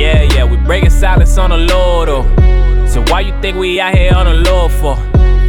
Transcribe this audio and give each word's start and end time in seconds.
Yeah, 0.00 0.22
yeah, 0.34 0.44
we 0.44 0.56
breaking 0.56 0.90
silence 0.90 1.36
on 1.36 1.50
the 1.50 1.58
Lord, 1.58 2.08
oh. 2.08 2.24
So 2.86 3.02
why 3.12 3.20
you 3.20 3.32
think 3.42 3.58
we 3.58 3.78
out 3.80 3.94
here 3.94 4.14
on 4.14 4.24
the 4.26 4.50
Lord 4.50 4.72
for? 4.72 4.94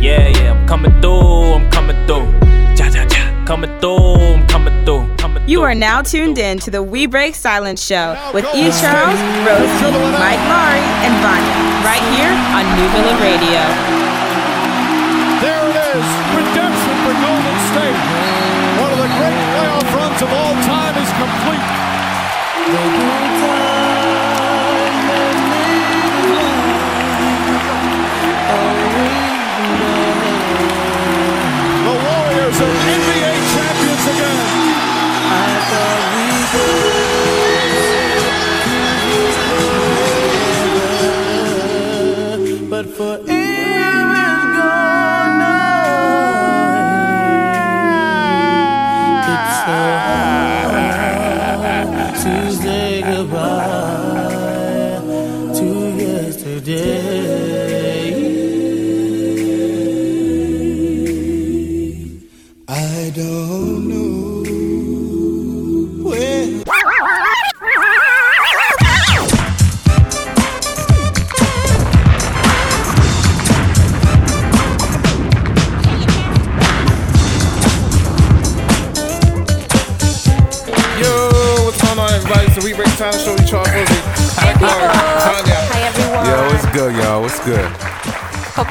Yeah, 0.08 0.28
yeah, 0.28 0.52
I'm 0.54 0.68
coming 0.68 0.92
through, 1.02 1.54
I'm 1.56 1.70
coming 1.72 1.96
through. 2.06 2.28
Ja, 2.76 2.88
ja, 2.96 3.04
ja, 3.10 3.46
coming 3.46 3.72
through, 3.80 4.36
I'm 4.36 4.48
coming 4.48 4.84
through. 4.86 5.08
Coming 5.18 5.48
You 5.48 5.60
through. 5.60 5.64
are 5.72 5.76
now 5.76 6.02
tuned 6.02 6.38
in 6.38 6.60
to 6.60 6.70
the 6.72 6.84
We 6.84 7.06
Break 7.06 7.36
Silence 7.36 7.82
show 7.82 8.18
with 8.34 8.44
E. 8.54 8.70
Charles, 8.82 9.20
Rosie, 9.48 9.92
Mike 10.20 10.44
Mari, 10.52 10.84
and 11.06 11.14
Vanya, 11.24 11.56
right 11.88 12.04
here 12.12 12.34
on 12.52 12.64
New 12.76 12.88
Villa 12.92 13.16
Radio. 13.24 14.01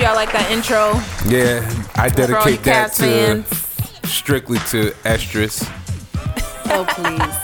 Hope 0.00 0.06
y'all 0.06 0.16
like 0.16 0.32
that 0.32 0.50
intro. 0.50 0.94
Yeah, 1.30 1.60
I 1.94 2.08
For 2.08 2.22
all 2.34 2.48
you 2.48 2.56
dedicate 2.56 2.62
that 2.64 2.92
to 2.94 3.02
fans. 3.02 3.46
strictly 4.10 4.56
to 4.70 4.92
Estrus. 5.04 5.68
Oh 6.72 6.86
please. 6.88 7.36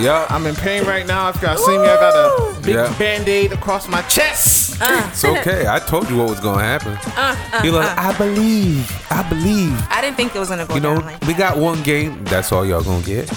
Yup, 0.02 0.30
I'm 0.30 0.46
in 0.46 0.54
pain 0.54 0.84
right 0.84 1.04
now. 1.06 1.28
If 1.28 1.42
y'all 1.42 1.58
see 1.58 1.76
me, 1.76 1.82
I 1.84 1.96
got 1.96 2.14
a 2.14 2.60
big 2.62 2.74
Yeah. 2.76 2.98
band-aid 2.98 3.52
across 3.52 3.86
my 3.86 4.00
chest. 4.02 4.80
Uh. 4.80 5.06
it's 5.10 5.22
okay. 5.24 5.66
I 5.68 5.78
told 5.80 6.08
you 6.08 6.16
what 6.16 6.30
was 6.30 6.40
gonna 6.40 6.62
happen. 6.62 6.92
Uh, 7.16 7.36
uh 7.52 7.60
He 7.62 7.70
like, 7.70 7.84
uh. 7.84 7.94
I 8.00 8.16
believe, 8.16 8.90
I 9.10 9.28
believe. 9.28 9.78
I 9.90 10.00
didn't 10.00 10.16
think 10.16 10.34
it 10.34 10.38
was 10.38 10.48
gonna 10.48 10.64
go 10.66 10.74
You 10.76 10.80
know, 10.80 10.94
down 10.94 11.04
like 11.04 11.20
we 11.26 11.34
got 11.34 11.58
one 11.58 11.82
game. 11.82 12.24
That's 12.24 12.50
all 12.50 12.64
y'all 12.64 12.82
gonna 12.82 13.04
get. 13.04 13.30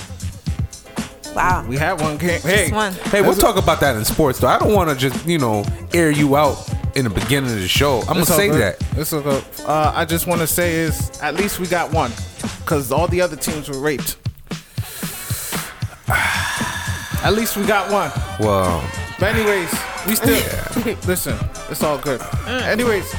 wow. 1.36 1.66
We 1.68 1.76
had 1.76 2.00
one 2.00 2.16
game. 2.18 2.40
Hey, 2.42 2.72
one. 2.72 2.94
Hey, 3.12 3.22
we'll 3.22 3.36
talk 3.36 3.58
about 3.58 3.82
that 3.82 3.98
in 3.98 4.06
sports, 4.06 4.40
though. 4.40 4.48
I 4.48 4.58
don't 4.58 4.73
want 4.73 4.89
to 4.89 4.95
just, 4.95 5.27
you 5.27 5.38
know, 5.39 5.66
air 5.94 6.11
you 6.11 6.38
out 6.38 6.56
in 6.97 7.03
the 7.03 7.11
beginning 7.11 7.52
of 7.52 7.59
the 7.59 7.67
show. 7.67 7.99
I'm 8.02 8.15
gonna 8.15 8.25
say 8.25 8.49
good. 8.49 8.59
that. 8.59 8.97
It's 8.97 9.13
all. 9.13 9.21
Uh, 9.27 9.91
I 9.95 10.03
just 10.03 10.25
want 10.25 10.41
to 10.41 10.47
say 10.47 10.73
is 10.73 11.11
at 11.21 11.35
least 11.35 11.59
we 11.59 11.67
got 11.67 11.93
one, 11.93 12.11
because 12.59 12.91
all 12.91 13.08
the 13.08 13.21
other 13.21 13.35
teams 13.35 13.69
were 13.69 13.77
raped. 13.80 14.17
at 16.09 17.31
least 17.33 17.55
we 17.55 17.65
got 17.67 17.91
one. 17.91 18.11
Well, 18.39 18.83
But 19.19 19.35
anyways, 19.35 19.71
we 20.08 20.15
still 20.15 20.41
listen. 21.08 21.37
It's 21.69 21.83
all 21.83 21.99
good. 21.99 22.19
Anyways, 22.47 23.11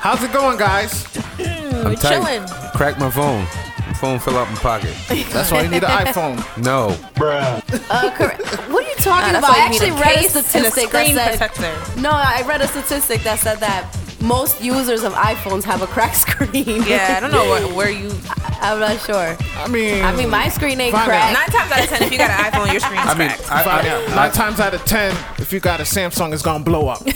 how's 0.00 0.22
it 0.24 0.32
going, 0.32 0.58
guys? 0.58 1.06
I'm 1.38 1.94
tight. 1.94 2.08
chilling. 2.16 2.48
Crack 2.74 2.98
my 2.98 3.08
phone. 3.10 3.44
My 3.86 3.92
phone 3.94 4.18
fell 4.18 4.36
out 4.36 4.48
my 4.50 4.56
pocket. 4.56 4.96
That's 5.32 5.52
why 5.52 5.62
you 5.62 5.68
need 5.68 5.84
an 5.84 5.90
iPhone. 6.06 6.38
No. 6.60 6.90
What 7.18 8.81
are 8.81 8.81
you 8.81 8.81
talking 9.02 9.32
Nah, 9.32 9.38
about? 9.38 9.50
I 9.50 9.64
you 9.64 9.70
need 9.70 9.82
actually 9.82 9.90
a 9.90 10.00
read 10.00 10.16
a 10.16 10.20
case 10.20 10.34
a 10.36 10.42
statistic 10.42 10.90
that 10.90 11.06
said 11.14 11.38
protector. 11.50 12.00
no. 12.00 12.10
I 12.10 12.42
read 12.46 12.60
a 12.60 12.68
statistic 12.68 13.22
that 13.22 13.38
said 13.40 13.58
that 13.60 13.96
most 14.20 14.62
users 14.62 15.02
of 15.02 15.12
iPhones 15.14 15.64
have 15.64 15.82
a 15.82 15.86
cracked 15.86 16.16
screen. 16.26 16.82
Yeah, 16.86 17.14
I 17.16 17.20
don't 17.20 17.32
know 17.32 17.44
where, 17.50 17.66
where 17.74 17.90
you. 17.90 18.10
I'm 18.62 18.78
not 18.78 19.00
sure. 19.00 19.36
I 19.56 19.66
mean, 19.66 20.04
I 20.04 20.14
mean, 20.14 20.30
my 20.30 20.48
screen 20.48 20.80
ain't 20.80 20.92
Find 20.94 21.06
cracked. 21.06 21.34
Nine 21.34 21.48
times 21.58 21.72
out 21.72 21.82
of 21.82 21.88
ten, 21.88 22.02
if 22.04 22.12
you 22.12 22.18
got 22.18 22.30
an 22.30 22.52
iPhone, 22.52 22.70
your 22.70 22.78
screen's 22.80 23.04
I 23.06 23.18
mean, 23.18 23.28
cracked. 23.28 23.50
I, 23.50 23.62
I, 23.64 23.78
out. 23.90 24.10
I- 24.10 24.14
Nine 24.14 24.30
times 24.32 24.60
out 24.60 24.72
of 24.74 24.84
ten, 24.84 25.10
if 25.38 25.52
you 25.52 25.58
got 25.58 25.80
a 25.80 25.82
Samsung, 25.82 26.32
it's 26.32 26.42
gonna 26.42 26.62
blow 26.62 26.86
up. 26.86 27.04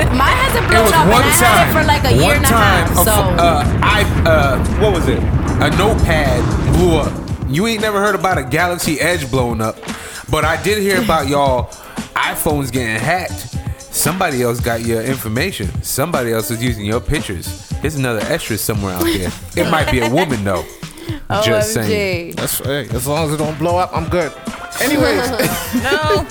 Mine 0.00 0.36
hasn't 0.36 0.66
blown 0.68 0.86
up, 0.92 1.08
one 1.08 1.22
and 1.22 1.30
I 1.30 1.46
had 1.46 1.68
it 1.68 1.72
for 1.80 1.86
like 1.86 2.04
a 2.04 2.12
year 2.12 2.22
one 2.26 2.36
and 2.36 2.44
a 2.44 2.48
half. 2.48 2.90
a 2.90 2.94
So 2.96 3.04
pho- 3.04 3.10
uh, 3.38 3.80
I 3.82 4.02
uh, 4.26 4.80
what 4.80 4.92
was 4.92 5.06
it? 5.08 5.18
A 5.18 5.70
notepad 5.76 6.74
blew 6.74 6.96
up. 6.96 7.12
You 7.48 7.66
ain't 7.68 7.80
never 7.82 8.00
heard 8.00 8.14
about 8.16 8.38
a 8.38 8.42
Galaxy 8.42 8.98
Edge 9.00 9.30
blowing 9.30 9.60
up, 9.60 9.76
but 10.30 10.44
I 10.44 10.60
did 10.62 10.78
hear 10.82 11.02
about 11.02 11.28
y'all 11.28 11.66
iPhones 12.14 12.70
getting 12.72 12.96
hacked. 12.96 13.56
Somebody 13.92 14.42
else 14.42 14.60
got 14.60 14.82
your 14.82 15.02
information. 15.02 15.68
Somebody 15.82 16.32
else 16.32 16.50
is 16.50 16.62
using 16.62 16.84
your 16.86 17.00
pictures. 17.00 17.68
There's 17.82 17.96
another 17.96 18.20
extra 18.20 18.56
somewhere 18.56 18.94
out 18.94 19.04
there. 19.04 19.30
It 19.56 19.70
might 19.70 19.90
be 19.90 20.00
a 20.00 20.08
woman 20.08 20.44
though. 20.44 20.64
Just 21.44 21.74
saying. 21.74 22.36
That's 22.36 22.58
hey, 22.58 22.88
as 22.90 23.06
long 23.06 23.26
as 23.28 23.34
it 23.34 23.38
don't 23.38 23.58
blow 23.58 23.76
up, 23.78 23.90
I'm 23.96 24.08
good. 24.08 24.32
Anyways, 24.80 25.28
no. 25.82 26.26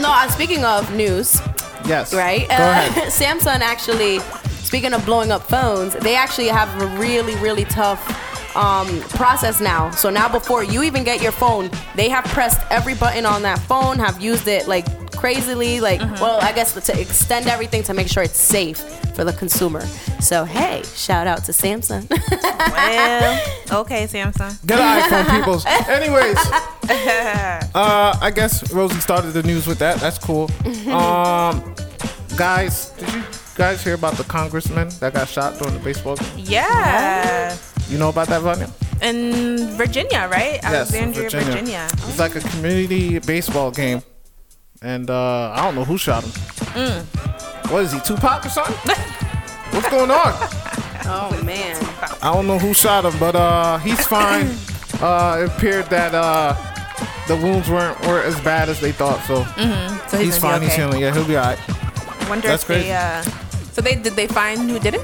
No, 0.00 0.10
uh, 0.10 0.28
speaking 0.28 0.64
of 0.64 0.92
news, 0.94 1.40
yes. 1.86 2.12
right? 2.14 2.48
Go 2.48 2.54
Uh, 2.54 2.58
ahead. 2.58 3.08
Samsung 3.12 3.60
actually, 3.60 4.18
speaking 4.62 4.92
of 4.94 5.04
blowing 5.04 5.30
up 5.30 5.42
phones, 5.48 5.94
they 5.94 6.16
actually 6.16 6.48
have 6.48 6.68
a 6.82 6.86
really, 6.98 7.34
really 7.36 7.64
tough 7.64 8.00
um, 8.56 9.00
process 9.02 9.60
now. 9.60 9.90
So 9.90 10.10
now, 10.10 10.28
before 10.28 10.64
you 10.64 10.82
even 10.82 11.04
get 11.04 11.22
your 11.22 11.32
phone, 11.32 11.70
they 11.94 12.08
have 12.08 12.24
pressed 12.26 12.60
every 12.70 12.94
button 12.94 13.26
on 13.26 13.42
that 13.42 13.58
phone, 13.60 13.98
have 13.98 14.20
used 14.20 14.48
it 14.48 14.68
like 14.68 14.86
crazily, 15.12 15.80
like, 15.80 16.00
well, 16.20 16.40
I 16.40 16.52
guess 16.52 16.72
to 16.74 17.00
extend 17.00 17.46
everything 17.46 17.82
to 17.84 17.94
make 17.94 18.08
sure 18.08 18.22
it's 18.22 18.40
safe 18.40 18.78
for 19.14 19.24
the 19.24 19.32
consumer. 19.32 19.80
So, 20.20 20.44
hey, 20.44 20.82
shout 20.94 21.26
out 21.26 21.44
to 21.44 21.52
Samsung. 21.52 22.10
Well, 22.10 23.40
okay, 23.82 24.06
Samsung. 24.06 24.66
Get 24.66 24.80
an 24.80 25.02
iPhone, 25.02 25.38
peoples. 25.38 25.64
Anyways, 25.88 26.36
uh, 27.74 28.18
I 28.20 28.32
guess 28.34 28.72
Rosie 28.72 29.00
started 29.00 29.30
the 29.32 29.42
news 29.42 29.66
with 29.66 29.78
that. 29.78 30.00
That's 30.00 30.18
cool. 30.18 30.50
Um, 30.90 31.74
guys, 32.36 32.90
did 32.98 33.12
you 33.12 33.22
guys 33.54 33.84
hear 33.84 33.94
about 33.94 34.14
the 34.14 34.24
congressman 34.24 34.88
that 35.00 35.14
got 35.14 35.28
shot 35.28 35.58
during 35.58 35.74
the 35.74 35.84
baseball 35.84 36.16
game? 36.16 36.28
Yeah. 36.38 37.56
You 37.92 37.98
know 37.98 38.08
about 38.08 38.28
that, 38.28 38.40
Vanya? 38.40 38.70
In 39.02 39.76
Virginia, 39.76 40.26
right? 40.32 40.58
Yes, 40.62 40.64
Alexandria, 40.94 41.28
Virginia. 41.28 41.86
It's 41.92 42.18
like 42.18 42.34
a 42.34 42.40
community 42.40 43.18
baseball 43.18 43.70
game, 43.70 44.00
and 44.80 45.10
uh, 45.10 45.52
I 45.52 45.62
don't 45.62 45.74
know 45.74 45.84
who 45.84 45.98
shot 45.98 46.24
him. 46.24 46.30
Mm. 46.72 47.70
What 47.70 47.84
is 47.84 47.92
he, 47.92 48.00
Tupac 48.00 48.46
or 48.46 48.48
something? 48.48 48.74
What's 49.72 49.90
going 49.90 50.10
on? 50.10 50.32
oh, 51.04 51.42
man. 51.44 51.76
I 52.22 52.32
don't 52.32 52.46
know 52.46 52.58
who 52.58 52.72
shot 52.72 53.04
him, 53.04 53.12
but 53.20 53.36
uh, 53.36 53.76
he's 53.76 54.06
fine. 54.06 54.46
uh, 55.02 55.42
it 55.42 55.54
appeared 55.54 55.84
that 55.90 56.14
uh, 56.14 56.56
the 57.28 57.36
wounds 57.36 57.68
weren't 57.68 58.00
were 58.06 58.22
as 58.22 58.40
bad 58.40 58.70
as 58.70 58.80
they 58.80 58.92
thought, 58.92 59.22
so 59.26 59.42
mm-hmm. 59.42 60.08
So 60.08 60.16
he's, 60.16 60.28
he's 60.28 60.38
fine. 60.38 60.60
Be 60.60 60.66
He's 60.66 60.76
healing. 60.76 61.02
Yeah, 61.02 61.12
he'll 61.12 61.28
be 61.28 61.36
alright. 61.36 61.58
I 61.68 62.28
wonder 62.30 62.48
That's 62.48 62.62
if 62.62 62.68
crazy. 62.68 62.88
they. 62.88 62.94
Uh, 62.94 63.22
so 63.72 63.82
they 63.82 63.96
did 63.96 64.14
they 64.14 64.28
find 64.28 64.70
who 64.70 64.78
did 64.78 64.94
it? 64.94 65.02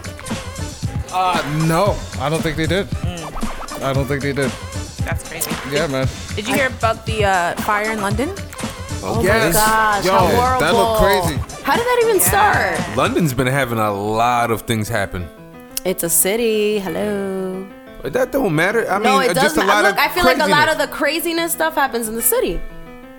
Uh, 1.13 1.65
no, 1.67 1.97
I 2.21 2.29
don't 2.29 2.43
think 2.43 2.57
they 2.57 2.67
did. 2.67 2.87
I 3.83 3.93
don't 3.93 4.07
think 4.07 4.23
they 4.23 4.33
did. 4.33 4.51
That's 5.05 5.27
crazy. 5.29 5.51
Yeah, 5.71 5.87
man. 5.87 6.07
Did 6.35 6.47
you 6.49 6.55
hear 6.55 6.67
about 6.67 7.07
the 7.07 7.25
uh, 7.25 7.55
fire 7.63 7.91
in 7.91 8.01
London? 8.01 8.31
Oh, 9.03 9.21
Yes. 9.23 9.55
my 9.55 9.61
gosh. 9.61 10.05
Yo, 10.05 10.13
how 10.13 10.27
horrible. 10.27 10.61
that 10.61 10.75
looked 10.75 11.01
crazy. 11.01 11.63
How 11.63 11.77
did 11.77 11.87
that 11.87 12.01
even 12.05 12.21
start? 12.21 12.97
London's 12.97 13.33
been 13.33 13.47
having 13.47 13.79
a 13.79 13.93
lot 13.93 14.51
of 14.51 14.63
things 14.63 14.89
happen. 14.89 15.29
It's 15.85 16.03
a 16.03 16.11
city. 16.11 16.79
Hello. 16.81 17.67
But 18.03 18.13
that 18.13 18.33
don't 18.33 18.55
matter. 18.55 18.89
I 18.91 18.95
mean, 18.99 19.05
no, 19.05 19.21
it 19.21 19.31
uh, 19.31 19.35
does 19.35 19.43
just 19.45 19.57
a 19.57 19.61
not. 19.61 19.67
lot 19.69 19.85
Look, 19.85 19.93
of 19.95 19.99
I 19.99 20.09
feel 20.09 20.25
like 20.25 20.39
a 20.39 20.47
lot 20.47 20.69
of 20.69 20.79
the 20.79 20.89
craziness 20.89 21.53
stuff 21.53 21.75
happens 21.75 22.09
in 22.09 22.15
the 22.17 22.23
city. 22.23 22.61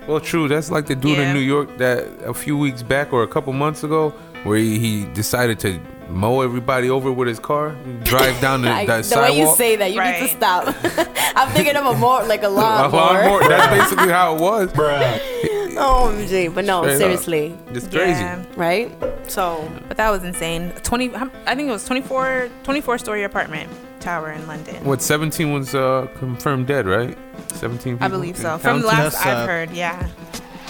Well, 0.06 0.20
true. 0.20 0.48
That's 0.48 0.70
like 0.70 0.86
the 0.86 0.94
dude 0.96 1.18
Yeah. 1.18 1.28
in 1.28 1.34
New 1.34 1.40
York 1.40 1.76
that 1.78 2.06
a 2.24 2.34
few 2.34 2.56
weeks 2.56 2.82
back 2.82 3.12
or 3.12 3.22
a 3.22 3.28
couple 3.28 3.52
months 3.52 3.82
ago, 3.84 4.10
where 4.44 4.58
he, 4.58 4.78
he 4.78 5.04
decided 5.12 5.58
to 5.60 5.80
mow 6.10 6.40
everybody 6.42 6.90
over 6.90 7.10
with 7.12 7.28
his 7.28 7.38
car, 7.38 7.76
drive 8.04 8.40
down 8.40 8.62
the, 8.62 8.70
I- 8.70 8.86
that 8.86 8.96
the 8.98 9.02
sidewalk. 9.04 9.30
way 9.30 9.38
you 9.40 9.54
say 9.56 9.76
that, 9.76 9.92
you 9.92 10.02
need 10.02 10.18
to 10.20 10.28
stop. 10.28 10.66
I'm 11.36 11.48
thinking 11.52 11.76
of 11.76 11.86
a 11.86 11.94
more 11.98 12.22
like 12.24 12.42
a 12.42 12.46
a 12.48 12.50
lawnmower. 12.50 12.90
lawnmower. 13.24 13.48
That's 13.48 13.82
basically 13.90 14.12
how 14.12 14.34
it 14.36 14.40
was. 14.40 14.70
OMG, 15.80 16.54
but 16.54 16.64
no, 16.64 16.82
Straight 16.82 16.92
up. 16.94 16.98
seriously, 17.00 17.58
It's 17.68 17.86
crazy. 17.88 18.20
Yeah. 18.20 18.44
right? 18.56 18.92
So 19.30 19.66
But 19.88 19.96
that 19.96 20.10
was 20.10 20.24
insane. 20.24 20.72
20, 20.82 21.14
I 21.14 21.54
think 21.54 21.68
it 21.68 21.72
was 21.72 21.84
24, 21.86 22.50
24 22.64 22.98
story 22.98 23.22
apartment 23.24 23.70
tower 24.00 24.30
in 24.32 24.46
London. 24.46 24.82
What 24.84 25.00
17 25.00 25.52
was 25.52 25.74
uh, 25.74 26.08
confirmed 26.18 26.66
dead, 26.66 26.86
right? 26.86 27.16
17. 27.52 27.98
I 28.00 28.08
believe 28.08 28.36
so. 28.36 28.58
From 28.58 28.80
the 28.82 28.88
last 28.88 29.14
I've 29.16 29.22
sad. 29.22 29.48
heard, 29.48 29.70
yeah. 29.70 30.08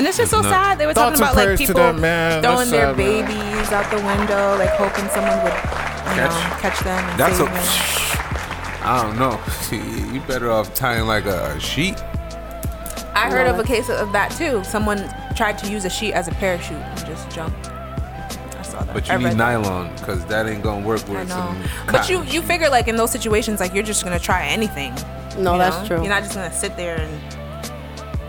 And 0.00 0.06
it's 0.08 0.17
just 0.17 0.31
so 0.31 0.41
That's 0.41 0.50
nuts. 0.50 0.67
sad. 0.67 0.79
They 0.79 0.87
were 0.87 0.94
Thoughts 0.94 1.20
talking 1.20 1.37
about 1.37 1.49
like 1.49 1.58
people 1.58 1.75
them, 1.75 2.00
man. 2.00 2.41
throwing 2.43 2.56
That's 2.56 2.70
their 2.70 2.87
sad, 2.87 2.97
man. 2.97 3.26
babies 3.26 3.70
out 3.70 3.91
the 3.91 3.97
window, 3.99 4.56
like 4.56 4.70
hoping 4.70 5.06
someone 5.11 5.37
would, 5.44 5.52
you 5.52 6.17
know, 6.17 6.31
Catch. 6.32 6.61
catch 6.62 6.79
them. 6.81 7.05
And 7.11 7.20
That's 7.20 7.38
a. 7.38 7.44
them. 7.44 8.81
I 8.82 9.02
don't 9.02 9.19
know. 9.19 9.38
You 10.14 10.20
better 10.23 10.50
off 10.50 10.73
tying 10.73 11.06
like 11.06 11.26
a 11.26 11.61
sheet. 11.61 12.02
I 13.14 13.29
heard 13.31 13.47
of 13.47 13.58
a 13.58 13.62
case 13.62 13.91
of 13.91 14.11
that 14.12 14.31
too. 14.31 14.64
Someone 14.64 15.06
tried 15.37 15.58
to 15.58 15.70
use 15.70 15.85
a 15.85 15.91
sheet 15.91 16.14
as 16.14 16.29
a 16.29 16.32
parachute 16.32 16.79
and 16.79 17.06
just 17.06 17.31
jumped. 17.31 17.67
I 17.69 18.62
saw 18.62 18.82
that. 18.82 18.94
But 18.94 19.06
you 19.06 19.12
I 19.12 19.17
need 19.19 19.37
nylon 19.37 19.94
because 19.97 20.25
that 20.26 20.49
ain't 20.49 20.62
gonna 20.62 20.87
work 20.87 21.06
with 21.08 21.19
I 21.19 21.25
know. 21.25 21.29
some. 21.29 21.62
But 21.93 22.08
you 22.08 22.23
you 22.23 22.41
figure 22.41 22.70
like 22.70 22.88
in 22.88 22.97
those 22.97 23.11
situations 23.12 23.61
like 23.61 23.75
you're 23.75 23.85
just 23.85 24.02
gonna 24.02 24.19
try 24.19 24.47
anything. 24.47 24.94
No, 25.38 25.52
you 25.52 25.58
that's 25.58 25.76
know? 25.82 25.87
true. 25.88 25.97
You're 25.99 26.08
not 26.08 26.23
just 26.23 26.35
gonna 26.35 26.50
sit 26.52 26.75
there 26.79 26.97
and 26.97 27.20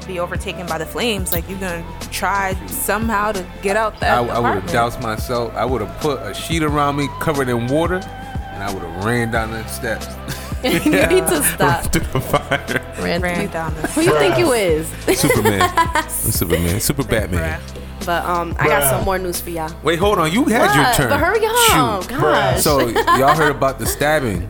be 0.08 0.20
overtaken 0.20 0.68
by 0.68 0.78
the 0.78 0.86
flames. 0.86 1.32
Like 1.32 1.48
you're 1.50 1.60
gonna 1.60 1.86
try 2.12 2.54
somehow 2.68 3.32
to 3.32 3.46
get 3.62 3.76
out 3.78 4.00
that 4.00 4.18
I, 4.18 4.26
I 4.26 4.40
would 4.40 4.62
have 4.62 4.72
doused 4.72 5.02
myself. 5.02 5.54
I 5.56 5.66
would 5.66 5.82
have 5.82 6.00
put 6.02 6.20
a 6.22 6.34
sheet 6.34 6.64
around 6.64 6.96
me 6.98 7.08
covered 7.20 7.50
in 7.50 7.68
water, 7.68 7.96
and 7.96 8.64
I 8.64 8.74
would 8.74 8.84
have 8.84 9.06
ran 9.06 9.32
down 9.32 9.52
the 9.52 9.66
steps. 9.68 10.08
you 10.64 10.92
need 10.92 11.26
to 11.26 11.42
stop. 11.44 11.86
Through 11.92 12.06
the 12.14 12.20
fire. 12.20 12.94
Ran 13.00 13.22
Ran 13.22 13.50
down 13.50 13.74
the 13.74 13.88
Who 13.88 14.02
you 14.02 14.16
think 14.20 14.38
you 14.38 14.52
is? 14.52 14.88
Superman. 15.20 15.72
I'm 15.76 16.08
Superman. 16.10 16.80
Super 16.80 17.04
Batman. 17.04 17.60
But 18.06 18.24
um, 18.26 18.56
I 18.60 18.68
got 18.68 18.84
some 18.84 19.04
more 19.04 19.18
news 19.18 19.42
for 19.42 19.50
y'all. 19.50 19.74
Wait, 19.82 19.98
hold 19.98 20.20
on. 20.20 20.32
You 20.32 20.46
had 20.46 20.76
your 20.76 20.94
turn. 20.94 21.10
But 21.10 21.20
hurry 21.20 21.44
up, 21.44 22.04
Shoot. 22.04 22.10
gosh. 22.10 22.62
So 22.62 22.88
y'all 22.90 23.36
heard 23.36 23.56
about 23.56 23.80
the 23.80 23.88
stabbing 23.88 24.50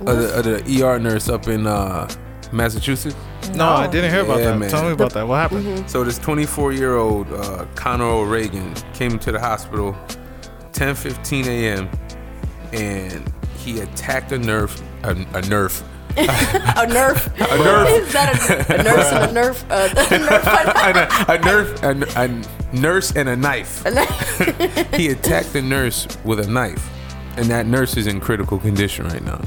of 0.00 0.18
the, 0.18 0.38
of 0.38 0.44
the 0.44 0.82
ER 0.82 0.98
nurse 0.98 1.28
up 1.28 1.48
in 1.48 1.66
uh, 1.66 2.08
Massachusetts? 2.52 3.16
No, 3.54 3.68
I 3.68 3.86
didn't 3.86 4.10
hear 4.10 4.22
about 4.22 4.38
Yeah, 4.40 4.50
that. 4.52 4.58
man. 4.58 4.70
Tell 4.70 4.84
me 4.84 4.92
about 4.92 5.12
that. 5.12 5.26
What 5.26 5.36
happened? 5.36 5.64
Mm-hmm. 5.66 5.86
So 5.88 6.04
this 6.04 6.18
24 6.18 6.72
year 6.72 6.96
old 6.96 7.32
uh, 7.32 7.66
Conor 7.74 8.04
O'Regan 8.04 8.74
came 8.94 9.18
to 9.20 9.32
the 9.32 9.40
hospital 9.40 9.96
10:15 10.72 11.46
a.m. 11.46 11.88
and 12.72 13.32
he 13.58 13.80
attacked 13.80 14.32
a 14.32 14.38
nerf 14.38 14.80
a, 15.04 15.10
a 15.10 15.42
nerf 15.42 15.82
a 16.16 16.22
nerf. 16.86 17.26
a 17.36 17.58
nerf 17.58 18.00
Is 18.00 18.12
that 18.12 18.70
a, 18.70 18.80
a 18.80 18.82
nurse 18.82 19.12
and 19.12 19.36
a 19.36 19.40
nerf? 19.42 19.64
Uh, 19.70 19.88
a 21.28 21.38
nerf 21.38 21.82
a, 21.82 21.86
a 21.86 21.98
nerf 21.98 22.16
a, 22.16 22.74
a 22.74 22.76
nurse 22.76 23.12
and 23.16 23.28
a 23.28 23.36
knife. 23.36 23.82
he 24.94 25.08
attacked 25.08 25.52
the 25.52 25.60
nurse 25.62 26.06
with 26.24 26.40
a 26.40 26.46
knife, 26.50 26.88
and 27.36 27.46
that 27.46 27.66
nurse 27.66 27.96
is 27.98 28.06
in 28.06 28.18
critical 28.20 28.58
condition 28.58 29.06
right 29.08 29.22
now. 29.24 29.40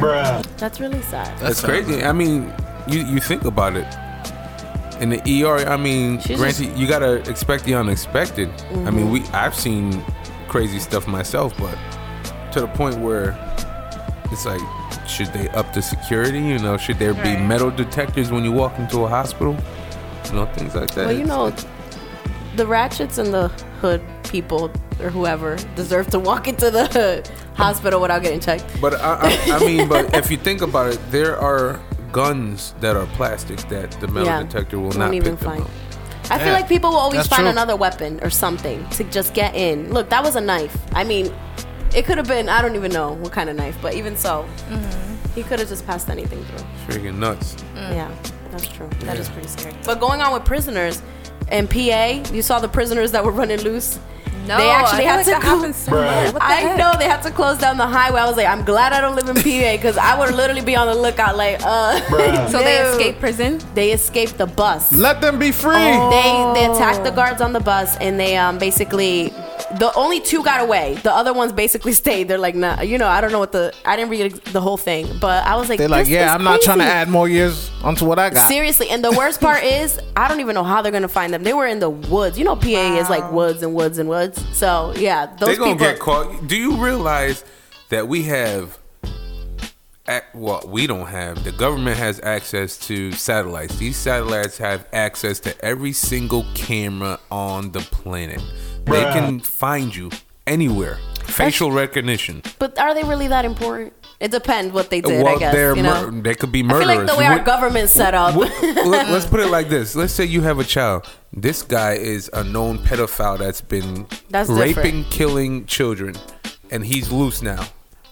Yeah, 0.00 0.42
That's 0.56 0.80
really 0.80 1.02
sad. 1.02 1.38
that's 1.38 1.60
crazy. 1.60 2.04
I 2.04 2.12
mean, 2.12 2.52
you 2.86 3.00
you 3.00 3.20
think 3.20 3.44
about 3.44 3.76
it. 3.76 3.86
In 5.00 5.10
the 5.10 5.20
ER, 5.44 5.68
I 5.68 5.76
mean, 5.76 6.18
She's 6.20 6.38
granted, 6.38 6.76
you 6.76 6.86
gotta 6.88 7.16
expect 7.30 7.64
the 7.64 7.74
unexpected. 7.74 8.48
I 8.86 8.90
mean, 8.90 9.10
we 9.10 9.22
I've 9.28 9.54
seen 9.54 10.02
crazy 10.48 10.78
stuff 10.80 11.06
myself, 11.06 11.54
but 11.58 11.76
to 12.52 12.60
the 12.62 12.68
point 12.68 12.98
where 12.98 13.36
it's 14.32 14.44
like, 14.44 14.60
should 15.06 15.28
they 15.32 15.48
up 15.50 15.72
the 15.72 15.82
security? 15.82 16.40
You 16.40 16.58
know, 16.58 16.76
should 16.76 16.98
there 16.98 17.14
be 17.14 17.36
metal 17.36 17.70
detectors 17.70 18.30
when 18.32 18.44
you 18.44 18.52
walk 18.52 18.78
into 18.78 19.00
a 19.04 19.08
hospital? 19.08 19.56
You 20.26 20.32
know, 20.32 20.46
things 20.46 20.74
like 20.74 20.90
that. 20.94 21.06
Well, 21.06 21.12
you 21.12 21.22
It's- 21.24 21.28
know, 21.28 21.52
the 22.56 22.66
ratchets 22.66 23.18
and 23.18 23.32
the 23.32 23.50
hood 23.80 24.02
people 24.24 24.70
or 25.00 25.10
whoever 25.10 25.56
deserve 25.74 26.08
to 26.08 26.18
walk 26.18 26.48
into 26.48 26.70
the 26.70 27.28
hospital 27.54 28.00
without 28.00 28.22
getting 28.22 28.40
checked. 28.40 28.64
But 28.80 28.94
I, 28.94 29.18
I, 29.22 29.56
I 29.56 29.58
mean, 29.66 29.88
but 29.88 30.14
if 30.14 30.30
you 30.30 30.36
think 30.36 30.60
about 30.60 30.92
it, 30.92 31.00
there 31.10 31.38
are 31.38 31.80
guns 32.12 32.74
that 32.80 32.96
are 32.96 33.06
plastic 33.16 33.58
that 33.68 33.90
the 34.00 34.08
metal 34.08 34.26
Yeah, 34.26 34.42
detector 34.42 34.78
will 34.78 34.90
won't 34.90 35.14
even 35.14 35.36
pick 35.36 35.40
them 35.40 35.50
find. 35.50 35.62
up. 35.62 35.70
I 36.30 36.38
feel 36.38 36.52
like 36.52 36.68
people 36.68 36.90
will 36.90 36.98
always 36.98 37.20
that's 37.20 37.28
find 37.28 37.40
true. 37.40 37.50
another 37.50 37.74
weapon 37.74 38.20
or 38.22 38.28
something 38.28 38.86
to 38.90 39.04
just 39.04 39.32
get 39.32 39.54
in. 39.54 39.92
Look, 39.94 40.10
that 40.10 40.22
was 40.22 40.36
a 40.36 40.40
knife. 40.42 40.76
I 40.92 41.02
mean, 41.02 41.34
it 41.94 42.04
could 42.04 42.18
have 42.18 42.28
been, 42.28 42.50
I 42.50 42.60
don't 42.60 42.74
even 42.76 42.92
know 42.92 43.12
what 43.14 43.32
kind 43.32 43.48
of 43.48 43.56
knife, 43.56 43.78
but 43.80 43.94
even 43.94 44.14
so, 44.14 44.46
mm-hmm. 44.68 45.32
he 45.34 45.42
could 45.42 45.58
have 45.58 45.68
just 45.68 45.86
passed 45.86 46.10
anything 46.10 46.44
through. 46.44 46.66
Freaking 46.86 47.16
nuts. 47.18 47.54
Mm. 47.74 47.94
Yeah, 47.94 48.14
that's 48.50 48.68
true. 48.68 48.90
That 49.00 49.16
is 49.16 49.30
pretty 49.30 49.48
scary. 49.48 49.74
But 49.86 50.00
going 50.00 50.20
on 50.20 50.34
with 50.34 50.44
prisoners 50.44 51.00
in 51.50 51.68
PA, 51.68 52.30
you 52.32 52.42
saw 52.42 52.58
the 52.58 52.68
prisoners 52.68 53.12
that 53.12 53.24
were 53.24 53.32
running 53.32 53.60
loose. 53.60 53.98
No, 54.46 54.56
they 54.56 54.70
actually 54.70 55.04
I 55.04 55.10
had 55.16 55.24
feel 55.26 55.34
to 55.40 55.46
like 55.46 55.60
that 55.62 55.74
so. 55.74 55.92
What 55.92 56.32
the 56.34 56.42
I 56.42 56.54
heck? 56.54 56.78
know 56.78 56.94
they 56.98 57.04
had 57.04 57.20
to 57.24 57.30
close 57.30 57.58
down 57.58 57.76
the 57.76 57.86
highway. 57.86 58.20
I 58.22 58.26
was 58.26 58.36
like, 58.38 58.46
I'm 58.46 58.64
glad 58.64 58.94
I 58.94 59.00
don't 59.02 59.14
live 59.14 59.28
in 59.28 59.34
PA 59.36 59.76
because 59.76 59.98
I 59.98 60.18
would 60.18 60.34
literally 60.34 60.62
be 60.62 60.74
on 60.74 60.86
the 60.86 60.94
lookout. 60.94 61.36
Like, 61.36 61.60
uh, 61.62 62.00
So 62.48 62.58
they 62.60 62.78
escaped 62.88 63.20
prison. 63.20 63.60
They 63.74 63.92
escaped 63.92 64.38
the 64.38 64.46
bus. 64.46 64.90
Let 64.90 65.20
them 65.20 65.38
be 65.38 65.52
free. 65.52 65.74
They 65.74 66.52
they 66.54 66.64
attacked 66.64 67.04
the 67.04 67.10
guards 67.10 67.42
on 67.42 67.52
the 67.52 67.60
bus 67.60 67.96
and 67.98 68.18
they 68.18 68.38
um 68.38 68.56
basically 68.56 69.34
the 69.78 69.92
only 69.96 70.20
two 70.20 70.42
got 70.42 70.60
away. 70.60 70.94
The 71.02 71.12
other 71.12 71.32
ones 71.32 71.52
basically 71.52 71.92
stayed. 72.04 72.28
They're 72.28 72.38
like, 72.38 72.54
nah, 72.54 72.80
you 72.82 72.98
know, 72.98 73.06
I 73.08 73.20
don't 73.20 73.32
know 73.32 73.38
what 73.38 73.52
the 73.52 73.72
I 73.84 73.96
didn't 73.96 74.10
read 74.10 74.32
the 74.52 74.60
whole 74.60 74.76
thing, 74.76 75.06
but 75.20 75.44
I 75.46 75.56
was 75.56 75.68
like, 75.68 75.78
They're 75.78 75.88
like, 75.88 76.08
yeah, 76.08 76.34
I'm 76.34 76.44
not 76.44 76.60
trying 76.62 76.78
to 76.78 76.84
add 76.84 77.08
more 77.08 77.28
years 77.28 77.70
onto 77.82 78.04
what 78.04 78.18
I 78.18 78.30
got. 78.30 78.48
Seriously, 78.48 78.88
and 78.90 79.04
the 79.04 79.12
worst 79.12 79.40
part 79.40 79.62
is, 79.78 79.98
I 80.16 80.28
don't 80.28 80.40
even 80.40 80.54
know 80.54 80.64
how 80.64 80.82
they're 80.82 80.92
gonna 80.92 81.08
find 81.08 81.32
them. 81.32 81.42
They 81.44 81.54
were 81.54 81.66
in 81.66 81.78
the 81.78 81.90
woods. 81.90 82.38
You 82.38 82.44
know, 82.44 82.56
PA 82.56 82.68
is 82.98 83.08
like 83.10 83.30
woods 83.32 83.62
and 83.62 83.74
woods 83.74 83.98
and 83.98 84.08
woods. 84.08 84.44
So 84.56 84.92
yeah, 84.96 85.26
those 85.26 85.48
They're 85.48 85.56
gonna 85.56 85.72
people. 85.74 85.86
get 85.86 85.98
caught. 85.98 86.46
Do 86.46 86.56
you 86.56 86.76
realize 86.76 87.44
that 87.90 88.08
we 88.08 88.24
have? 88.24 88.78
ac- 90.08 90.24
Well, 90.34 90.62
we 90.66 90.86
don't 90.86 91.06
have. 91.06 91.44
The 91.44 91.52
government 91.52 91.96
has 91.98 92.20
access 92.22 92.78
to 92.86 93.12
satellites. 93.12 93.76
These 93.78 93.96
satellites 93.96 94.58
have 94.58 94.86
access 94.92 95.40
to 95.40 95.64
every 95.64 95.92
single 95.92 96.44
camera 96.54 97.18
on 97.30 97.72
the 97.72 97.80
planet. 97.80 98.40
They 98.88 99.04
can 99.04 99.40
find 99.40 99.94
you 99.94 100.10
anywhere. 100.46 100.98
Facial 101.24 101.70
recognition. 101.70 102.42
But 102.58 102.78
are 102.78 102.94
they 102.94 103.04
really 103.04 103.28
that 103.28 103.44
important? 103.44 103.92
It 104.18 104.30
depends 104.32 104.72
what 104.72 104.90
they 104.90 105.00
did. 105.00 105.22
well, 105.22 105.36
I 105.36 105.38
guess. 105.38 105.54
they're 105.54 105.76
you 105.76 105.82
know? 105.82 106.10
mur- 106.10 106.22
they 106.22 106.34
could 106.34 106.50
be 106.50 106.62
murderers. 106.62 106.88
I 106.88 106.92
feel 106.92 107.04
like 107.04 107.12
the 107.12 107.18
way 107.18 107.26
our 107.26 107.38
government's 107.38 107.92
set 107.92 108.14
up. 108.14 108.34
Let, 108.34 109.06
us 109.08 109.26
put 109.26 109.40
it 109.40 109.48
like 109.48 109.68
this. 109.68 109.94
Let's 109.94 110.12
say 110.12 110.24
you 110.24 110.40
have 110.40 110.58
a 110.58 110.64
child. 110.64 111.06
This 111.32 111.62
guy 111.62 111.92
is 111.92 112.28
a 112.32 112.42
known 112.42 112.78
pedophile 112.78 113.38
that's 113.38 113.60
been 113.60 114.06
That's 114.30 114.48
raping, 114.48 114.74
different. 114.74 115.10
killing 115.10 115.66
children, 115.66 116.16
and 116.70 116.84
he's 116.84 117.12
loose 117.12 117.42
now. 117.42 117.68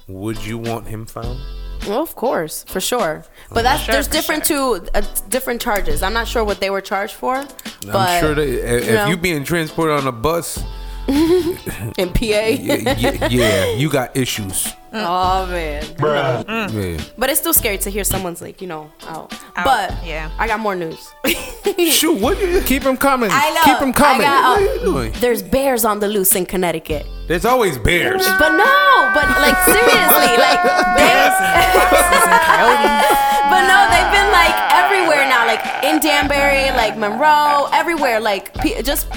Would 0.07 0.45
you 0.45 0.59
want 0.59 0.87
him 0.87 1.07
found? 1.07 1.41
Well, 1.87 2.03
of 2.03 2.15
course, 2.17 2.65
for 2.65 2.81
sure. 2.81 3.25
But 3.51 3.63
that's 3.63 3.83
Sure, 3.83 3.93
there's 3.93 4.09
different 4.09 4.45
two 4.45 4.85
uh, 4.95 5.03
different 5.29 5.61
charges. 5.63 6.03
I'm 6.03 6.13
not 6.13 6.27
sure 6.27 6.43
what 6.45 6.61
they 6.61 6.71
were 6.71 6.81
charged 6.81 7.15
for. 7.15 7.45
But 7.87 7.97
I'm 7.97 8.21
sure 8.21 8.35
that 8.35 8.43
if, 8.49 8.87
you 8.87 8.93
know. 8.93 9.05
if 9.05 9.09
you 9.11 9.17
being 9.17 9.45
transported 9.45 9.97
on 9.99 10.07
a 10.07 10.13
bus, 10.13 10.63
in 11.09 12.13
PA. 12.13 12.21
yeah, 12.25 12.95
yeah, 12.99 13.29
yeah, 13.29 13.73
you 13.75 13.89
got 13.91 14.17
issues. 14.17 14.73
Oh 14.93 15.47
man. 15.47 15.85
Yeah. 16.01 16.99
But 17.19 17.29
it's 17.31 17.41
still 17.41 17.53
scary 17.53 17.77
to 17.79 17.91
hear 17.91 18.05
someone's 18.05 18.41
like, 18.41 18.61
you 18.63 18.67
know, 18.67 18.91
out. 19.07 19.33
Out, 19.57 19.65
But 19.65 19.93
yeah. 20.07 20.31
I 20.39 20.47
got 20.47 20.61
more 20.61 20.75
news. 20.75 21.13
Shoot, 21.91 22.19
what 22.21 22.41
you? 22.41 22.63
Keep 22.63 22.85
them 22.85 22.97
coming. 22.97 23.29
I 23.31 23.51
know. 23.51 23.61
Keep 23.65 23.79
them 23.81 23.93
coming. 23.93 24.27
I 24.27 24.31
got, 24.31 24.43
What 24.43 24.63
uh, 24.63 24.71
are 24.71 24.75
you 24.75 24.81
doing? 24.81 25.13
there's 25.21 25.43
bears 25.43 25.85
on 25.85 26.01
the 26.01 26.09
loose 26.09 26.35
in 26.35 26.47
Connecticut. 26.47 27.05
There's 27.29 27.45
always 27.45 27.77
bears. 27.79 28.25
But 28.39 28.57
no, 28.57 29.11
but 29.13 29.29
like 29.43 29.59
seriously, 29.65 30.37
like 30.39 30.63
bears. 30.97 31.37
but 33.51 33.63
no, 33.69 33.79
they've 33.93 34.13
been 34.15 34.31
like 34.33 34.55
everywhere 34.73 35.27
now, 35.29 35.45
like 35.47 35.61
in 35.85 36.01
Danbury, 36.01 36.71
like 36.77 36.97
Monroe, 36.97 37.69
everywhere, 37.73 38.21
like 38.21 38.55
just 38.85 39.09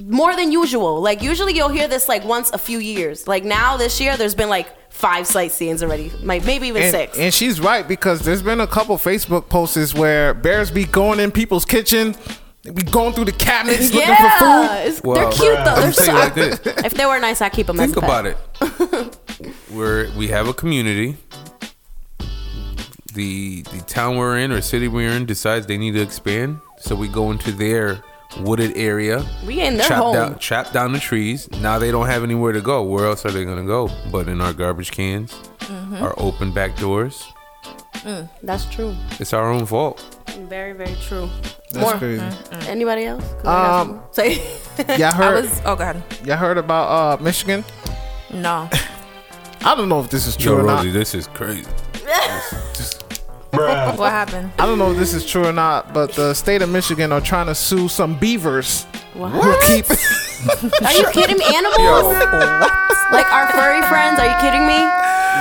more 0.00 0.34
than 0.36 0.52
usual. 0.52 1.00
Like 1.00 1.22
usually 1.22 1.54
you'll 1.54 1.68
hear 1.68 1.88
this 1.88 2.08
like 2.08 2.24
once 2.24 2.50
a 2.50 2.58
few 2.58 2.78
years. 2.78 3.26
Like 3.28 3.44
now 3.44 3.76
this 3.76 4.00
year, 4.00 4.16
there's 4.16 4.34
been 4.34 4.48
like 4.48 4.68
five 4.92 5.26
sightseeings 5.26 5.82
already, 5.82 6.10
like 6.22 6.44
maybe 6.44 6.68
even 6.68 6.82
And, 6.82 6.90
six. 6.90 7.18
and 7.18 7.32
she's 7.32 7.60
right 7.60 7.86
because 7.86 8.20
there's 8.20 8.42
been 8.42 8.60
a 8.60 8.66
couple 8.66 8.96
Facebook 8.96 9.48
posts 9.48 9.94
where 9.94 10.34
bears 10.34 10.70
be 10.70 10.84
going 10.84 11.20
in 11.20 11.30
people's 11.30 11.64
kitchen, 11.64 12.16
they 12.62 12.70
be 12.70 12.82
going 12.82 13.12
through 13.12 13.26
the 13.26 13.32
cabinets 13.32 13.92
looking 13.92 14.08
for 14.08 14.30
food. 14.30 14.46
yeah, 14.46 14.78
it's- 14.80 15.00
they're 15.00 15.30
cute 15.30 15.64
though. 15.64 15.80
They're 15.80 15.92
so. 15.92 16.12
like 16.12 16.34
this. 16.34 16.60
if 16.84 16.94
they 16.94 17.06
were 17.06 17.18
nice, 17.20 17.40
I'd 17.40 17.52
keep 17.52 17.66
them 17.68 17.78
as 17.78 17.92
Think 17.92 18.04
a 18.04 18.06
pet. 18.06 18.36
about 18.60 19.06
it. 19.06 19.18
We're 19.72 20.10
we 20.16 20.28
have 20.28 20.48
a 20.48 20.54
community. 20.54 21.16
The 23.14 23.62
the 23.62 23.80
town 23.86 24.16
we're 24.16 24.38
in 24.38 24.52
or 24.52 24.60
city 24.60 24.86
we're 24.88 25.10
in 25.10 25.26
decides 25.26 25.66
they 25.66 25.78
need 25.78 25.92
to 25.92 26.00
expand, 26.02 26.60
so 26.78 26.94
we 26.94 27.08
go 27.08 27.30
into 27.30 27.52
their 27.52 28.02
wooded 28.40 28.76
area. 28.76 29.24
We 29.46 29.60
in 29.60 29.76
their 29.76 29.88
chop 29.88 29.98
home. 30.02 30.14
down 30.14 30.38
chop 30.38 30.72
down 30.72 30.92
the 30.92 30.98
trees. 31.00 31.48
Now 31.60 31.78
they 31.78 31.90
don't 31.90 32.06
have 32.06 32.22
anywhere 32.22 32.52
to 32.52 32.60
go. 32.60 32.82
Where 32.82 33.06
else 33.06 33.24
are 33.26 33.30
they 33.30 33.44
gonna 33.44 33.64
go? 33.66 33.90
But 34.12 34.28
in 34.28 34.40
our 34.40 34.52
garbage 34.52 34.90
cans, 34.92 35.32
Mm-hmm. 35.68 36.02
our 36.02 36.14
open 36.18 36.50
back 36.52 36.76
doors. 36.78 37.26
That's 38.42 38.64
true. 38.66 38.94
It's 39.20 39.32
our 39.34 39.50
own 39.50 39.66
fault. 39.66 40.00
Very, 40.48 40.72
very 40.72 40.94
true. 41.02 41.28
That's 41.72 41.84
More. 41.84 41.98
crazy. 41.98 42.24
Anybody 42.66 43.04
else? 43.04 43.22
'Cause 43.24 43.44
I 43.44 43.44
got 43.44 43.80
Um. 43.80 44.00
Say. 44.12 44.34
Y'all 44.96 45.04
I 45.08 45.12
heard? 45.12 45.44
was. 45.44 45.60
Oh, 45.66 45.76
go 45.76 45.82
ahead. 45.82 46.02
y'all 46.24 46.36
heard 46.38 46.56
about 46.58 47.18
uh 47.20 47.22
Michigan? 47.22 47.64
No. 48.32 48.68
I 49.62 49.74
don't 49.74 49.88
know 49.90 50.00
if 50.00 50.08
this 50.08 50.26
is 50.26 50.36
Yo, 50.42 50.52
true 50.54 50.60
or 50.60 50.66
not. 50.66 50.84
This 50.84 51.14
is 51.14 51.26
crazy. 51.28 51.66
What 53.66 54.10
happened? 54.12 54.52
I 54.58 54.66
don't 54.66 54.78
know 54.78 54.92
if 54.92 54.98
this 54.98 55.14
is 55.14 55.26
true 55.26 55.46
or 55.46 55.52
not, 55.52 55.92
but 55.92 56.12
the 56.12 56.34
state 56.34 56.62
of 56.62 56.68
Michigan 56.70 57.12
are 57.12 57.20
trying 57.20 57.46
to 57.46 57.54
sue 57.54 57.88
some 57.88 58.18
beavers 58.18 58.84
What? 59.14 59.30
who 59.32 59.40
keep. 59.66 59.86
Are 59.90 60.92
you 60.92 61.06
kidding 61.12 61.38
me? 61.38 61.44
Animals? 61.44 61.78
Yo, 61.78 61.98
Like 63.10 63.26
our 63.32 63.48
furry 63.52 63.82
friends? 63.88 64.20
Are 64.20 64.26
you 64.26 64.36
kidding 64.40 64.66
me? 64.66 64.78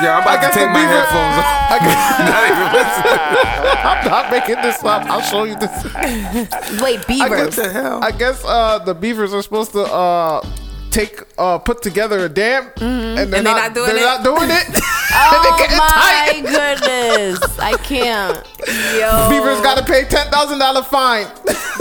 yeah, 0.01 0.15
I'm 0.17 0.21
about 0.21 0.41
to 0.41 0.49
take 0.57 0.69
my 0.69 0.81
beaver- 0.81 0.93
headphones 0.93 1.37
off. 1.37 1.57
I 1.69 1.77
guess, 1.79 2.01
Not 2.29 2.43
even 2.49 2.67
listening. 2.73 3.21
I'm 3.87 4.05
not 4.07 4.31
making 4.31 4.61
this 4.61 4.83
up. 4.83 5.03
I'll 5.09 5.21
show 5.21 5.43
you 5.43 5.55
this. 5.55 6.81
Wait, 6.81 6.99
I 6.99 7.03
beavers. 7.07 7.55
guess, 7.55 7.75
I 7.75 8.11
guess 8.11 8.43
uh, 8.45 8.79
the 8.79 8.93
beavers 8.93 9.33
are 9.33 9.41
supposed 9.41 9.71
to 9.73 9.81
uh, 9.81 10.41
take 10.97 11.21
uh, 11.37 11.57
put 11.59 11.81
together 11.83 12.19
a 12.25 12.29
dam, 12.29 12.71
and 12.81 12.81
they're, 13.17 13.23
And 13.23 13.33
they're 13.33 13.43
not, 13.43 13.57
not 13.57 13.73
doing 13.75 13.87
they're 13.87 13.97
it? 13.97 14.01
not 14.01 14.23
doing 14.23 14.49
it. 14.49 14.79
Oh 15.19 15.57
my 15.77 15.87
tight. 15.89 16.41
goodness. 16.43 17.59
I 17.59 17.75
can't. 17.77 18.35
Yo. 18.99 19.29
Beavers 19.29 19.59
got 19.61 19.77
to 19.77 19.83
pay 19.83 20.03
ten 20.03 20.29
thousand 20.29 20.59
dollar 20.59 20.83
fine. 20.83 21.25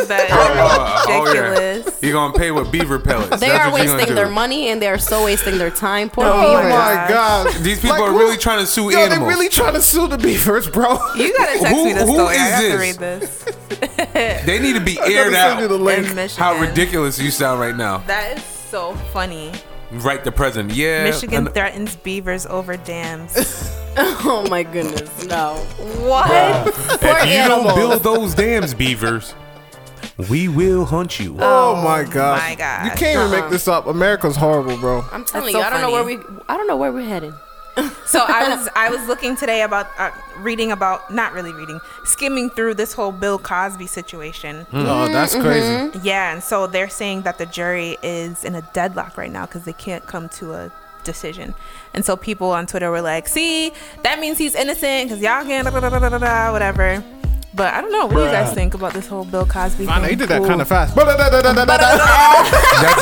That 0.07 0.29
Oh, 0.31 1.03
is 1.03 1.31
oh, 1.31 1.35
yeah. 1.35 1.41
ridiculous. 1.51 2.03
You're 2.03 2.13
gonna 2.13 2.39
pay 2.39 2.51
with 2.51 2.71
beaver 2.73 2.99
pellets. 2.99 3.39
They 3.41 3.49
That's 3.49 3.67
are 3.67 3.71
what 3.73 3.79
you're 3.79 3.87
gonna 3.89 3.99
wasting 3.99 4.15
their 4.15 4.29
money 4.31 4.69
and 4.69 4.81
they 4.81 4.87
are 4.89 4.97
so 4.99 5.25
wasting 5.25 5.59
their 5.59 5.71
time. 5.71 6.09
Poor 6.09 6.25
Oh 6.27 6.41
beavers. 6.41 6.73
my 6.73 7.07
god! 7.09 7.55
These 7.63 7.81
people 7.81 7.99
Like, 7.99 8.11
are 8.11 8.17
really 8.19 8.37
trying 8.39 8.61
to 8.61 8.67
sue 8.67 8.91
Yo, 8.91 8.99
animals. 9.01 9.19
they're 9.19 9.29
really 9.29 9.49
trying 9.49 9.75
to 9.75 9.83
sue 9.83 10.07
the 10.09 10.19
beavers, 10.19 10.69
bro. 10.69 10.93
You 11.17 11.37
gotta 11.37 11.59
text 11.59 11.67
Who- 11.75 11.85
me 11.85 11.93
this 11.93 12.03
who 12.09 12.15
story. 12.15 12.37
I 12.37 12.47
is 12.47 12.53
have 12.53 12.73
to 12.73 12.79
read 12.79 12.97
this. 12.97 14.45
They 14.47 14.59
need 14.61 14.75
to 14.75 14.81
be 14.81 14.99
aired 15.01 15.33
gotta 15.33 15.59
send 15.59 15.61
you 15.61 15.69
the 15.69 15.75
out. 15.75 15.81
link. 16.17 16.31
How 16.33 16.59
ridiculous 16.59 17.19
you 17.19 17.31
sound 17.31 17.61
right 17.61 17.77
now. 17.77 17.99
That 18.07 18.39
is 18.39 18.43
so 18.69 18.95
funny. 19.13 19.53
Right, 19.91 20.23
the 20.25 20.33
president. 20.33 20.75
Yeah. 20.75 21.05
Michigan 21.05 21.47
and- 21.47 21.55
threatens 21.55 21.97
beavers 21.97 22.47
over 22.47 22.77
dams. 22.77 23.73
Oh 23.99 24.47
my 24.51 24.63
goodness. 24.63 25.25
No. 25.25 25.55
what? 26.07 26.27
Poor 26.67 26.73
if 27.01 27.25
you 27.25 27.33
animals. 27.33 27.65
don't 27.65 27.75
build 27.75 28.03
those 28.03 28.35
dams, 28.35 28.75
beavers, 28.75 29.35
we 30.29 30.49
will 30.49 30.85
hunt 30.85 31.19
you. 31.19 31.35
Oh, 31.39 31.77
oh 31.77 31.83
my 31.83 32.05
god! 32.05 32.39
my 32.41 32.55
gosh. 32.57 32.85
You 32.85 32.91
can't 32.91 33.19
even 33.19 33.31
make 33.31 33.45
uh-uh. 33.45 33.49
this 33.49 33.69
up. 33.69 33.87
America's 33.87 34.37
horrible, 34.37 34.77
bro. 34.77 35.03
I'm 35.13 35.25
telling 35.25 35.53
That's 35.53 35.55
you, 35.55 35.61
so 35.63 35.67
I 35.67 35.71
don't 35.71 35.81
know 35.81 35.93
where 35.93 36.05
we 36.05 36.19
I 36.47 36.59
don't 36.59 36.67
know 36.67 36.77
where 36.77 36.93
we're 36.93 37.09
heading. 37.09 37.33
So 38.07 38.25
I 38.27 38.49
was 38.49 38.69
I 38.75 38.89
was 38.89 39.07
looking 39.09 39.37
today 39.37 39.63
about 39.63 39.89
uh, 39.99 40.11
reading 40.39 40.73
about 40.73 41.13
not 41.13 41.33
really 41.33 41.53
reading, 41.53 41.81
skimming 42.05 42.51
through 42.51 42.75
this 42.75 42.93
whole 42.93 43.13
Bill 43.13 43.39
Cosby 43.39 43.87
situation. 43.87 44.67
Oh, 44.73 45.09
that's 45.09 45.35
crazy. 45.35 45.99
Yeah, 46.03 46.33
and 46.33 46.43
so 46.43 46.67
they're 46.67 46.89
saying 46.89 47.23
that 47.23 47.37
the 47.39 47.47
jury 47.47 47.99
is 48.03 48.45
in 48.45 48.55
a 48.55 48.63
deadlock 48.73 49.19
right 49.19 49.31
now 49.31 49.45
because 49.45 49.65
they 49.65 49.73
can't 49.73 50.07
come 50.07 50.29
to 50.31 50.55
a 50.55 50.73
decision. 51.05 51.55
And 51.95 52.05
so 52.05 52.17
people 52.17 52.51
on 52.53 52.67
Twitter 52.67 52.91
were 52.91 53.03
like, 53.03 53.29
"See, 53.29 53.73
that 54.03 54.21
means 54.21 54.39
he's 54.39 54.55
innocent 54.55 55.09
because 55.09 55.23
y'all 55.23 55.45
can't 55.45 55.65
da, 55.65 55.79
da, 55.79 55.89
da, 55.89 55.99
da, 55.99 56.09
da, 56.09 56.19
da, 56.19 56.53
whatever." 56.53 57.03
But 57.57 57.73
I 57.73 57.81
don't 57.81 57.91
know. 57.91 58.05
What 58.05 58.15
do 58.15 58.21
you 58.21 58.31
guys 58.31 58.53
think 58.53 58.75
about 58.75 58.93
this 58.93 59.07
whole 59.07 59.25
Bill 59.25 59.47
Cosby 59.47 59.89
I 59.89 59.97
know 59.97 60.03
thing? 60.03 60.11
he 60.11 60.17
did 60.17 60.29
that 60.29 60.43
Ooh. 60.43 60.47
kind 60.47 60.61
of 60.61 60.69
fast. 60.69 60.95
That's 60.95 61.11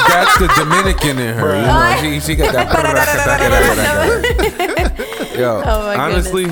that's 0.08 0.38
the 0.38 0.46
Dominican 0.56 1.18
in 1.18 1.34
her. 1.34 1.56
You 1.56 1.66
know, 1.66 1.96
she, 2.00 2.20
she 2.20 2.36
got 2.36 2.52
that. 2.52 2.70
Yo, 5.36 5.62
Oh 5.66 5.82
my 5.86 5.96
honestly, 5.96 6.46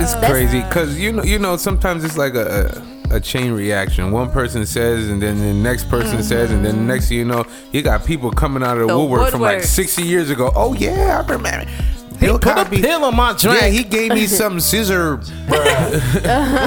it's 0.00 0.14
crazy 0.26 0.60
because 0.60 0.98
you 0.98 1.12
know, 1.12 1.22
you 1.22 1.38
know, 1.38 1.56
sometimes 1.56 2.04
it's 2.04 2.18
like 2.18 2.34
a, 2.34 2.66
a 2.66 2.98
a 3.10 3.20
chain 3.20 3.52
reaction. 3.52 4.10
One 4.10 4.30
person 4.30 4.66
says, 4.66 5.08
and 5.08 5.22
then 5.22 5.38
the 5.38 5.54
next 5.54 5.88
person 5.88 6.22
says, 6.22 6.50
and 6.50 6.64
then 6.64 6.76
the 6.76 6.82
next 6.82 7.08
thing 7.08 7.18
you 7.18 7.24
know, 7.24 7.46
you 7.72 7.80
got 7.82 8.04
people 8.04 8.30
coming 8.30 8.62
out 8.62 8.76
of 8.76 8.88
the, 8.88 8.94
The 8.94 8.98
woodwork 8.98 9.30
from 9.30 9.40
like 9.40 9.62
60 9.62 10.02
years 10.02 10.30
ago. 10.30 10.52
Oh 10.54 10.74
yeah, 10.74 11.24
I 11.26 11.32
remember. 11.32 11.70
He 12.18 12.26
Bill 12.26 12.38
put 12.38 12.58
a 12.58 12.64
pill 12.64 13.04
on 13.04 13.14
my 13.16 13.32
drink. 13.34 13.60
Yeah, 13.60 13.68
he 13.68 13.84
gave 13.84 14.10
me 14.12 14.26
some 14.26 14.58
scissor. 14.60 15.20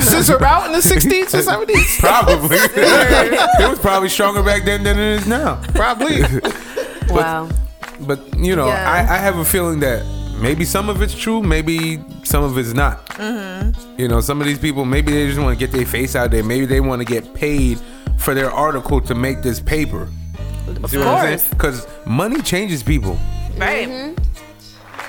scissor 0.01 0.43
out 0.43 0.65
in 0.67 0.71
the 0.71 0.79
60s 0.79 1.33
or 1.33 1.41
70s? 1.65 1.99
Probably. 1.99 2.57
it 2.57 3.69
was 3.69 3.79
probably 3.79 4.09
stronger 4.09 4.43
back 4.43 4.63
then 4.65 4.83
than 4.83 4.97
it 4.97 5.19
is 5.21 5.27
now. 5.27 5.61
Probably. 5.73 6.21
Wow. 7.09 7.49
But 7.99 8.21
you 8.37 8.55
know, 8.55 8.67
Yeah. 8.67 8.89
I, 8.89 8.99
I 8.99 9.17
have 9.17 9.35
a 9.37 9.43
feeling 9.43 9.81
that 9.81 10.05
maybe 10.39 10.63
some 10.63 10.87
of 10.87 11.01
it's 11.01 11.13
true, 11.13 11.41
maybe 11.43 12.01
some 12.23 12.41
of 12.45 12.57
it's 12.57 12.71
not. 12.73 13.05
Mm-hmm. 13.07 13.99
You 13.99 14.07
know, 14.07 14.21
some 14.21 14.39
of 14.39 14.47
these 14.47 14.59
people 14.59 14.85
maybe 14.85 15.11
they 15.11 15.27
just 15.27 15.37
want 15.39 15.59
to 15.59 15.65
get 15.65 15.75
their 15.75 15.85
face 15.85 16.15
out 16.15 16.31
there. 16.31 16.41
Maybe 16.41 16.65
they 16.65 16.79
want 16.79 17.01
to 17.01 17.05
get 17.05 17.33
paid 17.33 17.79
for 18.17 18.33
their 18.33 18.49
article 18.49 19.01
to 19.01 19.13
make 19.13 19.41
this 19.41 19.59
paper. 19.59 20.03
Of 20.83 20.89
See 20.89 20.99
what 20.99 21.07
I'm 21.07 21.37
saying? 21.37 21.39
course. 21.39 21.49
Because 21.49 21.87
money 22.05 22.41
changes 22.41 22.81
people. 22.81 23.19
right? 23.57 24.15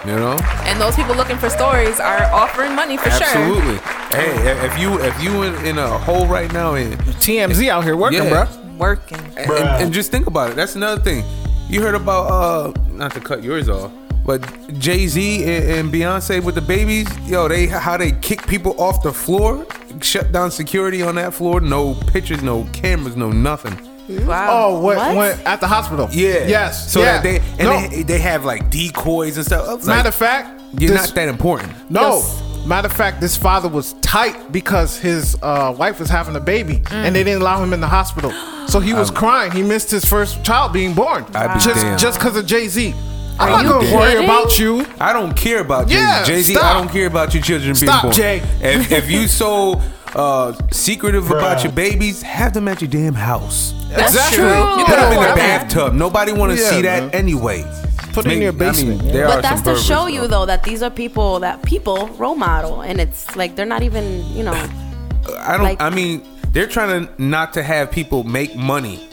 You 0.04 0.16
know, 0.16 0.36
And 0.64 0.80
those 0.80 0.96
people 0.96 1.14
looking 1.14 1.36
for 1.38 1.48
stories 1.48 2.00
are 2.00 2.24
offering 2.32 2.74
money 2.74 2.96
for 2.96 3.10
sure. 3.10 3.22
absolutely. 3.22 3.76
Hey, 4.10 4.66
if 4.66 4.76
you 4.78 5.00
if 5.00 5.22
you 5.22 5.42
in, 5.44 5.54
in 5.64 5.78
a 5.78 5.96
hole 5.98 6.26
right 6.26 6.52
now 6.52 6.74
and 6.74 6.94
TMZ 7.22 7.68
out 7.68 7.84
here 7.84 7.96
working, 7.96 8.24
Yeah. 8.24 8.46
bro. 8.46 8.62
Working. 8.78 9.20
and, 9.36 9.50
and 9.52 9.92
just 9.92 10.10
think 10.10 10.26
about 10.26 10.50
it. 10.50 10.56
That's 10.56 10.74
another 10.74 11.00
thing. 11.00 11.24
You 11.68 11.82
heard 11.82 11.94
about 11.94 12.24
uh 12.30 12.72
not 12.90 13.12
to 13.14 13.20
cut 13.20 13.44
yours 13.44 13.68
off, 13.68 13.92
but 14.26 14.40
Jay 14.80 15.06
Z 15.06 15.44
and, 15.44 15.64
and 15.70 15.92
Beyonce 15.94 16.42
with 16.42 16.56
the 16.56 16.60
babies. 16.62 17.06
Yo, 17.28 17.46
they 17.46 17.66
how 17.68 17.96
they 17.96 18.10
kick 18.10 18.44
people 18.48 18.74
off 18.80 19.02
the 19.04 19.12
floor, 19.12 19.64
shut 20.00 20.32
down 20.32 20.50
security 20.50 21.02
on 21.02 21.14
that 21.14 21.32
floor. 21.32 21.60
No 21.60 21.94
pictures, 21.94 22.42
no 22.42 22.64
cameras, 22.72 23.16
no 23.16 23.30
nothing. 23.30 23.78
Wow. 24.20 24.48
Oh, 24.50 24.80
what, 24.80 24.96
What? 24.96 25.16
When, 25.16 25.46
at 25.46 25.60
the 25.60 25.66
hospital? 25.66 26.08
Yeah. 26.10 26.46
Yes. 26.46 26.92
So 26.92 27.00
yeah. 27.00 27.20
that 27.20 27.22
they 27.22 27.36
and 27.58 27.58
no. 27.58 27.88
they, 27.88 28.02
they 28.02 28.18
have 28.18 28.44
like 28.44 28.70
decoys 28.70 29.36
and 29.36 29.46
stuff. 29.46 29.66
Like, 29.66 29.84
matter 29.86 30.08
of 30.08 30.14
fact, 30.14 30.60
you're 30.78 30.90
this- 30.90 31.08
not 31.08 31.14
that 31.14 31.28
important. 31.28 31.72
No. 31.90 32.16
Yes. 32.16 32.42
Matter 32.64 32.86
of 32.86 32.92
fact, 32.92 33.20
this 33.20 33.36
father 33.36 33.68
was 33.68 33.94
tight 33.94 34.52
because 34.52 34.96
his 34.96 35.36
uh, 35.42 35.74
wife 35.76 35.98
was 35.98 36.08
having 36.08 36.36
a 36.36 36.40
baby, 36.40 36.80
and 36.92 37.12
they 37.12 37.24
didn't 37.24 37.42
allow 37.42 37.60
him 37.60 37.72
in 37.72 37.80
the 37.80 37.88
hospital. 37.88 38.30
So 38.68 38.78
he 38.78 38.94
was 38.94 39.10
crying. 39.10 39.50
He 39.50 39.64
missed 39.64 39.90
his 39.90 40.04
first 40.04 40.44
child 40.44 40.72
being 40.72 40.94
born, 40.94 41.24
I'd 41.34 41.54
be 41.54 41.60
just 41.60 41.80
damned. 41.80 41.98
just 41.98 42.20
because 42.20 42.36
of 42.36 42.46
Jay 42.46 42.68
Z. 42.68 42.94
I'm 43.40 43.50
not 43.50 43.64
you 43.64 43.68
gonna 43.68 43.96
worry 43.96 44.24
about 44.24 44.58
you. 44.60 44.86
I 45.00 45.12
don't 45.12 45.36
care 45.36 45.60
about 45.60 45.88
Jay 45.88 45.96
Z. 45.96 46.00
Yeah, 46.00 46.24
Jay 46.24 46.40
Z, 46.42 46.56
I 46.56 46.74
don't 46.74 46.88
care 46.88 47.08
about 47.08 47.34
your 47.34 47.42
children 47.42 47.74
Stop, 47.74 48.02
being 48.02 48.02
born. 48.02 48.14
Jay. 48.14 48.36
If, 48.60 48.92
if 48.92 49.10
you 49.10 49.26
so 49.42 49.80
uh, 50.14 50.52
secretive 50.70 51.30
about 51.30 51.62
your 51.64 51.72
babies, 51.72 52.22
have 52.22 52.52
them 52.52 52.68
at 52.68 52.80
your 52.80 52.90
damn 52.90 53.14
house. 53.14 53.72
That's 53.88 54.14
That's 54.14 54.34
true. 54.34 54.44
true. 54.44 54.78
You 54.78 54.84
Put 54.84 54.96
them 54.96 55.12
in 55.12 55.20
the 55.20 55.34
bathtub. 55.36 55.94
Nobody 55.94 56.32
want 56.32 56.52
to 56.56 56.62
Yeah, 56.62 56.70
see 56.70 56.82
that 56.82 57.02
man. 57.04 57.10
anyway. 57.14 57.64
Put 58.12 58.26
it 58.26 58.32
in 58.32 58.42
your 58.42 58.52
basement. 58.52 59.00
I 59.00 59.04
mean, 59.04 59.12
there 59.12 59.24
are 59.26 59.36
But 59.36 59.42
that's 59.42 59.60
to 59.62 59.70
perverts, 59.70 59.84
show 59.86 60.06
you 60.06 60.26
though 60.26 60.44
that 60.46 60.62
these 60.64 60.82
are 60.82 60.90
people 60.90 61.40
that 61.40 61.62
people 61.62 62.08
role 62.18 62.34
model 62.34 62.82
and 62.82 63.00
it's 63.00 63.34
like 63.36 63.56
they're 63.56 63.64
not 63.64 63.82
even, 63.82 64.24
you 64.36 64.42
know, 64.44 64.52
I 65.38 65.52
don't. 65.56 65.62
like- 65.62 65.80
I 65.80 65.88
mean, 65.88 66.22
they're 66.52 66.66
trying 66.66 67.06
to 67.06 67.22
not 67.22 67.54
to 67.54 67.62
have 67.62 67.90
people 67.90 68.24
make 68.24 68.54
money 68.56 69.08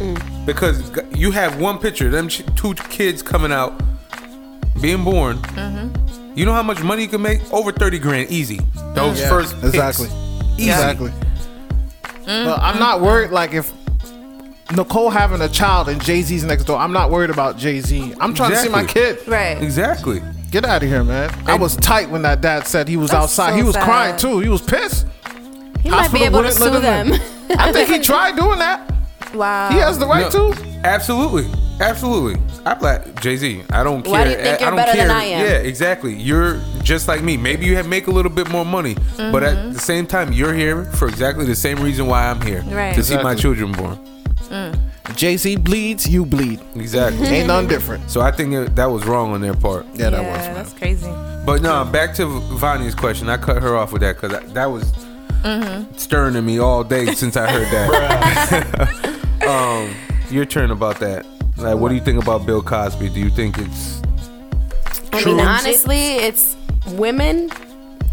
Mm. 0.00 0.46
because 0.46 0.90
you 1.14 1.30
have 1.32 1.60
one 1.60 1.76
picture, 1.76 2.08
them 2.08 2.28
two 2.28 2.72
kids 2.88 3.22
coming 3.22 3.52
out, 3.52 3.78
being 4.80 5.04
born. 5.04 5.36
Mm-hmm. 5.38 6.38
You 6.38 6.46
know 6.46 6.54
how 6.54 6.62
much 6.62 6.82
money 6.82 7.02
you 7.02 7.08
can 7.08 7.20
make? 7.20 7.40
Over 7.52 7.70
thirty 7.72 7.98
grand, 7.98 8.30
easy. 8.30 8.60
Those 8.94 9.20
Yeah, 9.20 9.28
first 9.28 9.52
picks. 9.60 9.74
exactly. 9.74 10.08
Easy. 10.60 10.70
Exactly. 10.70 11.10
Mm-hmm. 11.10 12.44
But 12.46 12.60
I'm 12.60 12.78
not 12.78 13.00
worried. 13.00 13.30
Like 13.30 13.52
if 13.54 13.72
Nicole 14.76 15.10
having 15.10 15.40
a 15.40 15.48
child 15.48 15.88
and 15.88 16.02
Jay 16.02 16.22
Z's 16.22 16.44
next 16.44 16.64
door, 16.64 16.78
I'm 16.78 16.92
not 16.92 17.10
worried 17.10 17.30
about 17.30 17.56
Jay 17.56 17.80
Z. 17.80 18.14
I'm 18.20 18.34
trying 18.34 18.50
to 18.50 18.56
see 18.56 18.68
my 18.68 18.82
Exactly. 18.82 19.02
kid. 19.24 19.28
Right. 19.28 19.62
Exactly. 19.62 20.22
Get 20.50 20.64
out 20.64 20.82
of 20.82 20.88
here, 20.88 21.04
man. 21.04 21.30
I 21.46 21.54
was 21.56 21.76
tight 21.76 22.10
when 22.10 22.22
that 22.22 22.40
dad 22.40 22.66
said 22.66 22.88
he 22.88 22.96
was 22.96 23.10
That's 23.10 23.24
outside. 23.24 23.50
so 23.50 23.56
he 23.56 23.62
was 23.62 23.74
sad. 23.74 23.84
crying 23.84 24.16
too. 24.16 24.40
He 24.40 24.48
was 24.48 24.60
pissed. 24.62 25.06
he 25.80 25.90
might 25.90 26.12
be 26.12 26.24
able 26.24 26.42
to 26.42 26.50
sue 26.52 26.78
them. 26.80 27.12
I 27.58 27.72
think 27.72 27.88
he 27.88 27.98
tried 28.02 28.36
doing 28.36 28.58
that. 28.58 28.92
Wow. 29.34 29.70
He 29.70 29.76
has 29.78 29.98
the 29.98 30.06
right 30.06 30.32
No, 30.32 30.52
to. 30.52 30.60
Absolutely. 30.84 31.46
Absolutely. 31.80 32.40
I'm 32.66 32.78
like 32.80 33.20
Jay 33.22 33.36
Z. 33.36 33.62
I 33.70 33.82
don't 33.82 34.02
care. 34.02 34.12
Why 34.12 34.24
do 34.24 34.30
you 34.30 34.36
think 34.36 34.46
I, 34.60 34.60
you're 34.60 34.70
don't 34.70 34.76
better 34.76 34.92
care. 34.92 35.08
than 35.08 35.16
I 35.16 35.24
am? 35.24 35.46
Yeah, 35.46 35.52
exactly. 35.58 36.14
You're 36.14 36.60
just 36.82 37.08
like 37.08 37.22
me. 37.22 37.36
Maybe 37.36 37.64
you 37.66 37.76
have 37.76 37.88
make 37.88 38.06
a 38.06 38.10
little 38.10 38.30
bit 38.30 38.50
more 38.50 38.64
money, 38.64 38.94
but 39.16 39.42
Mm-hmm. 39.42 39.68
at 39.68 39.72
the 39.72 39.78
same 39.80 40.06
time, 40.06 40.32
you're 40.32 40.52
here 40.54 40.84
for 40.84 41.08
exactly 41.08 41.44
the 41.46 41.56
same 41.56 41.78
reason 41.80 42.06
why 42.06 42.26
I'm 42.28 42.40
here. 42.42 42.62
Right. 42.68 42.94
To 42.94 43.02
see 43.02 43.16
my 43.22 43.34
children 43.34 43.72
born. 43.72 43.98
Jay 45.16 45.36
Z 45.36 45.56
bleeds, 45.56 46.06
you 46.08 46.24
bleed. 46.24 46.60
Exactly. 46.76 47.26
Ain't 47.26 47.48
none 47.48 47.66
different. 47.66 48.08
so 48.10 48.20
I 48.20 48.30
think 48.30 48.52
it, 48.54 48.76
that 48.76 48.86
was 48.90 49.04
wrong 49.06 49.32
on 49.32 49.40
their 49.40 49.54
part. 49.54 49.86
Yeah, 49.94 50.10
that 50.10 50.22
was. 50.22 50.38
Man. 50.46 50.54
that's 50.54 50.72
crazy. 50.74 51.10
But 51.46 51.62
no, 51.62 51.84
back 51.84 52.14
to 52.16 52.26
Vanya's 52.58 52.94
question. 52.94 53.28
I 53.28 53.36
cut 53.36 53.60
her 53.62 53.76
off 53.76 53.92
with 53.92 54.02
that 54.02 54.16
because 54.16 54.30
that, 54.32 54.54
that 54.54 54.66
was 54.66 54.84
Mm-hmm. 55.40 55.96
stirring 55.96 56.36
in 56.36 56.44
me 56.44 56.58
all 56.58 56.84
day 56.84 57.14
since 57.14 57.34
I 57.34 57.50
heard 57.50 57.66
that. 57.68 59.42
um, 59.48 59.94
your 60.30 60.44
turn 60.44 60.70
about 60.70 61.00
that. 61.00 61.24
Like, 61.62 61.78
what 61.78 61.88
do 61.90 61.94
you 61.94 62.00
think 62.00 62.22
about 62.22 62.46
Bill 62.46 62.62
Cosby? 62.62 63.08
Do 63.10 63.20
you 63.20 63.30
think 63.30 63.58
it's 63.58 64.02
I 65.12 65.22
True. 65.22 65.36
mean, 65.36 65.46
honestly, 65.46 66.16
it's 66.16 66.56
women 66.88 67.50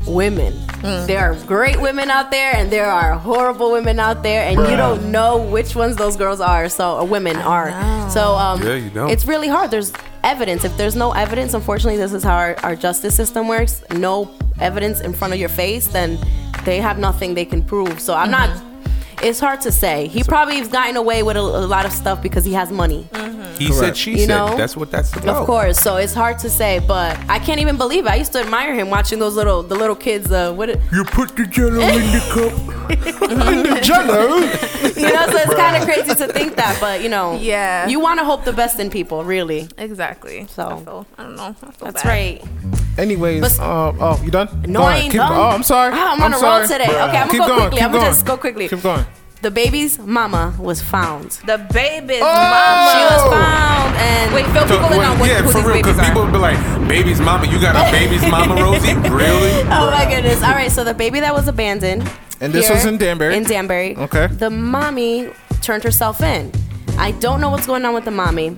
women. 0.07 0.53
Hmm. 0.53 1.05
There 1.05 1.19
are 1.19 1.35
great 1.45 1.79
women 1.79 2.09
out 2.09 2.31
there, 2.31 2.55
and 2.55 2.71
there 2.71 2.85
are 2.85 3.13
horrible 3.13 3.71
women 3.71 3.99
out 3.99 4.23
there, 4.23 4.43
and 4.43 4.57
you 4.69 4.77
don't 4.77 5.11
know 5.11 5.37
which 5.37 5.75
ones 5.75 5.95
those 5.95 6.15
girls 6.15 6.39
are. 6.39 6.69
So, 6.69 6.97
or 6.97 7.05
women 7.05 7.35
are. 7.37 7.69
So, 8.09 8.35
um, 8.35 8.61
Yeah, 8.63 8.75
you 8.75 8.89
don't. 8.89 9.09
it's 9.09 9.25
really 9.25 9.47
hard. 9.47 9.71
There's 9.71 9.91
evidence. 10.23 10.63
If 10.63 10.75
there's 10.77 10.95
no 10.95 11.11
evidence, 11.11 11.53
unfortunately, 11.53 11.97
this 11.97 12.13
is 12.13 12.23
how 12.23 12.35
our, 12.35 12.55
our 12.63 12.75
justice 12.75 13.15
system 13.15 13.47
works. 13.47 13.83
No 13.91 14.31
evidence 14.59 15.01
in 15.01 15.13
front 15.13 15.33
of 15.33 15.39
your 15.39 15.49
face, 15.49 15.87
then 15.87 16.17
they 16.63 16.79
have 16.79 16.97
nothing 16.97 17.33
they 17.33 17.45
can 17.45 17.63
prove. 17.63 17.99
So, 17.99 18.13
I'm 18.13 18.31
mm-hmm. 18.31 18.53
not. 18.53 18.66
It's 19.23 19.39
hard 19.39 19.61
to 19.61 19.71
say. 19.71 20.07
He 20.07 20.23
probably 20.23 20.57
has 20.57 20.67
gotten 20.67 20.95
away 20.95 21.23
with 21.23 21.37
a, 21.37 21.41
a 21.41 21.65
lot 21.65 21.85
of 21.85 21.91
stuff 21.91 22.21
because 22.21 22.45
he 22.45 22.53
has 22.53 22.71
money. 22.71 23.07
He 23.57 23.71
said, 23.73 23.97
she 23.97 24.11
You 24.11 24.17
said. 24.19 24.27
know? 24.27 24.55
That's 24.55 24.77
what 24.77 24.91
that's 24.91 25.11
about. 25.15 25.37
Of 25.37 25.47
course, 25.47 25.79
so 25.79 25.95
it's 25.97 26.13
hard 26.13 26.37
to 26.39 26.49
say, 26.49 26.77
but 26.79 27.17
I 27.27 27.39
can't 27.39 27.59
even 27.59 27.75
believe 27.77 28.05
it. 28.05 28.11
I 28.11 28.15
used 28.15 28.31
to 28.33 28.39
admire 28.39 28.75
him 28.75 28.91
watching 28.91 29.17
those 29.17 29.35
little 29.35 29.63
the 29.63 29.73
little 29.73 29.95
kids. 29.95 30.31
Uh, 30.31 30.53
what 30.53 30.69
it, 30.69 30.79
You 30.91 31.03
put 31.03 31.35
the 31.35 31.47
jello 31.47 31.79
in 31.79 32.11
the 32.11 32.21
cup. 32.33 33.31
In 33.31 33.63
the 33.73 33.79
jello. 33.81 34.35
you 34.37 35.13
know? 35.13 35.25
So 35.31 35.37
it's 35.37 35.55
kind 35.55 35.75
of 35.75 35.83
crazy 35.83 36.13
to 36.13 36.27
think 36.31 36.55
that, 36.57 36.77
but 36.79 37.01
you 37.01 37.09
know, 37.09 37.37
Yeah. 37.41 37.87
you 37.87 37.99
want 37.99 38.19
to 38.19 38.25
hope 38.25 38.45
the 38.45 38.53
best 38.53 38.79
in 38.79 38.91
people, 38.91 39.23
really. 39.23 39.67
Exactly. 39.79 40.45
So- 40.51 40.67
I, 40.69 40.83
feel, 40.83 41.07
I 41.17 41.23
don't 41.23 41.35
know. 41.35 41.55
I 41.63 41.71
That's 41.79 42.03
bad. 42.03 42.05
right. 42.05 42.43
Anyways, 42.99 43.41
But- 43.41 43.59
uh, 43.59 43.93
oh, 43.99 44.21
you 44.23 44.29
done? 44.31 44.49
No, 44.67 44.79
Go 44.81 44.85
I 44.85 44.91
ahead. 44.91 45.03
ain't 45.03 45.11
Keep- 45.13 45.21
done. 45.21 45.31
Oh, 45.33 45.43
I'm 45.55 45.63
sorry. 45.63 45.91
Ah, 45.95 46.13
I'm 46.13 46.21
on 46.21 46.33
a 46.33 46.37
sorry. 46.37 46.59
roll 46.59 46.67
today. 46.67 46.83
Okay, 46.85 47.17
I'm 47.17 47.29
Keep 47.29 47.39
gonna 47.39 47.49
go 47.51 47.57
going, 47.57 47.59
quickly. 47.61 47.77
keep 47.77 47.85
I'm 47.85 47.91
gonna 47.91 48.03
going. 48.03 48.13
just 48.13 48.25
go 48.25 48.37
quickly. 48.37 48.67
Keep 48.69 48.81
going. 48.83 49.05
The 49.41 49.51
baby's 49.51 49.99
mama 49.99 50.55
was 50.59 50.81
found. 50.81 51.31
The 51.45 51.57
baby's 51.71 52.21
Oh! 52.21 52.25
mama. 52.25 52.91
She 52.91 53.03
was 53.13 53.23
found, 53.33 53.95
and 53.97 54.33
Wait, 54.33 54.45
fill 54.47 54.67
So, 54.67 54.79
people 54.79 54.93
in 54.93 54.99
wait, 54.99 55.05
on 55.05 55.19
what, 55.19 55.29
yeah, 55.29 55.41
who 55.41 55.49
for 55.51 55.57
these 55.59 55.65
real, 55.67 55.75
because 55.77 55.99
people 56.07 56.23
would 56.23 56.31
be 56.31 56.39
like, 56.39 56.57
"Baby's 56.87 57.19
mama, 57.19 57.45
you 57.47 57.59
got 57.61 57.75
a 57.75 57.91
baby's 57.91 58.25
mama, 58.29 58.55
Rosie? 58.63 58.93
Really?" 59.09 59.61
Oh 59.69 59.91
my 59.91 60.05
goodness. 60.09 60.41
All 60.43 60.51
right, 60.51 60.71
so 60.71 60.83
the 60.83 60.93
baby 60.95 61.19
that 61.19 61.33
was 61.35 61.47
abandoned. 61.47 62.09
And 62.41 62.51
this 62.53 62.67
here 62.67 62.75
was 62.75 62.85
in 62.85 62.97
Danbury? 62.97 63.35
In 63.35 63.43
Danbury. 63.43 63.95
Okay. 63.95 64.27
The 64.27 64.49
mommy 64.49 65.29
turned 65.61 65.83
herself 65.83 66.21
in. 66.21 66.51
I 66.97 67.11
don't 67.11 67.39
know 67.41 67.49
what's 67.49 67.67
going 67.67 67.85
on 67.85 67.93
with 67.93 68.05
the 68.05 68.11
mommy. 68.11 68.57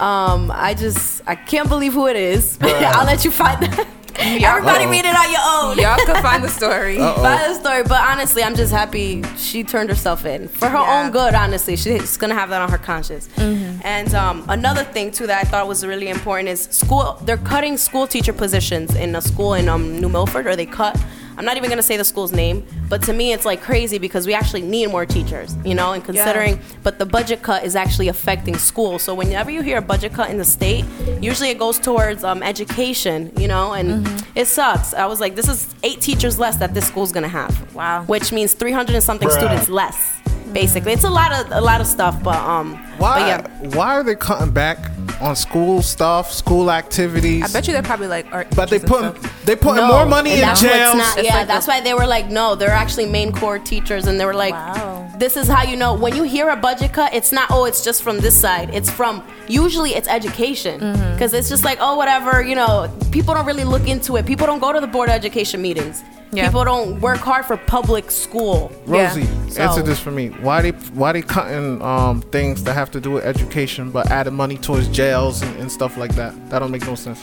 Um, 0.00 0.50
I 0.54 0.74
just 0.74 1.20
I 1.26 1.34
can't 1.34 1.68
believe 1.68 1.92
who 1.92 2.06
it 2.08 2.16
is. 2.16 2.58
I'll 2.62 3.04
let 3.04 3.24
you 3.24 3.30
find 3.30 3.62
that. 3.64 3.86
Everybody 4.20 4.86
read 4.86 5.04
it 5.04 5.14
on 5.16 5.30
your 5.30 5.40
own. 5.44 5.78
Y'all 5.78 5.96
can 6.04 6.22
find 6.22 6.44
the 6.44 6.48
story. 6.48 6.96
Find 7.20 7.54
the 7.54 7.54
story, 7.54 7.82
but 7.82 8.00
honestly, 8.00 8.42
I'm 8.42 8.54
just 8.54 8.72
happy 8.72 9.22
she 9.36 9.64
turned 9.64 9.88
herself 9.88 10.24
in 10.24 10.48
for 10.48 10.68
her 10.68 10.78
Yeah. 10.78 11.04
own 11.04 11.10
good. 11.10 11.34
Honestly, 11.34 11.76
she's 11.76 12.16
gonna 12.16 12.34
have 12.34 12.50
that 12.50 12.60
on 12.60 12.70
her 12.70 12.78
conscience. 12.78 13.28
Mm-hmm. 13.36 13.80
And 13.84 14.14
um, 14.14 14.44
another 14.48 14.84
thing 14.84 15.10
too 15.10 15.26
that 15.26 15.44
I 15.44 15.48
thought 15.48 15.66
was 15.68 15.84
really 15.86 16.08
important 16.08 16.48
is 16.48 16.62
school. 16.64 17.18
They're 17.22 17.36
cutting 17.38 17.76
school 17.76 18.06
teacher 18.06 18.32
positions 18.32 18.94
in 18.94 19.14
a 19.16 19.20
school 19.22 19.54
in 19.54 19.68
um, 19.68 19.98
New 20.00 20.08
Milford, 20.08 20.46
or 20.46 20.54
they 20.56 20.66
cut. 20.66 21.00
I'm 21.38 21.44
not 21.44 21.56
even 21.56 21.70
gonna 21.70 21.82
say 21.82 21.96
the 21.96 22.04
school's 22.04 22.32
name, 22.32 22.66
but 22.88 23.02
to 23.04 23.12
me 23.12 23.32
it's 23.32 23.44
like 23.44 23.62
crazy 23.62 23.98
because 23.98 24.26
we 24.26 24.34
actually 24.34 24.62
need 24.62 24.88
more 24.88 25.06
teachers, 25.06 25.54
you 25.64 25.74
know. 25.74 25.92
And 25.92 26.04
considering, 26.04 26.60
but 26.82 26.98
the 26.98 27.06
budget 27.06 27.42
cut 27.42 27.64
is 27.64 27.74
actually 27.76 28.08
affecting 28.08 28.56
schools. 28.58 29.02
So 29.02 29.14
whenever 29.14 29.50
you 29.50 29.62
hear 29.62 29.78
a 29.78 29.82
budget 29.82 30.12
cut 30.12 30.30
in 30.30 30.36
the 30.38 30.44
state, 30.44 30.84
usually 31.20 31.48
it 31.50 31.58
goes 31.58 31.78
towards 31.78 32.24
um, 32.24 32.42
education, 32.42 33.32
you 33.38 33.48
know, 33.48 33.72
and 33.72 33.90
Mm-hmm. 33.90 34.38
it 34.38 34.46
sucks. 34.46 34.94
I 34.94 35.06
was 35.06 35.20
like, 35.20 35.34
this 35.34 35.48
is 35.48 35.74
eight 35.82 36.00
teachers 36.00 36.38
less 36.38 36.56
that 36.56 36.74
this 36.74 36.86
school's 36.88 37.12
gonna 37.12 37.28
have. 37.28 37.74
Wow. 37.74 38.04
Which 38.04 38.32
means 38.32 38.54
300 38.54 38.94
and 38.94 39.02
something 39.04 39.30
students 39.30 39.68
less. 39.68 40.18
Basically, 40.52 40.92
it's 40.92 41.04
a 41.04 41.10
lot 41.10 41.32
of 41.32 41.50
a 41.52 41.60
lot 41.60 41.80
of 41.80 41.86
stuff, 41.86 42.20
but 42.22 42.36
um, 42.36 42.74
Why? 43.00 43.18
Yeah, 43.28 43.46
Why 43.74 43.94
are 43.94 44.02
they 44.04 44.14
cutting 44.14 44.52
back 44.52 44.78
on 45.20 45.34
school 45.34 45.82
stuff, 45.82 46.30
school 46.32 46.70
activities? 46.70 47.42
I 47.44 47.48
bet 47.52 47.66
you 47.66 47.72
they're 47.72 47.82
probably 47.82 48.08
like 48.08 48.26
art 48.32 48.48
But 48.54 48.68
they 48.70 48.78
put 48.78 49.16
they 49.46 49.56
putting 49.56 49.86
No, 49.86 49.88
more 49.92 50.06
money 50.06 50.30
and 50.32 50.40
in 50.40 50.46
that's 50.46 50.62
what's 50.62 50.74
jails. 50.74 50.96
not- 50.96 51.18
It's 51.18 51.26
yeah, 51.28 51.36
like 51.38 51.46
that's 51.48 51.66
the- 51.66 51.72
why 51.72 51.80
they 51.80 51.94
were 51.94 52.06
like, 52.06 52.28
no, 52.28 52.54
they're 52.54 52.70
actually 52.84 53.06
main 53.06 53.32
core 53.32 53.58
teachers, 53.58 54.06
and 54.06 54.20
they 54.20 54.26
were 54.26 54.34
like, 54.34 54.52
Wow. 54.52 55.08
this 55.18 55.36
is 55.36 55.48
how 55.48 55.62
you 55.62 55.76
know 55.76 55.94
when 55.94 56.14
you 56.14 56.24
hear 56.24 56.48
a 56.50 56.56
budget 56.56 56.92
cut. 56.92 57.14
It's 57.14 57.32
not 57.32 57.50
oh, 57.50 57.64
it's 57.64 57.82
just 57.82 58.02
from 58.02 58.18
this 58.20 58.38
side. 58.38 58.68
It's 58.74 58.90
from 58.90 59.22
usually 59.48 59.94
it's 59.94 60.08
education 60.08 60.80
Mm-hmm. 60.80 61.12
because 61.14 61.32
it's 61.32 61.48
just 61.48 61.64
like 61.64 61.78
oh, 61.80 61.96
whatever. 61.96 62.42
You 62.42 62.54
know, 62.56 62.90
people 63.10 63.32
don't 63.34 63.46
really 63.46 63.64
look 63.64 63.88
into 63.88 64.16
it. 64.16 64.26
People 64.26 64.46
don't 64.46 64.60
go 64.60 64.72
to 64.72 64.80
the 64.80 64.86
board 64.86 65.08
of 65.08 65.14
education 65.14 65.62
meetings. 65.62 66.04
Yeah. 66.32 66.46
People 66.46 66.64
don't 66.64 67.00
work 67.00 67.18
hard 67.18 67.44
for 67.44 67.56
public 67.56 68.10
school. 68.10 68.70
Rosie, 68.86 69.26
So- 69.48 69.62
answer 69.62 69.82
this 69.82 69.98
for 69.98 70.12
me. 70.12 70.28
Why 70.28 70.62
they 70.62 70.70
why 70.70 71.10
they 71.12 71.22
cutting 71.22 71.82
um, 71.82 72.22
things 72.22 72.62
that 72.64 72.74
have 72.74 72.90
to 72.92 73.00
do 73.00 73.10
with 73.10 73.24
education, 73.24 73.90
but 73.90 74.08
adding 74.12 74.34
money 74.34 74.56
towards 74.56 74.86
jails 74.88 75.42
and, 75.42 75.56
and 75.60 75.72
stuff 75.72 75.96
like 75.96 76.14
that? 76.14 76.32
That 76.50 76.60
don't 76.60 76.70
make 76.70 76.86
no 76.86 76.94
sense. 76.94 77.18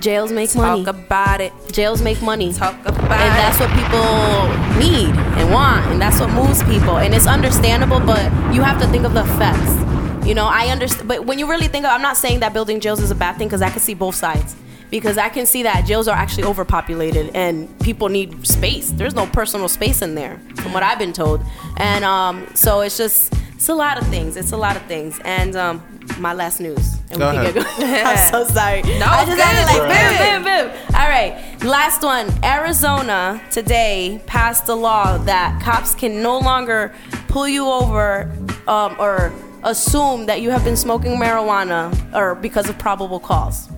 Jails 0.00 0.32
make 0.32 0.54
money. 0.54 0.84
Talk 0.84 0.96
about 0.96 1.40
it. 1.42 1.52
Jails 1.72 2.00
make 2.00 2.22
money. 2.22 2.52
Talk 2.54 2.74
about 2.86 3.02
it. 3.02 3.10
and 3.10 3.34
that's 3.36 3.60
what 3.60 3.68
people 3.76 4.80
need 4.80 5.14
and 5.38 5.50
want 5.52 5.84
and 5.86 6.00
that's 6.00 6.18
what 6.20 6.30
moves 6.30 6.62
people 6.64 6.96
and 6.98 7.14
it's 7.14 7.26
understandable 7.26 8.00
but 8.00 8.24
you 8.54 8.62
have 8.62 8.80
to 8.80 8.86
think 8.88 9.04
of 9.04 9.12
the 9.12 9.20
effects 9.22 10.26
you 10.26 10.34
know 10.34 10.46
i 10.46 10.68
understand 10.68 11.06
but 11.06 11.26
when 11.26 11.38
you 11.38 11.46
really 11.48 11.68
think 11.68 11.84
of 11.84 11.90
i'm 11.90 12.00
not 12.00 12.16
saying 12.16 12.40
that 12.40 12.52
building 12.54 12.80
jails 12.80 13.00
is 13.00 13.10
a 13.10 13.14
bad 13.14 13.36
thing 13.36 13.46
because 13.46 13.60
i 13.60 13.68
can 13.68 13.80
see 13.80 13.92
both 13.94 14.14
sides 14.14 14.56
because 14.90 15.16
i 15.18 15.28
can 15.28 15.46
see 15.46 15.62
that 15.62 15.84
jails 15.86 16.08
are 16.08 16.16
actually 16.16 16.44
overpopulated 16.44 17.30
and 17.34 17.68
people 17.80 18.08
need 18.08 18.46
space 18.46 18.90
there's 18.92 19.14
no 19.14 19.26
personal 19.26 19.68
space 19.68 20.02
in 20.02 20.14
there 20.14 20.38
from 20.56 20.72
what 20.72 20.82
i've 20.82 20.98
been 20.98 21.12
told 21.12 21.42
and 21.76 22.04
um, 22.04 22.46
so 22.54 22.80
it's 22.80 22.96
just 22.96 23.32
it's 23.54 23.68
a 23.68 23.74
lot 23.74 24.00
of 24.00 24.06
things 24.08 24.36
it's 24.36 24.52
a 24.52 24.56
lot 24.56 24.76
of 24.76 24.82
things 24.86 25.18
and 25.24 25.54
um, 25.56 25.82
my 26.18 26.32
last 26.32 26.60
news 26.60 26.96
and 27.10 27.18
Go 27.18 27.30
we 27.30 27.36
can 27.36 27.46
ahead. 27.46 27.54
get 27.54 27.76
going. 27.78 28.06
i'm 28.06 28.30
so 28.30 28.44
sorry 28.52 28.82
No, 28.82 29.06
i 29.06 29.20
it's 29.22 29.30
just 29.30 29.40
had 29.40 29.66
to 29.66 29.72
good, 29.72 29.88
like 29.88 29.90
it's 29.90 30.18
bam, 30.18 30.42
bam, 30.44 30.70
boom. 30.72 30.94
All 30.94 31.08
right, 31.08 31.64
last 31.64 32.02
one. 32.02 32.28
Arizona 32.44 33.40
today 33.50 34.20
passed 34.26 34.68
a 34.68 34.74
law 34.74 35.16
that 35.18 35.60
cops 35.62 35.94
can 35.94 36.22
no 36.22 36.38
longer 36.38 36.92
pull 37.28 37.48
you 37.48 37.66
over 37.68 38.30
um, 38.68 38.96
or 38.98 39.32
assume 39.64 40.26
that 40.26 40.40
you 40.40 40.50
have 40.50 40.62
been 40.64 40.76
smoking 40.76 41.12
marijuana 41.16 41.90
or 42.14 42.34
because 42.34 42.68
of 42.68 42.78
probable 42.78 43.18
cause. 43.20 43.68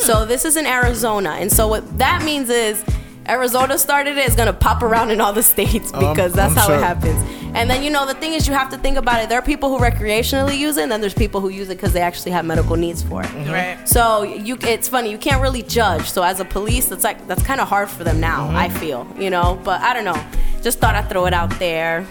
So 0.00 0.26
this 0.26 0.44
is 0.44 0.56
in 0.56 0.66
Arizona, 0.66 1.36
and 1.40 1.50
so 1.52 1.68
what 1.68 1.98
that 1.98 2.22
means 2.24 2.50
is. 2.50 2.82
Arizona 3.26 3.78
started 3.78 4.18
it, 4.18 4.26
it's 4.26 4.36
gonna 4.36 4.52
pop 4.52 4.82
around 4.82 5.10
in 5.10 5.18
all 5.18 5.32
the 5.32 5.42
states 5.54 5.90
um, 5.94 6.00
because 6.00 6.34
that's 6.34 6.50
I'm 6.50 6.58
how 6.58 6.66
sure. 6.66 6.76
it 6.76 6.82
happens. 6.82 7.44
And 7.54 7.70
then 7.70 7.84
you 7.84 7.90
know 7.90 8.04
the 8.04 8.14
thing 8.14 8.32
is 8.32 8.48
you 8.48 8.52
have 8.52 8.68
to 8.70 8.76
think 8.78 8.96
about 8.96 9.22
it. 9.22 9.28
There 9.28 9.38
are 9.38 9.42
people 9.42 9.70
who 9.70 9.82
recreationally 9.82 10.58
use 10.58 10.76
it, 10.76 10.82
and 10.82 10.92
then 10.92 11.00
there's 11.00 11.14
people 11.14 11.40
who 11.40 11.48
use 11.48 11.70
it 11.70 11.76
because 11.76 11.92
they 11.92 12.00
actually 12.00 12.32
have 12.32 12.44
medical 12.44 12.74
needs 12.76 13.02
for 13.02 13.22
it. 13.22 13.28
Mm-hmm. 13.28 13.52
Right. 13.52 13.88
So 13.88 14.24
you, 14.24 14.58
it's 14.60 14.88
funny. 14.88 15.10
You 15.10 15.18
can't 15.18 15.40
really 15.40 15.62
judge. 15.62 16.10
So 16.10 16.22
as 16.22 16.40
a 16.40 16.44
police, 16.44 16.86
that's 16.86 17.04
like 17.04 17.26
that's 17.28 17.44
kind 17.44 17.60
of 17.60 17.68
hard 17.68 17.88
for 17.88 18.02
them 18.02 18.18
now. 18.18 18.48
Mm-hmm. 18.48 18.56
I 18.56 18.68
feel, 18.68 19.06
you 19.16 19.30
know. 19.30 19.58
But 19.64 19.80
I 19.82 19.94
don't 19.94 20.04
know. 20.04 20.22
Just 20.62 20.80
thought 20.80 20.96
I'd 20.96 21.08
throw 21.08 21.26
it 21.26 21.32
out 21.32 21.50
there. 21.58 22.06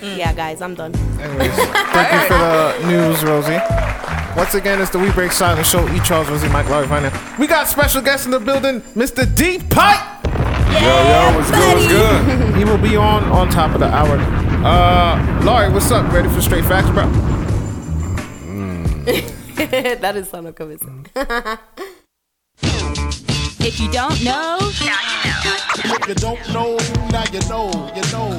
Mm. 0.00 0.16
Yeah, 0.18 0.32
guys, 0.32 0.60
I'm 0.60 0.74
done. 0.74 0.94
Anyways, 1.20 1.52
thank 1.54 2.12
you 2.12 2.28
for 2.28 2.38
the 2.38 2.88
news, 2.88 3.22
Rosie. 3.22 4.19
Once 4.36 4.54
again, 4.54 4.80
it's 4.80 4.90
the 4.90 4.98
We 4.98 5.10
Break 5.12 5.32
Silence 5.32 5.68
Show. 5.68 5.88
E. 5.88 5.98
Charles, 6.00 6.28
Rosie, 6.30 6.48
Mike, 6.48 6.68
Laurie, 6.68 6.86
Vanya. 6.86 7.12
We 7.38 7.46
got 7.46 7.66
special 7.66 8.00
guest 8.00 8.26
in 8.26 8.30
the 8.30 8.38
building, 8.38 8.80
Mr. 8.94 9.26
D. 9.34 9.58
Pipe. 9.58 10.24
Yo, 10.24 10.78
yo, 10.80 11.36
what's 11.36 11.50
good? 11.50 11.74
What's 11.74 11.88
good? 11.88 12.54
He 12.60 12.64
will 12.64 12.78
be 12.78 12.96
on 12.96 13.24
on 13.24 13.48
top 13.48 13.74
of 13.74 13.80
the 13.80 13.86
hour. 13.86 14.18
Uh, 14.64 15.42
Laurie, 15.44 15.72
what's 15.72 15.90
up? 15.90 16.12
Ready 16.12 16.28
for 16.28 16.40
straight 16.40 16.64
facts, 16.64 16.90
bro? 16.90 17.08
that 19.96 20.16
is 20.16 20.28
so 20.30 20.52
convincing. 20.52 21.06
If 23.62 23.78
you 23.78 23.90
don't 23.90 24.24
know, 24.24 24.58
now 24.58 24.98
You 25.22 25.30
know. 25.30 25.96
If 25.96 26.08
you 26.08 26.14
don't 26.14 26.40
know, 26.52 26.78
now 27.10 27.24
you 27.30 27.40
know, 27.48 27.70
you 27.94 28.00
know. 28.10 28.38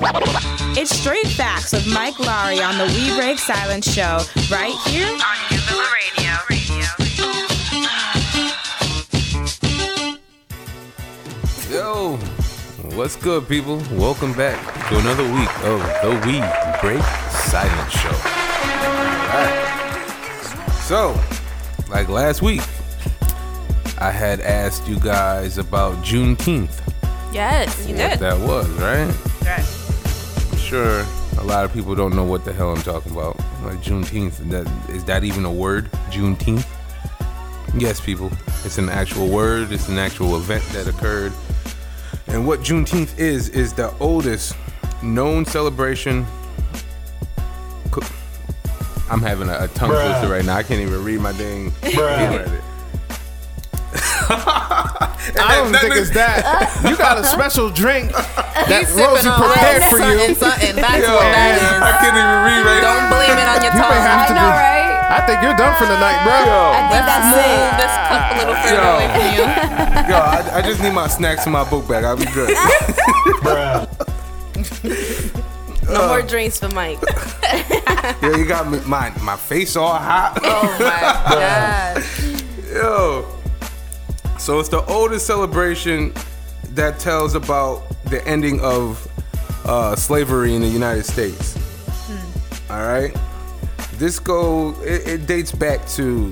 it's 0.76 0.90
Straight 0.98 1.28
Facts 1.28 1.74
with 1.74 1.86
Mike 1.94 2.20
Laurie 2.20 2.60
on 2.62 2.78
the 2.80 2.86
We 2.86 3.16
Break 3.16 3.38
Silence 3.38 3.86
show 3.92 4.22
right 4.50 4.76
here 4.88 5.06
on 5.06 5.38
New 5.52 5.60
Villa 5.70 5.88
Radio. 5.94 6.32
Yo, 11.70 12.18
what's 12.96 13.16
good, 13.16 13.48
people? 13.48 13.78
Welcome 13.92 14.34
back 14.34 14.58
to 14.90 14.98
another 14.98 15.24
week 15.24 15.50
of 15.64 15.80
the 16.02 16.20
We 16.26 16.42
Break 16.82 17.04
Silence 17.30 17.94
Show. 17.94 18.16
Alright. 19.30 19.70
So, 20.82 21.16
like 21.90 22.10
last 22.10 22.42
week, 22.42 22.62
I 24.02 24.10
had 24.10 24.42
asked 24.42 24.88
you 24.88 25.00
guys 25.00 25.60
about 25.60 25.96
Juneteenth. 26.04 26.82
Yes, 27.32 27.86
you 27.88 27.96
What 27.96 28.10
did. 28.10 28.20
that 28.20 28.40
was, 28.40 28.68
right? 28.72 29.08
Right. 29.46 30.52
I'm 30.52 30.58
sure 30.58 31.06
a 31.38 31.44
lot 31.44 31.64
of 31.66 31.72
people 31.72 31.94
don't 31.94 32.16
know 32.16 32.24
what 32.24 32.44
the 32.44 32.52
hell 32.52 32.72
I'm 32.72 32.82
talking 32.82 33.12
about. 33.12 33.38
Like 33.64 33.78
Juneteenth, 33.84 34.38
that 34.50 34.68
is 34.90 35.06
that 35.06 35.24
even 35.24 35.46
a 35.46 35.52
word? 35.52 35.92
Juneteenth? 36.10 36.66
Yes, 37.78 38.02
people. 38.02 38.32
It's 38.66 38.80
an 38.80 38.90
actual 38.90 39.28
word. 39.30 39.72
It's 39.72 39.88
an 39.88 40.00
actual 40.00 40.36
event 40.36 40.64
that 40.74 40.88
occurred. 40.88 41.32
And 42.28 42.48
what 42.48 42.62
Juneteenth 42.62 43.18
is 43.20 43.50
is 43.50 43.72
the 43.72 43.94
oldest 44.00 44.56
known 45.04 45.46
celebration. 45.46 46.26
I'm 49.12 49.22
having 49.22 49.50
a, 49.50 49.66
a 49.66 49.68
tongue 49.70 49.90
twister 49.92 50.30
right 50.30 50.44
now. 50.46 50.56
I 50.56 50.64
can't 50.64 50.80
even 50.82 51.04
read 51.04 51.20
my 51.20 51.34
dang 51.34 51.70
handwriting. 51.82 52.62
I 53.94 55.60
don't 55.62 55.74
think 55.76 55.96
it's 55.96 56.12
that. 56.16 56.72
You 56.88 56.98
got 56.98 57.18
a 57.20 57.24
special 57.24 57.70
drink 57.70 58.12
that 58.16 58.88
sipping 58.90 59.06
Rosie 59.06 59.30
prepared 59.30 59.84
for 59.92 60.00
something, 60.02 60.30
you. 60.34 60.36
something. 60.36 60.76
That's 60.80 61.04
Yo, 61.06 61.14
what 61.14 61.28
that 61.30 61.62
I 61.84 61.92
can't 62.02 62.16
even 62.18 62.38
read 62.48 62.62
right 62.66 62.82
Don't 62.82 63.06
now. 63.06 63.14
blame 63.14 63.38
it 63.38 63.48
on 63.48 63.60
your 63.62 63.74
You 63.76 63.84
may 63.86 64.02
tongue. 64.02 64.08
have 64.08 64.26
to 64.28 64.34
I 64.34 64.40
know, 64.40 64.50
do- 64.50 64.58
right? 64.58 64.90
I 65.12 65.20
think 65.28 65.38
you're 65.44 65.58
done 65.60 65.76
for 65.78 65.86
the 65.86 66.00
night, 66.00 66.24
bro. 66.24 66.34
I 66.42 66.88
think 66.90 67.04
Let's 67.04 67.12
that's 67.12 67.28
move 67.36 67.76
this 67.78 67.94
cup 68.08 68.24
a 68.32 68.36
little 68.40 68.58
further 68.64 68.82
Yo. 68.82 68.96
away 68.96 69.08
from 69.12 69.28
you. 69.36 69.44
Yo, 70.10 70.18
I, 70.18 70.40
I 70.56 70.60
just 70.64 70.80
need 70.82 70.94
my 70.96 71.08
snacks 71.08 71.46
in 71.46 71.52
my 71.52 71.68
book 71.70 71.84
bag. 71.88 72.04
I'll 72.04 72.16
be 72.18 72.26
good. 72.32 72.50
No 75.92 76.02
uh. 76.04 76.08
more 76.08 76.22
drinks 76.22 76.60
for 76.60 76.70
Mike. 76.70 77.00
Yo, 78.22 78.36
you 78.36 78.46
got 78.46 78.72
me, 78.72 78.80
my 78.88 79.12
my 79.22 79.36
face 79.36 79.76
all 79.76 79.94
hot. 79.96 80.40
Oh 80.42 80.78
my 80.80 81.02
gosh. 81.36 82.42
Yo. 82.72 83.41
So 84.42 84.60
it's 84.60 84.70
the 84.70 84.84
oldest 84.86 85.28
celebration 85.28 86.14
that 86.72 86.98
tells 86.98 87.36
about 87.36 87.84
the 88.06 88.28
ending 88.28 88.60
of 88.62 89.08
uh, 89.66 89.96
slavery 89.96 90.56
in 90.56 90.64
the 90.64 90.68
United 90.68 91.06
States. 91.06 91.56
All 92.68 92.82
right. 92.82 93.16
This 93.98 94.18
go 94.18 94.72
it, 94.82 95.08
it 95.08 95.28
dates 95.28 95.52
back 95.52 95.88
to 95.90 96.32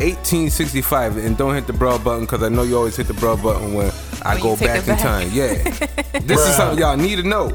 1865, 0.00 1.18
and 1.18 1.36
don't 1.36 1.54
hit 1.54 1.66
the 1.66 1.74
bro 1.74 1.98
button 1.98 2.22
because 2.24 2.42
I 2.42 2.48
know 2.48 2.62
you 2.62 2.78
always 2.78 2.96
hit 2.96 3.08
the 3.08 3.14
bro 3.14 3.36
button 3.36 3.74
when 3.74 3.92
I 4.22 4.36
When 4.36 4.42
go 4.42 4.50
you 4.52 4.60
back 4.66 4.80
in 4.80 4.86
back. 4.86 5.00
time. 5.00 5.28
Yeah. 5.30 5.52
this 6.20 6.40
is 6.40 6.56
something 6.56 6.78
y'all 6.78 6.96
need 6.96 7.16
to 7.16 7.24
know. 7.24 7.50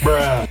Bruh. 0.00 0.48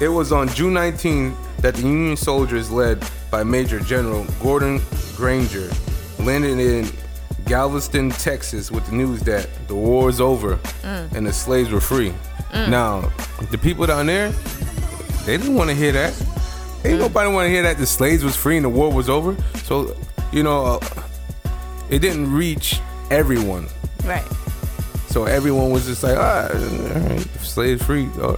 It 0.00 0.10
was 0.10 0.30
on 0.30 0.46
June 0.50 0.74
19th 0.74 1.34
that 1.62 1.74
the 1.74 1.82
Union 1.82 2.16
soldiers, 2.16 2.70
led 2.70 3.04
by 3.32 3.42
Major 3.42 3.80
General 3.80 4.24
Gordon 4.40 4.80
Granger, 5.16 5.68
landed 6.20 6.60
in 6.60 6.88
Galveston, 7.48 8.10
Texas, 8.10 8.70
with 8.70 8.86
the 8.86 8.94
news 8.94 9.20
that 9.22 9.48
the 9.68 9.74
war 9.74 10.10
is 10.10 10.20
over 10.20 10.58
and 10.84 11.26
the 11.26 11.32
slaves 11.32 11.70
were 11.70 11.80
free. 11.80 12.12
Now, 12.52 13.10
the 13.50 13.58
people 13.58 13.86
down 13.86 14.06
there, 14.06 14.30
they 15.24 15.36
didn't 15.36 15.54
want 15.54 15.70
to 15.70 15.76
hear 15.76 15.92
that. 15.92 16.14
Ain't 16.84 17.00
nobody 17.00 17.32
want 17.32 17.46
to 17.46 17.50
hear 17.50 17.62
that 17.62 17.78
the 17.78 17.86
slaves 17.86 18.22
was 18.22 18.36
free 18.36 18.56
and 18.56 18.64
the 18.64 18.68
war 18.68 18.92
was 18.92 19.08
over. 19.08 19.36
So, 19.64 19.96
you 20.32 20.42
know, 20.42 20.64
uh, 20.64 20.80
it 21.90 22.00
didn't 22.00 22.32
reach 22.32 22.80
everyone. 23.10 23.66
Right. 24.04 24.26
So 25.08 25.24
everyone 25.24 25.70
was 25.70 25.86
just 25.86 26.02
like, 26.02 26.16
ah, 26.18 26.48
all 26.52 27.00
right, 27.00 27.20
slaves 27.40 27.82
free. 27.82 28.08
Uh, 28.20 28.36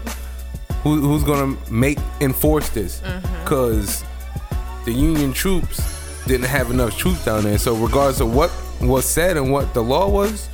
who, 0.83 1.01
who's 1.01 1.25
gonna 1.25 1.57
make 1.71 1.99
enforce 2.21 2.69
this? 2.71 3.03
Because 3.43 4.05
the 4.85 4.93
Union 4.93 5.33
troops 5.33 5.83
didn't 6.27 6.47
have 6.47 6.71
enough 6.71 6.97
troops 6.97 7.25
down 7.25 7.43
there. 7.43 7.59
So 7.59 7.75
regardless 7.75 8.21
of 8.21 8.35
what 8.35 8.51
was 8.81 9.05
said 9.05 9.37
and 9.37 9.53
what 9.53 9.75
the 9.75 9.83
law 9.83 10.09
was, 10.09 10.49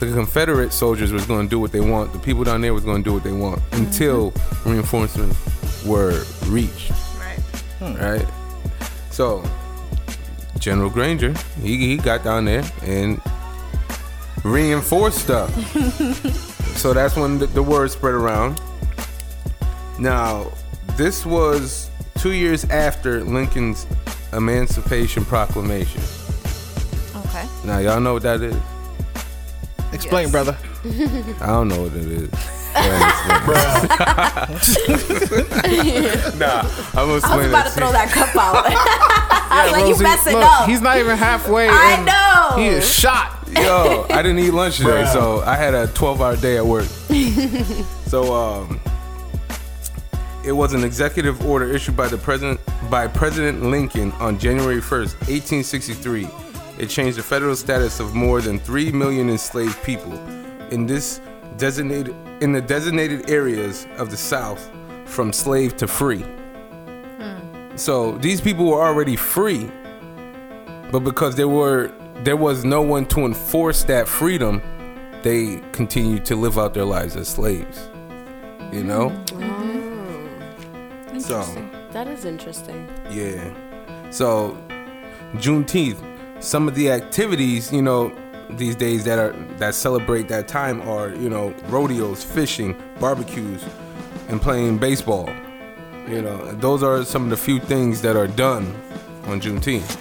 the 0.00 0.06
Confederate 0.12 0.72
soldiers 0.72 1.12
was 1.12 1.26
gonna 1.26 1.48
do 1.48 1.58
what 1.58 1.72
they 1.72 1.80
want. 1.80 2.12
The 2.12 2.18
people 2.18 2.44
down 2.44 2.62
there 2.62 2.72
was 2.72 2.84
gonna 2.84 3.02
do 3.02 3.12
what 3.12 3.22
they 3.22 3.32
want 3.32 3.60
mm-hmm. 3.60 3.84
until 3.84 4.32
reinforcements 4.64 5.84
were 5.84 6.24
reached. 6.46 6.90
Right. 7.18 7.38
Hmm. 7.78 7.94
Right. 7.94 8.26
So 9.10 9.44
General 10.58 10.90
Granger, 10.90 11.34
he, 11.62 11.76
he 11.76 11.96
got 11.96 12.24
down 12.24 12.44
there 12.44 12.64
and 12.82 13.20
reinforced 14.44 15.18
stuff. 15.18 15.50
so 16.76 16.92
that's 16.92 17.16
when 17.16 17.38
the, 17.38 17.46
the 17.46 17.62
word 17.62 17.90
spread 17.90 18.14
around. 18.14 18.60
Now, 19.98 20.50
this 20.96 21.26
was 21.26 21.90
two 22.18 22.32
years 22.32 22.64
after 22.66 23.24
Lincoln's 23.24 23.86
Emancipation 24.32 25.24
Proclamation. 25.24 26.00
Okay. 27.30 27.46
Now, 27.64 27.78
y'all 27.78 28.00
know 28.00 28.14
what 28.14 28.22
that 28.24 28.42
is? 28.42 28.56
Explain, 29.92 30.24
Yes. 30.24 30.32
brother. 30.32 30.56
I 31.40 31.46
don't 31.46 31.68
know 31.68 31.82
what 31.82 31.92
it 31.94 32.06
is. 32.06 32.30
nah, 36.38 36.62
I'm 36.62 36.94
gonna 36.94 36.94
I 36.94 37.04
was 37.04 37.22
explain 37.24 37.48
about 37.48 37.62
to 37.66 37.68
it. 37.68 37.72
throw 37.74 37.92
that 37.92 38.08
cup 38.12 38.36
out. 38.36 38.64
I 39.52 39.64
was 39.64 39.72
like, 39.72 39.82
you 39.82 39.90
Rosie, 39.92 40.02
messing 40.04 40.34
look, 40.34 40.44
up. 40.44 40.68
He's 40.68 40.80
not 40.80 40.98
even 40.98 41.16
halfway. 41.16 41.68
I 41.68 41.94
and 41.96 42.06
know. 42.06 42.56
He 42.62 42.68
is 42.68 42.88
shot. 42.92 43.36
Yo, 43.56 44.06
I 44.10 44.22
didn't 44.22 44.38
eat 44.38 44.52
lunch 44.52 44.76
today, 44.78 45.04
so 45.12 45.40
I 45.40 45.56
had 45.56 45.74
a 45.74 45.88
12 45.88 46.20
hour 46.22 46.36
day 46.36 46.56
at 46.56 46.64
work. 46.64 46.84
so, 48.06 48.32
um, 48.32 48.80
it 50.44 50.52
was 50.52 50.72
an 50.72 50.84
executive 50.84 51.44
order 51.44 51.68
issued 51.70 51.96
by 51.96 52.06
the 52.08 52.16
president 52.16 52.60
by 52.88 53.06
President 53.08 53.62
Lincoln 53.64 54.12
on 54.12 54.38
January 54.38 54.80
1st, 54.80 55.14
1863. 55.28 56.28
It 56.80 56.88
changed 56.88 57.18
the 57.18 57.22
federal 57.22 57.54
status 57.56 58.00
of 58.00 58.14
more 58.14 58.40
than 58.40 58.58
3 58.58 58.90
million 58.92 59.28
enslaved 59.28 59.82
people 59.82 60.14
in 60.70 60.86
this 60.86 61.20
designated 61.58 62.14
in 62.40 62.52
the 62.52 62.62
designated 62.62 63.28
areas 63.28 63.86
of 63.98 64.10
the 64.10 64.16
South 64.16 64.70
from 65.04 65.30
slave 65.30 65.76
to 65.76 65.86
free. 65.86 66.22
Hmm. 66.22 67.76
So, 67.76 68.12
these 68.12 68.40
people 68.40 68.64
were 68.64 68.82
already 68.82 69.14
free, 69.14 69.70
but 70.90 71.00
because 71.00 71.36
there 71.36 71.48
were 71.48 71.92
there 72.24 72.38
was 72.38 72.64
no 72.64 72.80
one 72.80 73.04
to 73.08 73.26
enforce 73.26 73.84
that 73.84 74.08
freedom, 74.08 74.62
they 75.22 75.62
continued 75.72 76.24
to 76.26 76.34
live 76.34 76.58
out 76.58 76.72
their 76.72 76.86
lives 76.86 77.14
as 77.14 77.28
slaves. 77.28 77.90
You 78.72 78.84
know? 78.84 79.10
Hmm. 79.10 81.18
So 81.18 81.42
that 81.92 82.08
is 82.08 82.24
interesting. 82.24 82.88
yeah. 83.10 83.52
So 84.10 84.56
Juneteenth, 85.34 86.09
some 86.40 86.68
of 86.68 86.74
the 86.74 86.90
activities, 86.90 87.72
you 87.72 87.82
know, 87.82 88.12
these 88.50 88.74
days 88.74 89.04
that 89.04 89.18
are 89.18 89.32
that 89.58 89.74
celebrate 89.74 90.28
that 90.28 90.48
time 90.48 90.80
are, 90.88 91.10
you 91.10 91.28
know, 91.28 91.54
rodeos, 91.68 92.24
fishing, 92.24 92.74
barbecues, 92.98 93.64
and 94.28 94.40
playing 94.40 94.78
baseball. 94.78 95.28
You 96.08 96.22
know, 96.22 96.52
those 96.54 96.82
are 96.82 97.04
some 97.04 97.24
of 97.24 97.30
the 97.30 97.36
few 97.36 97.60
things 97.60 98.02
that 98.02 98.16
are 98.16 98.26
done 98.26 98.74
on 99.26 99.40
Juneteenth. 99.40 99.96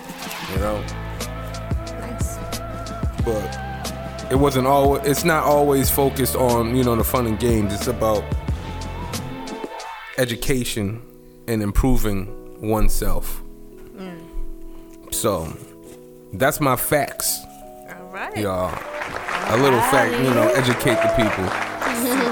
You 0.53 0.57
know, 0.59 0.81
Nice. 1.99 2.37
but 3.23 4.31
it 4.31 4.35
wasn't 4.35 4.65
all. 4.65 4.95
It's 4.95 5.23
not 5.23 5.43
always 5.43 5.89
focused 5.91 6.35
on 6.35 6.75
you 6.75 6.83
know 6.83 6.95
the 6.95 7.03
fun 7.03 7.27
and 7.27 7.39
games. 7.39 7.73
It's 7.73 7.87
about 7.87 8.23
education 10.17 11.01
and 11.47 11.61
improving 11.61 12.27
oneself. 12.61 13.43
So 15.11 15.51
that's 16.33 16.59
my 16.59 16.75
facts, 16.75 17.39
All 17.97 18.05
right. 18.11 18.37
y'all. 18.37 18.73
A 19.51 19.57
little 19.57 19.79
fact, 19.81 20.11
you 20.13 20.29
know, 20.29 20.47
educate 20.55 20.95
the 21.01 21.13
people. 21.15 21.45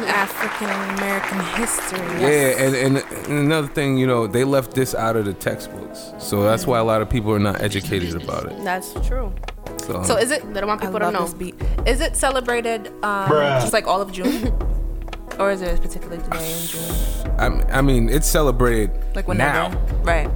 African 0.07 0.69
American 0.97 1.39
history. 1.61 1.99
Yeah, 2.21 2.65
and, 2.65 2.75
and, 2.75 2.97
and 2.97 3.39
another 3.39 3.67
thing, 3.67 3.97
you 3.97 4.07
know, 4.07 4.27
they 4.27 4.43
left 4.43 4.73
this 4.73 4.93
out 4.95 5.15
of 5.15 5.25
the 5.25 5.33
textbooks, 5.33 6.11
so 6.19 6.43
that's 6.43 6.65
why 6.67 6.79
a 6.79 6.83
lot 6.83 7.01
of 7.01 7.09
people 7.09 7.31
are 7.31 7.39
not 7.39 7.61
educated 7.61 8.21
about 8.21 8.45
it. 8.51 8.63
That's 8.63 8.93
true. 9.07 9.33
So, 9.79 10.03
So 10.03 10.17
is 10.17 10.31
it? 10.31 10.41
They 10.53 10.59
don't 10.59 10.67
want 10.67 10.81
I 10.81 10.85
people 10.85 10.99
to 10.99 11.11
know. 11.11 11.27
beat. 11.37 11.55
Is 11.85 12.01
it 12.01 12.15
celebrated 12.15 12.87
um, 13.03 13.29
just 13.61 13.73
like 13.73 13.87
all 13.87 14.01
of 14.01 14.11
June, 14.11 14.51
or 15.39 15.51
is 15.51 15.59
there 15.61 15.75
a 15.75 15.77
particular 15.77 16.17
day 16.17 16.51
in 16.53 16.67
June? 16.67 17.29
I, 17.39 17.77
I 17.77 17.81
mean, 17.81 18.09
it's 18.09 18.27
celebrated 18.27 18.91
Like 19.15 19.27
now. 19.27 19.69
Right. 20.03 20.29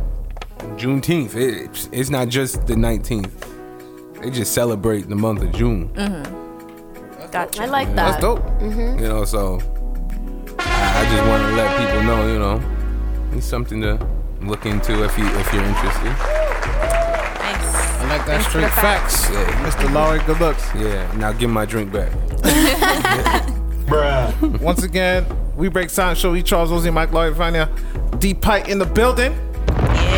Juneteenth. 0.78 1.36
It, 1.36 1.90
it's 1.92 2.10
not 2.10 2.30
just 2.30 2.68
the 2.68 2.76
19th. 2.76 3.32
They 4.22 4.30
just 4.30 4.54
celebrate 4.54 5.10
the 5.10 5.16
month 5.16 5.42
of 5.42 5.52
June. 5.52 5.90
Mm-hmm. 5.90 7.32
Gotcha. 7.32 7.64
I 7.64 7.66
like 7.66 7.96
That's 7.96 8.18
that. 8.18 8.22
That's 8.22 8.22
dope. 8.22 8.40
Mm-hmm. 8.62 9.00
You 9.00 9.08
know, 9.08 9.26
so 9.26 9.60
I, 10.60 11.00
I 11.00 11.10
just 11.10 11.28
want 11.28 11.44
to 11.44 11.56
let 11.56 11.78
people 11.80 12.04
know, 12.04 12.28
you 12.28 12.40
know, 12.40 12.62
it's 13.38 13.46
something 13.46 13.82
to 13.82 13.98
look 14.42 14.66
into 14.66 15.04
if 15.04 15.18
you 15.18 15.26
if 15.26 15.54
you're 15.54 15.64
interested. 15.64 16.04
Nice. 16.04 17.76
I 18.02 18.08
like 18.10 18.26
that 18.26 18.26
Thanks 18.26 18.48
straight 18.48 18.62
the 18.64 18.70
facts. 18.70 19.26
facts. 19.28 19.76
Mr. 19.76 19.92
Laurie, 19.94 20.20
good 20.26 20.40
looks. 20.40 20.64
Yeah. 20.76 21.10
Now 21.18 21.32
give 21.32 21.50
my 21.50 21.66
drink 21.66 21.92
back. 21.92 22.12
Bruh. 23.88 24.60
Once 24.62 24.84
again, 24.84 25.26
we 25.56 25.70
break 25.70 25.90
silent 25.90 26.18
show. 26.18 26.36
E. 26.36 26.44
Charles 26.44 26.70
Ozzy, 26.70 26.94
Mike 26.94 27.12
Laurie, 27.12 27.34
Vanya, 27.34 27.70
D 28.20 28.34
Pipe 28.34 28.68
in 28.68 28.78
the 28.78 28.86
building. 28.86 29.34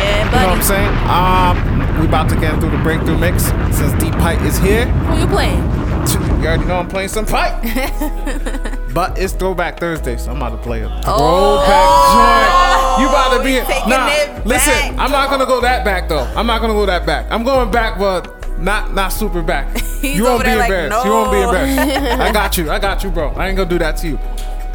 Yeah, 0.04 0.24
You 0.24 0.30
know 0.30 0.48
what 0.48 0.56
I'm 0.58 0.62
saying? 0.62 0.92
Um, 1.08 2.00
we 2.00 2.06
about 2.06 2.28
to 2.30 2.36
get 2.36 2.58
through 2.60 2.70
the 2.70 2.78
breakthrough 2.82 3.18
mix 3.18 3.44
since 3.76 3.92
D 4.02 4.10
Pipe 4.12 4.40
is 4.42 4.58
here. 4.58 4.86
Who 4.86 5.20
you 5.20 5.26
playing? 5.26 5.62
You 6.40 6.50
already 6.50 6.64
know 6.66 6.76
I'm 6.78 6.88
playing 6.88 7.08
some 7.08 7.24
pipe. 7.24 7.62
but 8.94 9.18
it's 9.18 9.32
Throwback 9.32 9.80
Thursday, 9.80 10.18
so 10.18 10.30
I'm 10.30 10.36
about 10.36 10.50
to 10.50 10.58
play 10.58 10.82
a 10.82 10.88
throwback 10.88 11.06
Oh. 11.06 12.96
joint. 12.98 13.00
You 13.00 13.08
about 13.08 13.38
to 13.38 13.42
be 13.42 13.66
taking 13.66 13.88
nah. 13.88 14.42
listen. 14.44 14.98
I'm 15.00 15.10
not 15.10 15.30
gonna 15.30 15.46
go 15.46 15.60
that 15.62 15.84
back 15.84 16.08
though. 16.08 16.24
I'm 16.36 16.46
not 16.46 16.60
gonna 16.60 16.74
go 16.74 16.84
that 16.86 17.06
back. 17.06 17.26
I'm 17.30 17.42
going 17.44 17.70
back, 17.70 17.98
but 17.98 18.58
not 18.58 18.92
not 18.94 19.08
super 19.12 19.42
back. 19.42 19.66
You 20.04 20.24
won't 20.24 20.44
be 20.44 20.54
like, 20.54 20.68
embarrassed. 20.70 21.06
You 21.06 21.10
won't 21.12 21.32
be 21.32 21.40
no. 21.40 21.48
embarrassed. 21.54 22.20
I 22.20 22.30
got 22.30 22.58
you. 22.58 22.70
I 22.70 22.78
got 22.78 23.02
you, 23.02 23.10
bro. 23.10 23.30
I 23.30 23.48
ain't 23.48 23.56
gonna 23.56 23.70
do 23.70 23.78
that 23.78 23.96
to 23.98 24.08
you. 24.08 24.18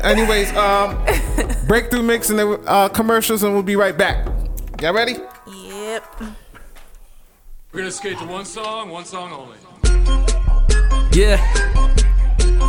Anyways, 0.03 0.51
um, 0.55 0.97
breakthrough 1.67 2.01
mix 2.01 2.31
and 2.31 2.39
the, 2.39 2.49
uh, 2.65 2.89
commercials, 2.89 3.43
and 3.43 3.53
we'll 3.53 3.61
be 3.61 3.75
right 3.75 3.95
back. 3.95 4.25
Y'all 4.81 4.93
ready? 4.93 5.17
Yep. 5.45 6.21
We're 7.73 7.79
gonna 7.79 7.91
skate 7.91 8.17
to 8.19 8.25
one 8.25 8.45
song, 8.45 8.89
one 8.89 9.03
song 9.03 9.33
only. 9.33 9.57
Yeah. 11.11 11.35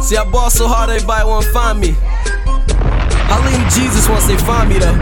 See, 0.01 0.17
I 0.17 0.29
ball 0.29 0.51
so 0.51 0.67
hard, 0.67 0.91
everybody 0.91 1.29
wanna 1.29 1.47
find 1.53 1.79
me. 1.79 1.95
I 2.03 3.39
lean 3.47 3.71
Jesus 3.71 4.09
once 4.09 4.27
they 4.27 4.37
find 4.39 4.69
me, 4.69 4.81
though. 4.81 4.97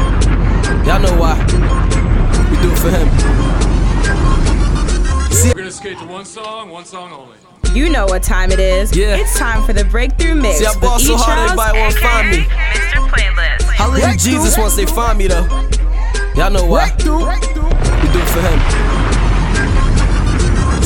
Y'all 0.84 1.00
know 1.00 1.16
why. 1.18 1.38
We 2.50 2.60
do 2.60 2.72
it 2.72 2.78
for 2.78 2.90
him. 2.90 3.08
We're 5.46 5.54
gonna 5.54 5.72
skate 5.72 5.98
to 6.00 6.04
one 6.04 6.26
song, 6.26 6.68
one 6.68 6.84
song 6.84 7.10
only. 7.12 7.38
You 7.72 7.88
know 7.88 8.04
what 8.04 8.22
time 8.22 8.52
it 8.52 8.60
is. 8.60 8.94
Yeah. 8.94 9.16
It's 9.16 9.38
time 9.38 9.64
for 9.64 9.72
the 9.72 9.84
breakthrough 9.84 10.34
mix 10.34 10.58
See, 10.58 10.66
I 10.66 10.72
with 10.72 10.82
ball 10.82 10.98
so 10.98 11.16
hard, 11.16 11.48
Charles, 11.48 11.52
everybody 11.52 11.78
wanna 11.78 12.00
find 12.02 12.30
me. 12.30 12.44
Mr. 12.44 13.08
Playlist. 13.08 13.80
I 13.80 13.94
lean 13.94 14.18
Jesus 14.18 14.58
once 14.58 14.76
they 14.76 14.84
find 14.84 15.16
me, 15.16 15.28
though. 15.28 15.68
Y'all 16.38 16.50
know 16.50 16.64
why. 16.66 16.94
We 16.98 17.02
do 17.02 17.18
it 17.18 18.28
for 18.28 18.40
him. 18.40 18.97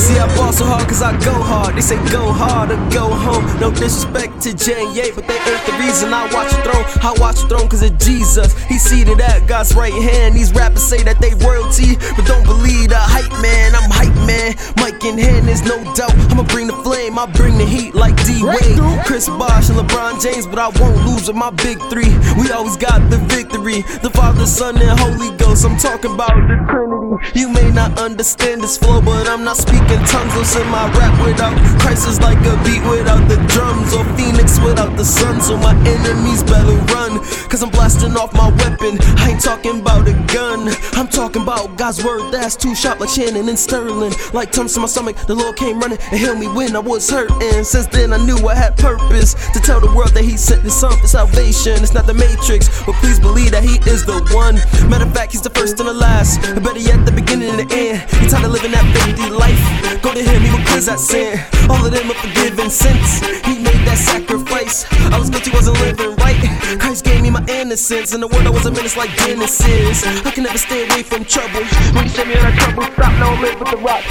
See, 0.02 0.18
I 0.18 0.26
ball 0.34 0.52
so 0.52 0.64
hard 0.64 0.88
cause 0.88 1.00
I 1.00 1.12
go 1.24 1.30
hard. 1.32 1.76
They 1.76 1.80
say 1.80 1.94
go 2.10 2.32
hard 2.32 2.72
or 2.72 2.90
go 2.90 3.06
home. 3.06 3.46
No 3.60 3.70
disrespect 3.70 4.42
to 4.42 4.52
J 4.52 4.82
Ye, 4.90 5.12
but 5.14 5.28
they 5.28 5.38
ain't 5.38 5.64
the 5.64 5.78
reason 5.78 6.12
I 6.12 6.26
watch 6.34 6.50
the 6.50 6.58
throne. 6.66 6.84
I 7.06 7.14
watch 7.20 7.42
the 7.42 7.46
throne 7.46 7.68
cause 7.68 7.82
of 7.82 7.96
Jesus. 7.98 8.50
He 8.64 8.78
seated 8.78 9.20
at 9.20 9.46
God's 9.46 9.76
right 9.76 9.94
hand. 9.94 10.34
These 10.34 10.52
rappers 10.54 10.82
say 10.82 11.04
that 11.04 11.20
they 11.20 11.34
royalty, 11.38 11.94
but 12.16 12.26
don't 12.26 12.42
believe 12.42 12.90
the 12.90 12.98
hype 12.98 13.30
man. 13.38 13.76
I'm 13.78 13.90
hype 13.94 14.18
man. 14.26 14.58
Mic 14.82 15.04
in 15.04 15.18
hand, 15.18 15.46
there's 15.46 15.62
no 15.62 15.78
doubt. 15.94 16.18
I'ma 16.34 16.42
bring 16.50 16.66
the 16.66 16.78
flame, 16.82 17.16
I 17.16 17.26
bring 17.26 17.56
the 17.56 17.64
heat 17.64 17.94
like 17.94 18.18
D 18.26 18.42
Wade, 18.42 18.82
Chris 19.06 19.28
Bosh, 19.28 19.70
and 19.70 19.78
LeBron 19.78 20.20
James, 20.20 20.48
but 20.48 20.58
I 20.58 20.68
won't 20.82 20.98
lose 21.06 21.28
with 21.28 21.36
my 21.36 21.50
big 21.50 21.78
three. 21.90 22.10
We 22.34 22.50
always 22.50 22.76
got 22.76 22.98
the 23.08 23.18
victory. 23.30 23.82
The 24.02 24.10
Father, 24.10 24.46
Son, 24.46 24.74
and 24.82 24.98
Holy 24.98 25.30
Ghost. 25.38 25.64
I'm 25.64 25.78
talking 25.78 26.10
about 26.10 26.34
the 26.34 26.58
Trinity. 26.66 27.38
You 27.38 27.48
may 27.48 27.70
not 27.70 27.98
understand 28.00 28.62
this 28.62 28.76
flow, 28.76 29.00
but 29.00 29.28
I'm 29.28 29.44
not 29.44 29.56
speaking 29.56 29.91
tongues. 30.06 30.34
Listen, 30.36 30.66
my 30.68 30.86
rap 30.98 31.14
without 31.24 31.54
Christ 31.80 32.08
is 32.08 32.20
like 32.20 32.38
a 32.46 32.54
beat 32.64 32.82
without 32.88 33.26
the 33.28 33.36
drums, 33.48 33.92
or 33.94 34.04
Phoenix 34.16 34.58
without 34.60 34.96
the 34.96 35.04
sun. 35.04 35.40
So 35.40 35.56
my 35.56 35.74
enemies 35.86 36.42
better 36.42 36.76
run, 36.92 37.18
cause 37.48 37.62
I'm 37.62 37.70
blasting 37.70 38.16
off 38.16 38.32
my 38.34 38.48
weapon. 38.62 38.98
I 39.18 39.30
ain't 39.30 39.42
talking 39.42 39.80
about 39.80 40.08
a 40.08 40.14
gun, 40.32 40.68
I'm 40.94 41.08
talking 41.08 41.42
about 41.42 41.76
God's 41.76 42.04
word 42.04 42.30
that's 42.32 42.56
too 42.56 42.74
sharp 42.74 43.00
like 43.00 43.10
Shannon 43.10 43.48
and 43.48 43.58
Sterling. 43.58 44.12
Like 44.32 44.50
Tums 44.52 44.74
to 44.74 44.80
my 44.80 44.86
stomach, 44.86 45.16
the 45.26 45.34
Lord 45.34 45.56
came 45.56 45.78
running 45.78 45.98
and 46.10 46.18
healed 46.18 46.38
me 46.38 46.48
when 46.48 46.74
I 46.76 46.78
was 46.78 47.08
hurting. 47.08 47.64
Since 47.64 47.86
then, 47.88 48.12
I 48.12 48.24
knew 48.24 48.36
I 48.48 48.54
had 48.54 48.76
purpose 48.76 49.34
to 49.52 49.60
tell 49.60 49.80
the 49.80 49.92
world 49.94 50.10
that 50.14 50.24
He 50.24 50.36
sent 50.36 50.62
His 50.62 50.74
Son 50.74 50.96
for 50.98 51.06
salvation. 51.06 51.82
It's 51.82 51.94
not 51.94 52.06
the 52.06 52.14
Matrix, 52.14 52.68
but 52.84 52.94
please 52.96 53.18
believe 53.20 53.50
that 53.52 53.62
He 53.62 53.78
is 53.90 54.04
the 54.04 54.20
one. 54.32 54.56
Matter 54.88 55.06
of 55.06 55.14
fact, 55.14 55.32
He's 55.32 55.42
the 55.42 55.50
first 55.50 55.78
and 55.80 55.88
the 55.88 55.94
last, 55.94 56.38
or 56.48 56.60
better 56.60 56.78
yet, 56.78 57.04
the 57.04 57.12
beginning 57.12 57.50
and 57.50 57.58
the 57.58 57.74
end. 57.74 58.00
He 58.20 58.28
tired 58.28 58.44
of 58.44 58.52
living 58.52 58.72
that 58.72 58.84
50 59.06 59.30
life. 59.30 59.81
Go 60.02 60.12
to 60.14 60.22
Him, 60.22 60.42
He 60.42 60.50
will 60.50 60.64
cleanse 60.66 60.86
that 60.86 61.00
sin. 61.00 61.38
All 61.70 61.84
of 61.84 61.92
them 61.92 62.10
are 62.10 62.20
forgiven 62.22 62.70
since 62.70 63.20
He 63.46 63.58
made 63.58 63.82
that 63.86 63.98
sacrifice. 63.98 64.86
I 65.12 65.18
was 65.18 65.30
guilty, 65.30 65.50
wasn't 65.50 65.78
living 65.80 66.16
right. 66.16 66.38
Christ 66.80 67.04
gave 67.04 67.22
me 67.22 67.30
my 67.30 67.44
innocence, 67.48 68.14
and 68.14 68.22
the 68.22 68.28
world 68.28 68.46
I 68.46 68.50
was 68.50 68.66
a 68.66 68.70
menace 68.70 68.96
like 68.96 69.10
Genesis. 69.22 70.06
I 70.24 70.30
can 70.30 70.44
never 70.44 70.58
stay 70.58 70.88
away 70.88 71.02
from 71.02 71.24
trouble. 71.24 71.62
When 71.94 72.04
you 72.04 72.10
send 72.10 72.28
me 72.30 72.36
out 72.36 72.52
of 72.52 72.58
trouble, 72.58 72.82
stop, 72.94 73.12
no 73.20 73.30
live 73.40 73.58
with 73.60 73.70
the 73.70 73.78
rock. 73.78 74.02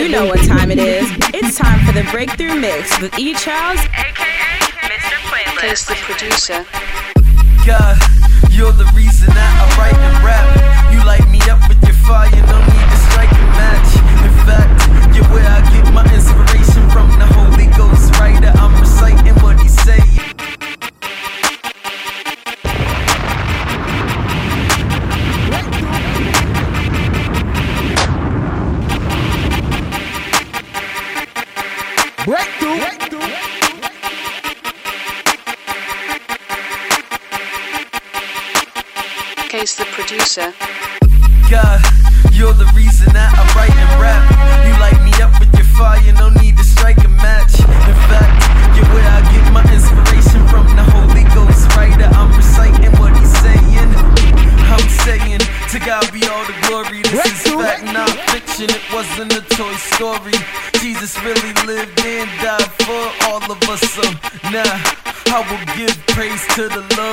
You 0.00 0.08
know 0.08 0.26
what 0.26 0.42
time 0.46 0.70
it 0.70 0.78
is. 0.78 1.08
It's 1.32 1.56
time 1.56 1.84
for 1.86 1.92
the 1.92 2.04
breakthrough 2.10 2.54
mix 2.54 3.00
with 3.00 3.16
E. 3.18 3.34
Charles, 3.34 3.80
aka 3.96 4.60
Mr. 4.88 5.16
Playlist. 5.28 5.60
Case 5.60 5.84
the 5.86 5.94
producer. 6.04 6.66
God, 7.64 7.96
you're 8.50 8.72
the 8.72 8.90
reason 8.94 9.28
that 9.32 9.52
I 9.56 9.64
write 9.80 9.96
and 9.96 10.16
rap. 10.24 10.92
You 10.92 11.00
light 11.04 11.24
me 11.30 11.40
up 11.48 11.66
with 11.68 11.80
your 11.82 11.96
fire, 12.04 12.28
no 12.30 12.58
need 12.60 12.88
to 12.92 12.98
strike 13.08 13.32
a 13.32 13.44
match. 13.56 14.03
Fact, 14.44 15.16
you're 15.16 15.24
where 15.32 15.48
I 15.48 15.73
to 66.54 66.68
the 66.68 66.94
Lord. 66.96 67.03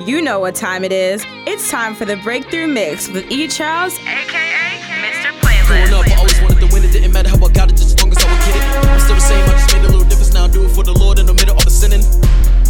You 0.00 0.22
know 0.22 0.40
what 0.40 0.54
time 0.54 0.84
it 0.84 0.90
is. 0.90 1.22
It's 1.46 1.70
time 1.70 1.94
for 1.94 2.04
the 2.04 2.16
breakthrough 2.16 2.66
mix 2.66 3.08
with 3.08 3.30
E. 3.30 3.46
Charles, 3.46 3.98
aka 4.00 4.80
Mr. 5.04 5.30
Playlist. 5.38 5.66
Growing 5.68 5.92
up, 5.92 6.08
I 6.08 6.16
always 6.16 6.40
wanted 6.40 6.60
to 6.66 6.74
win. 6.74 6.82
It 6.82 6.92
didn't 6.92 7.12
matter 7.12 7.28
how 7.28 7.36
I 7.36 7.52
got 7.52 7.70
it, 7.70 7.76
just 7.76 7.94
as 7.94 8.02
long 8.02 8.10
as 8.10 8.18
I 8.18 8.32
would 8.32 8.40
get 8.40 8.56
it. 8.56 8.62
I'm 8.88 8.98
still 8.98 9.14
the 9.14 9.20
same, 9.20 9.44
I 9.44 9.52
just 9.52 9.72
made 9.74 9.84
a 9.84 9.88
little 9.88 10.08
difference 10.08 10.34
now. 10.34 10.44
I 10.44 10.48
do 10.48 10.64
it 10.64 10.70
for 10.70 10.82
the 10.82 10.92
Lord 10.92 11.18
in 11.18 11.26
the 11.26 11.34
middle 11.34 11.56
of 11.56 11.64
the 11.64 11.70
sinning. 11.70 12.00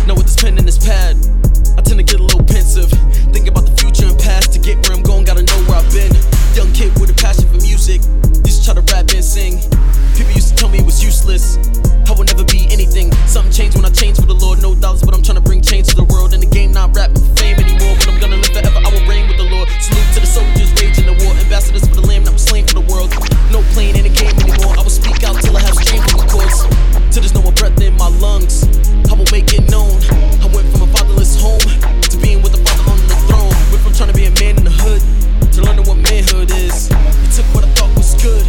Know 0.07 0.15
with 0.15 0.25
this 0.25 0.37
pen 0.37 0.59
and 0.59 0.67
this 0.67 0.85
pad, 0.85 1.17
I 1.79 1.83
tend 1.83 1.99
to 2.01 2.05
get 2.05 2.21
a 2.21 2.23
little 2.23 2.45
pensive. 2.45 2.91
Think 3.33 3.47
about 3.47 3.65
the 3.65 3.73
past 4.23 4.53
to 4.55 4.59
get 4.59 4.79
where 4.87 4.97
I'm 4.97 5.03
going, 5.03 5.25
gotta 5.25 5.43
know 5.43 5.59
where 5.67 5.83
I've 5.83 5.91
been. 5.91 6.15
Young 6.55 6.71
kid 6.73 6.95
with 7.03 7.11
a 7.11 7.19
passion 7.19 7.51
for 7.51 7.59
music, 7.59 8.01
used 8.47 8.63
to 8.63 8.65
try 8.71 8.75
to 8.79 8.85
rap 8.95 9.11
and 9.11 9.25
sing. 9.25 9.59
People 10.15 10.33
used 10.33 10.55
to 10.55 10.57
tell 10.57 10.71
me 10.71 10.79
it 10.79 10.87
was 10.87 11.03
useless, 11.03 11.59
I 12.07 12.15
will 12.15 12.25
never 12.25 12.45
be 12.45 12.71
anything. 12.71 13.11
Something 13.27 13.53
changed 13.53 13.75
when 13.75 13.85
I 13.85 13.91
changed 13.91 14.21
for 14.21 14.31
the 14.31 14.39
Lord, 14.39 14.63
no 14.63 14.75
doubts, 14.75 15.03
but 15.03 15.15
I'm 15.15 15.23
trying 15.23 15.43
to 15.43 15.45
bring 15.45 15.61
change 15.61 15.89
to 15.89 15.97
the 15.97 16.07
world. 16.07 16.33
And 16.33 16.43
the 16.43 16.47
game 16.47 16.73
not 16.73 16.95
rapping 16.95 17.19
for 17.19 17.35
fame 17.37 17.59
anymore, 17.59 17.99
but 17.99 18.09
I'm 18.09 18.21
gonna 18.21 18.39
live 18.39 18.53
forever, 18.55 18.79
I 18.79 18.89
will 18.95 19.05
reign 19.11 19.27
with 19.27 19.39
the 19.43 19.49
Lord. 19.51 19.69
Salute 19.83 20.09
to 20.15 20.21
the 20.23 20.31
soldiers 20.31 20.71
waging 20.79 21.11
the 21.11 21.17
war, 21.25 21.35
ambassadors 21.43 21.83
for 21.89 21.97
the 21.99 22.07
lamb 22.07 22.25
that 22.25 22.33
was 22.33 22.45
slain 22.45 22.67
for 22.67 22.79
the 22.79 22.87
world. 22.87 23.11
No 23.51 23.61
playing 23.75 23.97
in 23.97 24.05
the 24.07 24.15
game 24.15 24.37
anymore, 24.47 24.79
I 24.79 24.83
will 24.87 24.95
speak 24.95 25.25
out 25.27 25.35
till 25.43 25.57
I 25.57 25.63
have 25.67 25.75
strength 25.75 26.07
from 26.11 26.23
the 26.23 26.29
courts. 26.31 26.63
Till 27.11 27.21
there's 27.21 27.35
no 27.35 27.43
more 27.43 27.57
breath 27.57 27.81
in 27.81 27.97
my 27.97 28.09
lungs, 28.23 28.65
I 29.11 29.17
will 29.17 29.29
make 29.35 29.51
it 29.53 29.67
known. 29.73 29.99
I 30.45 30.47
went 30.53 30.69
from 30.71 30.87
a 30.87 30.91
fatherless 30.95 31.35
home 31.41 31.65
to 32.13 32.17
being 32.21 32.41
with 32.45 32.55
a 32.55 32.63
trying 34.03 34.12
to 34.12 34.19
be 34.19 34.27
a 34.27 34.31
man 34.41 34.59
in 34.59 34.65
the 34.65 34.71
hood 34.83 35.01
to 35.53 35.62
learn 35.62 35.77
what 35.85 35.97
manhood 35.97 36.51
is. 36.51 36.91
You 36.91 37.31
took 37.31 37.55
what 37.55 37.62
I 37.62 37.69
thought 37.75 37.95
was 37.95 38.21
good, 38.21 38.45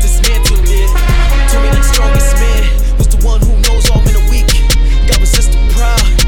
dismantled 0.00 0.64
it. 0.64 0.88
Told 1.52 1.64
me 1.64 1.68
the 1.68 1.82
strongest 1.82 2.34
man 2.36 2.96
was 2.96 3.08
the 3.08 3.20
one 3.26 3.40
who 3.42 3.60
knows 3.60 3.90
all 3.90 4.00
men 4.00 4.16
are 4.16 4.30
weak. 4.30 4.48
God 5.06 5.20
was 5.20 5.32
just 5.32 5.52
a 5.52 5.58
pride. 5.74 6.19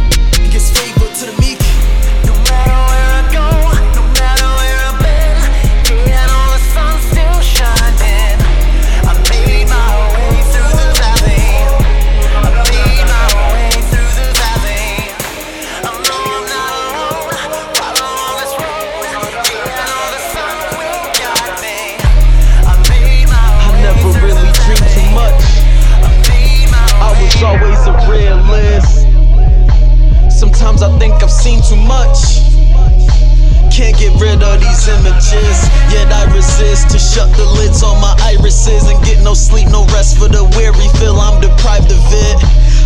The 31.45 31.59
chords. 31.59 31.75
much. 31.75 32.39
Can't 33.73 33.97
get 33.97 34.13
rid 34.21 34.43
of 34.43 34.61
these 34.61 34.87
images, 34.87 35.57
yet 35.91 36.07
I 36.13 36.29
resist 36.35 36.91
to 36.91 36.99
shut 36.99 37.31
the 37.37 37.45
lids 37.57 37.83
on 37.83 38.01
my 38.01 38.15
irises 38.21 38.85
and 38.87 39.03
get 39.03 39.23
no 39.25 39.35
sleep, 39.35 39.69
no 39.69 39.87
rest 39.97 40.19
for 40.19 40.29
the 40.29 40.45
weary. 40.55 40.89
Feel 41.01 41.17
I'm 41.19 41.41
deprived 41.41 41.91
of 41.91 42.05
it. 42.13 42.37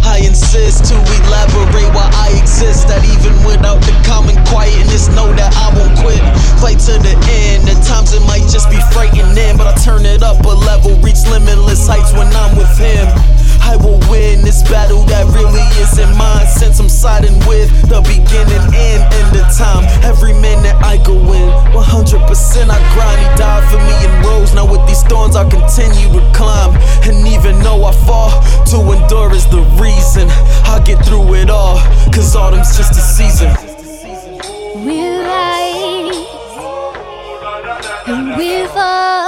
I 0.06 0.22
insist 0.22 0.86
to 0.88 0.94
elaborate 0.94 1.90
why 1.90 2.08
I 2.14 2.38
exist. 2.38 2.86
That 2.86 3.02
even 3.02 3.34
without 3.44 3.82
the 3.82 3.92
common 4.06 4.38
quietness, 4.46 5.08
know 5.10 5.26
that 5.34 5.52
I 5.58 5.74
won't 5.74 5.98
quit. 5.98 6.22
Fight 6.62 6.78
to 6.86 6.96
the 7.02 7.18
end. 7.26 7.68
At 7.68 7.82
times 7.82 8.14
it 8.14 8.22
might 8.24 8.46
just 8.46 8.70
be 8.70 8.78
frightening, 8.94 9.58
but 9.58 9.66
I 9.66 9.74
turn 9.82 10.06
it 10.06 10.22
up 10.22 10.38
a 10.46 10.54
level, 10.54 10.94
reach 11.02 11.26
limitless 11.26 11.84
heights 11.84 12.14
when 12.14 12.30
I'm 12.30 12.56
with 12.56 12.72
him. 12.78 13.10
I 13.66 13.74
will 13.76 13.98
win 14.08 14.42
this 14.42 14.62
battle 14.62 15.02
that 15.10 15.26
really 15.34 15.66
isn't 15.82 16.16
mine. 16.16 16.46
Since 16.46 16.78
I'm 16.78 16.88
siding 16.88 17.38
with 17.50 17.68
the 17.90 18.00
beginning 18.06 18.62
and 18.70 19.02
end 19.02 19.34
of 19.34 19.46
time. 19.58 19.84
Every 20.06 20.32
minute 20.32 20.76
I 20.78 21.02
go 21.02 21.18
in, 21.18 21.50
100% 21.74 22.70
I 22.70 22.78
grind. 22.94 23.18
He 23.18 23.28
died 23.34 23.64
for 23.70 23.78
me 23.82 23.96
and 24.06 24.14
rose. 24.24 24.54
Now 24.54 24.70
with 24.70 24.86
these 24.86 25.02
thorns 25.02 25.34
I 25.34 25.44
continue 25.48 26.08
to 26.14 26.22
climb. 26.32 26.78
And 27.02 27.26
even 27.26 27.58
though 27.60 27.84
I 27.84 27.92
fall, 28.06 28.30
to 28.70 28.78
endure 28.94 29.34
is 29.34 29.46
the 29.50 29.62
reason. 29.82 30.30
I 30.70 30.80
get 30.84 31.04
through 31.04 31.34
it 31.34 31.50
all, 31.50 31.78
cause 32.14 32.36
autumn's 32.36 32.76
just 32.76 32.92
a 32.92 33.02
season. 33.02 33.50
We 34.86 35.02
rise 35.02 36.26
and 38.06 38.36
we 38.38 38.66
fall. 38.68 39.25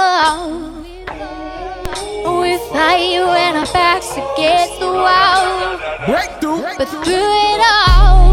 Fight 2.99 3.11
when 3.11 3.55
our 3.55 3.65
backs 3.71 4.11
against 4.11 4.77
the 4.79 4.91
wall. 4.91 5.77
Breakthrough. 6.05 6.63
But 6.77 6.89
through 6.89 7.31
it 7.47 7.61
all, 7.71 8.28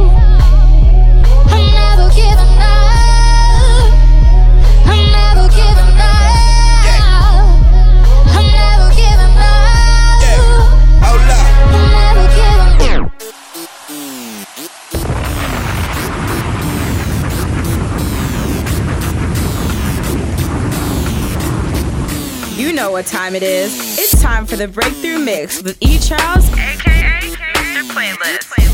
know 22.76 22.90
what 22.90 23.06
time 23.06 23.34
it 23.34 23.42
is. 23.42 23.98
It's 23.98 24.20
time 24.20 24.44
for 24.44 24.56
the 24.56 24.68
Breakthrough 24.68 25.18
Mix 25.18 25.62
with 25.62 25.78
E. 25.80 25.98
Charles, 25.98 26.46
aka 26.50 27.20
Mr. 27.22 27.82
Playlist. 27.90 28.65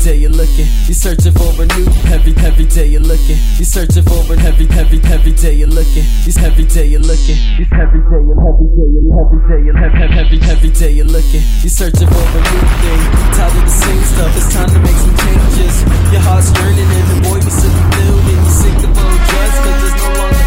Day 0.00 0.16
you're 0.16 0.30
looking, 0.32 0.64
you're 0.88 0.96
searching 0.96 1.32
for 1.32 1.52
a 1.60 1.66
new 1.76 1.84
heavy, 2.08 2.32
heavy 2.32 2.64
day 2.64 2.86
you're 2.86 3.04
looking, 3.04 3.36
you're 3.60 3.68
searching 3.68 4.02
for 4.02 4.24
a 4.32 4.36
heavy, 4.38 4.64
heavy, 4.66 4.98
heavy 4.98 5.32
day 5.32 5.54
you're 5.54 5.68
looking, 5.68 6.04
these 6.24 6.36
heavy 6.36 6.64
day 6.64 6.86
you're 6.86 7.00
looking, 7.00 7.36
these 7.60 7.68
heavy 7.68 8.00
day 8.08 8.20
you're 8.24 8.40
heavy 8.40 8.66
day 8.72 8.88
you're 8.88 9.12
heavy 9.12 9.38
day 9.44 9.60
you're 9.60 9.76
heavy, 9.76 10.08
heavy, 10.08 10.38
heavy 10.38 10.70
day 10.70 10.90
you're 10.92 11.04
looking, 11.04 11.42
you're 11.60 11.68
searching 11.68 12.08
for 12.08 12.24
a 12.24 12.40
new 12.40 12.64
thing, 12.80 13.00
tired 13.36 13.52
of 13.52 13.64
the 13.64 13.68
same 13.68 14.02
stuff, 14.08 14.36
it's 14.36 14.48
time 14.54 14.70
to 14.72 14.80
make 14.80 14.96
some 14.96 15.16
changes. 15.16 15.84
Your 16.12 16.24
heart's 16.24 16.48
yearning 16.56 16.88
and 16.88 17.06
the 17.12 17.28
boy 17.28 17.36
was 17.44 17.52
silly 17.52 17.84
filled, 17.92 18.24
and 18.24 18.40
You're 18.40 18.56
sick 18.56 18.76
of 18.80 18.96
old 18.96 19.20
drugs 19.28 19.58
cause 19.60 19.80
there's 19.84 19.96
no 20.00 20.08
longer. 20.16 20.39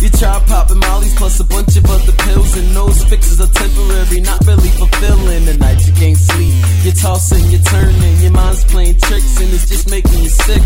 You 0.00 0.08
try 0.08 0.40
popping 0.46 0.78
mollies 0.78 1.14
plus 1.14 1.40
a 1.40 1.44
bunch 1.44 1.76
of 1.76 1.84
other 1.84 2.12
pills 2.24 2.56
and 2.56 2.68
those 2.74 3.04
fixes 3.04 3.38
are 3.38 3.52
temporary, 3.52 4.20
not 4.20 4.40
really 4.46 4.70
fulfilling. 4.80 5.44
The 5.44 5.58
night 5.58 5.86
you 5.86 5.92
can't 5.92 6.16
sleep, 6.16 6.54
you're 6.82 6.94
tossing, 6.94 7.44
you're 7.52 7.60
turning, 7.60 8.16
your 8.24 8.32
mind's 8.32 8.64
playing 8.64 8.96
tricks 8.96 9.38
and 9.40 9.52
it's 9.52 9.68
just 9.68 9.90
making 9.90 10.20
you 10.24 10.30
sick. 10.30 10.62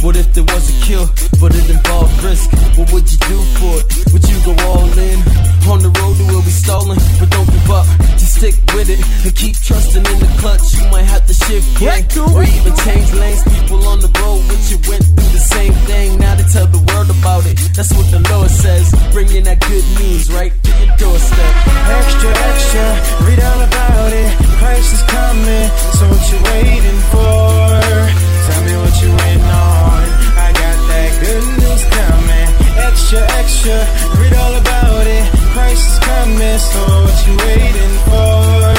What 0.00 0.16
if 0.16 0.32
there 0.32 0.44
was 0.44 0.64
a 0.72 0.86
cure, 0.86 1.06
but 1.38 1.54
it 1.54 1.68
involved 1.68 2.16
risk? 2.24 2.50
What 2.78 2.90
would 2.92 3.12
you 3.12 3.18
do 3.18 3.38
for 3.60 3.76
it? 3.76 4.12
Would 4.12 4.24
you 4.24 4.40
go 4.40 4.56
all 4.64 4.88
in? 4.98 5.20
On 5.62 5.78
the 5.78 5.94
road 6.04 6.18
to 6.18 6.24
where 6.28 6.42
we 6.42 6.52
stolen, 6.52 6.98
but 7.16 7.30
don't 7.30 7.48
give 7.48 7.70
up. 7.70 7.86
Just 8.20 8.36
stick 8.36 8.52
with 8.74 8.90
it 8.90 9.00
and 9.24 9.32
keep 9.32 9.56
trusting 9.56 10.04
in 10.04 10.18
the 10.20 10.28
clutch. 10.36 10.74
You 10.76 10.84
might 10.90 11.08
have 11.08 11.24
to 11.24 11.32
shift 11.32 11.64
gear 11.80 11.96
or 12.28 12.42
even 12.42 12.74
change 12.84 13.08
lanes. 13.14 13.40
People 13.46 13.80
on 13.88 14.00
the 14.04 14.12
road 14.20 14.44
with 14.52 14.60
you 14.68 14.76
went 14.84 15.00
through 15.00 15.32
the 15.32 15.40
same 15.40 15.72
thing. 15.88 16.18
Now 16.18 16.34
they 16.34 16.44
tell 16.44 16.66
the 16.66 16.82
world 16.92 17.08
about 17.08 17.46
it. 17.46 17.56
That's 17.72 17.88
what 17.94 18.04
the 18.10 18.20
Lord 18.28 18.50
says. 18.50 18.92
Bringing 19.16 19.44
that 19.48 19.64
good 19.64 19.86
news 19.96 20.28
right 20.28 20.52
to 20.52 20.70
your 20.76 20.92
doorstep. 21.00 21.52
Extra, 21.88 22.30
extra, 22.52 22.84
read 23.24 23.40
all 23.40 23.62
about 23.64 24.12
it. 24.12 24.28
Christ 24.60 24.92
is 24.92 25.04
coming, 25.08 25.66
so 25.96 26.02
what 26.10 26.22
you 26.28 26.38
waiting 26.52 27.00
for? 27.08 27.80
Tell 28.44 28.62
me 28.66 28.74
what 28.76 28.94
you 29.00 29.08
waiting 29.24 29.48
on. 29.48 30.04
I 30.36 30.52
got 30.52 30.76
that 30.90 31.10
good 31.22 31.46
news 31.64 31.82
coming. 31.96 32.48
Extra, 32.76 33.20
extra, 33.40 33.76
read 34.20 34.36
all 34.36 34.52
about 34.52 34.66
it. 34.66 34.71
Is 35.54 35.98
coming, 36.00 36.58
so 36.58 36.80
what 36.80 37.26
you 37.26 37.36
waiting 37.36 37.94
for? 38.04 38.74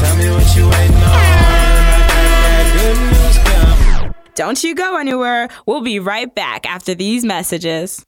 Tell 0.00 0.16
me 0.16 0.26
what 0.30 0.56
you 0.56 0.64
waiting 0.68 1.02
on. 1.02 1.32
Don't 4.34 4.62
you 4.64 4.74
go 4.74 4.96
anywhere. 4.98 5.48
We'll 5.66 5.80
be 5.80 5.98
right 5.98 6.34
back 6.34 6.66
after 6.66 6.94
these 6.94 7.24
messages. 7.24 8.04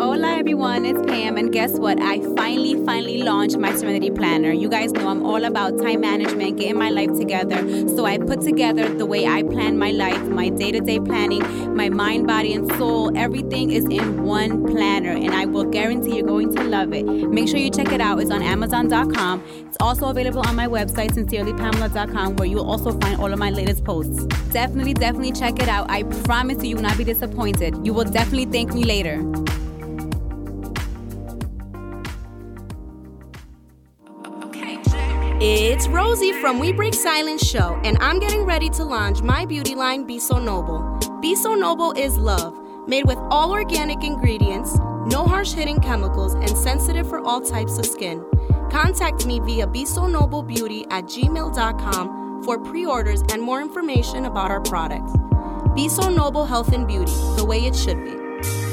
Hola 0.00 0.34
everyone, 0.38 0.86
it's 0.86 0.98
Pam, 1.06 1.36
and 1.36 1.52
guess 1.52 1.72
what? 1.72 2.00
I 2.00 2.20
finally, 2.34 2.74
finally 2.86 3.22
launched 3.22 3.58
my 3.58 3.74
Serenity 3.74 4.10
Planner. 4.10 4.50
You 4.50 4.70
guys 4.70 4.92
know 4.92 5.06
I'm 5.06 5.26
all 5.26 5.44
about 5.44 5.76
time 5.76 6.00
management, 6.00 6.56
getting 6.56 6.78
my 6.78 6.88
life 6.88 7.12
together. 7.18 7.86
So 7.86 8.06
I 8.06 8.16
put 8.16 8.40
together 8.40 8.88
the 8.88 9.04
way 9.04 9.26
I 9.26 9.42
plan 9.42 9.76
my 9.76 9.90
life, 9.90 10.22
my 10.22 10.48
day 10.48 10.72
to 10.72 10.80
day 10.80 11.00
planning, 11.00 11.76
my 11.76 11.90
mind, 11.90 12.26
body, 12.26 12.54
and 12.54 12.66
soul. 12.78 13.14
Everything 13.14 13.72
is 13.72 13.84
in 13.84 14.22
one 14.24 14.64
planner, 14.64 15.10
and 15.10 15.34
I 15.34 15.44
will 15.44 15.66
guarantee 15.66 16.16
you're 16.16 16.26
going 16.26 16.56
to 16.56 16.64
love 16.64 16.94
it. 16.94 17.04
Make 17.04 17.48
sure 17.48 17.58
you 17.58 17.70
check 17.70 17.92
it 17.92 18.00
out. 18.00 18.20
It's 18.20 18.30
on 18.30 18.40
Amazon.com. 18.40 19.44
It's 19.66 19.76
also 19.80 20.06
available 20.08 20.40
on 20.48 20.56
my 20.56 20.66
website, 20.66 21.10
sincerelypamela.com, 21.10 22.36
where 22.36 22.48
you'll 22.48 22.70
also 22.70 22.98
find 23.00 23.20
all 23.20 23.30
of 23.30 23.38
my 23.38 23.50
latest 23.50 23.84
posts. 23.84 24.24
Definitely, 24.50 24.94
definitely 24.94 25.32
check 25.32 25.60
it 25.60 25.68
out. 25.68 25.90
I 25.90 26.04
promise 26.24 26.62
you, 26.62 26.70
you 26.70 26.76
will 26.76 26.84
not 26.84 26.96
be 26.96 27.04
disappointed. 27.04 27.76
You 27.84 27.92
will 27.92 28.04
definitely 28.04 28.46
thank 28.46 28.72
me 28.72 28.84
later. 28.84 29.22
It's 35.42 35.88
Rosie 35.88 36.32
from 36.34 36.58
We 36.58 36.70
Break 36.70 36.92
Silence 36.92 37.48
Show, 37.48 37.80
and 37.82 37.96
I'm 38.02 38.20
getting 38.20 38.44
ready 38.44 38.68
to 38.68 38.84
launch 38.84 39.22
my 39.22 39.46
beauty 39.46 39.74
line, 39.74 40.04
Be 40.04 40.18
So 40.18 40.38
Noble. 40.38 40.98
Be 41.22 41.34
So 41.34 41.54
Noble 41.54 41.92
is 41.92 42.18
love, 42.18 42.54
made 42.86 43.06
with 43.06 43.16
all 43.30 43.50
organic 43.50 44.04
ingredients, 44.04 44.78
no 45.06 45.24
harsh 45.26 45.52
hitting 45.52 45.80
chemicals, 45.80 46.34
and 46.34 46.50
sensitive 46.50 47.08
for 47.08 47.20
all 47.20 47.40
types 47.40 47.78
of 47.78 47.86
skin. 47.86 48.22
Contact 48.70 49.24
me 49.24 49.40
via 49.40 49.66
beauty 49.66 50.84
at 50.90 51.04
gmail.com 51.04 52.42
for 52.42 52.58
pre 52.58 52.84
orders 52.84 53.22
and 53.32 53.40
more 53.40 53.62
information 53.62 54.26
about 54.26 54.50
our 54.50 54.60
products. 54.60 55.14
Be 55.74 55.88
So 55.88 56.10
Noble 56.10 56.44
Health 56.44 56.74
and 56.74 56.86
Beauty, 56.86 57.14
the 57.36 57.46
way 57.46 57.64
it 57.64 57.74
should 57.74 58.04
be. 58.04 58.69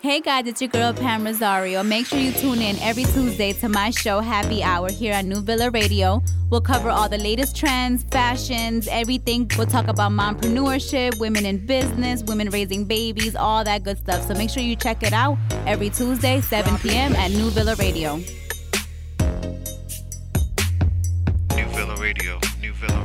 Hey 0.00 0.20
guys, 0.20 0.46
it's 0.46 0.60
your 0.60 0.68
girl 0.68 0.92
Pam 0.92 1.24
Rosario. 1.24 1.82
Make 1.82 2.04
sure 2.04 2.18
you 2.18 2.32
tune 2.32 2.60
in 2.60 2.78
every 2.80 3.04
Tuesday 3.04 3.54
to 3.54 3.68
my 3.68 3.90
show 3.90 4.20
Happy 4.20 4.62
Hour 4.62 4.90
here 4.90 5.14
on 5.14 5.28
New 5.28 5.40
Villa 5.40 5.70
Radio. 5.70 6.22
We'll 6.50 6.60
cover 6.60 6.90
all 6.90 7.08
the 7.08 7.16
latest 7.16 7.56
trends, 7.56 8.04
fashions, 8.10 8.88
everything. 8.88 9.48
We'll 9.56 9.68
talk 9.68 9.88
about 9.88 10.12
mompreneurship, 10.12 11.18
women 11.18 11.46
in 11.46 11.64
business, 11.64 12.22
women 12.24 12.50
raising 12.50 12.84
babies, 12.84 13.36
all 13.36 13.64
that 13.64 13.84
good 13.84 13.98
stuff. 13.98 14.26
So 14.26 14.34
make 14.34 14.50
sure 14.50 14.62
you 14.62 14.76
check 14.76 15.02
it 15.02 15.12
out 15.14 15.38
every 15.66 15.88
Tuesday, 15.88 16.40
7 16.42 16.76
p.m. 16.78 17.14
at 17.14 17.30
New 17.30 17.48
Villa 17.50 17.74
Radio. 17.76 18.20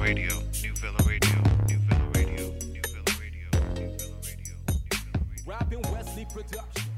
New 0.05 0.13
Villa 0.13 0.23
Radio, 0.23 0.39
New 0.61 0.73
Villa 0.75 1.03
Radio, 1.07 1.41
New 1.67 1.79
Villa 1.79 2.05
Radio, 2.13 2.51
New 2.69 2.81
Villa 2.83 3.17
Radio, 3.19 3.49
New 3.73 3.97
Villa 3.97 4.17
Radio, 4.21 4.55
Rapping 5.47 5.81
Wesley 5.91 6.27
Production. 6.31 6.91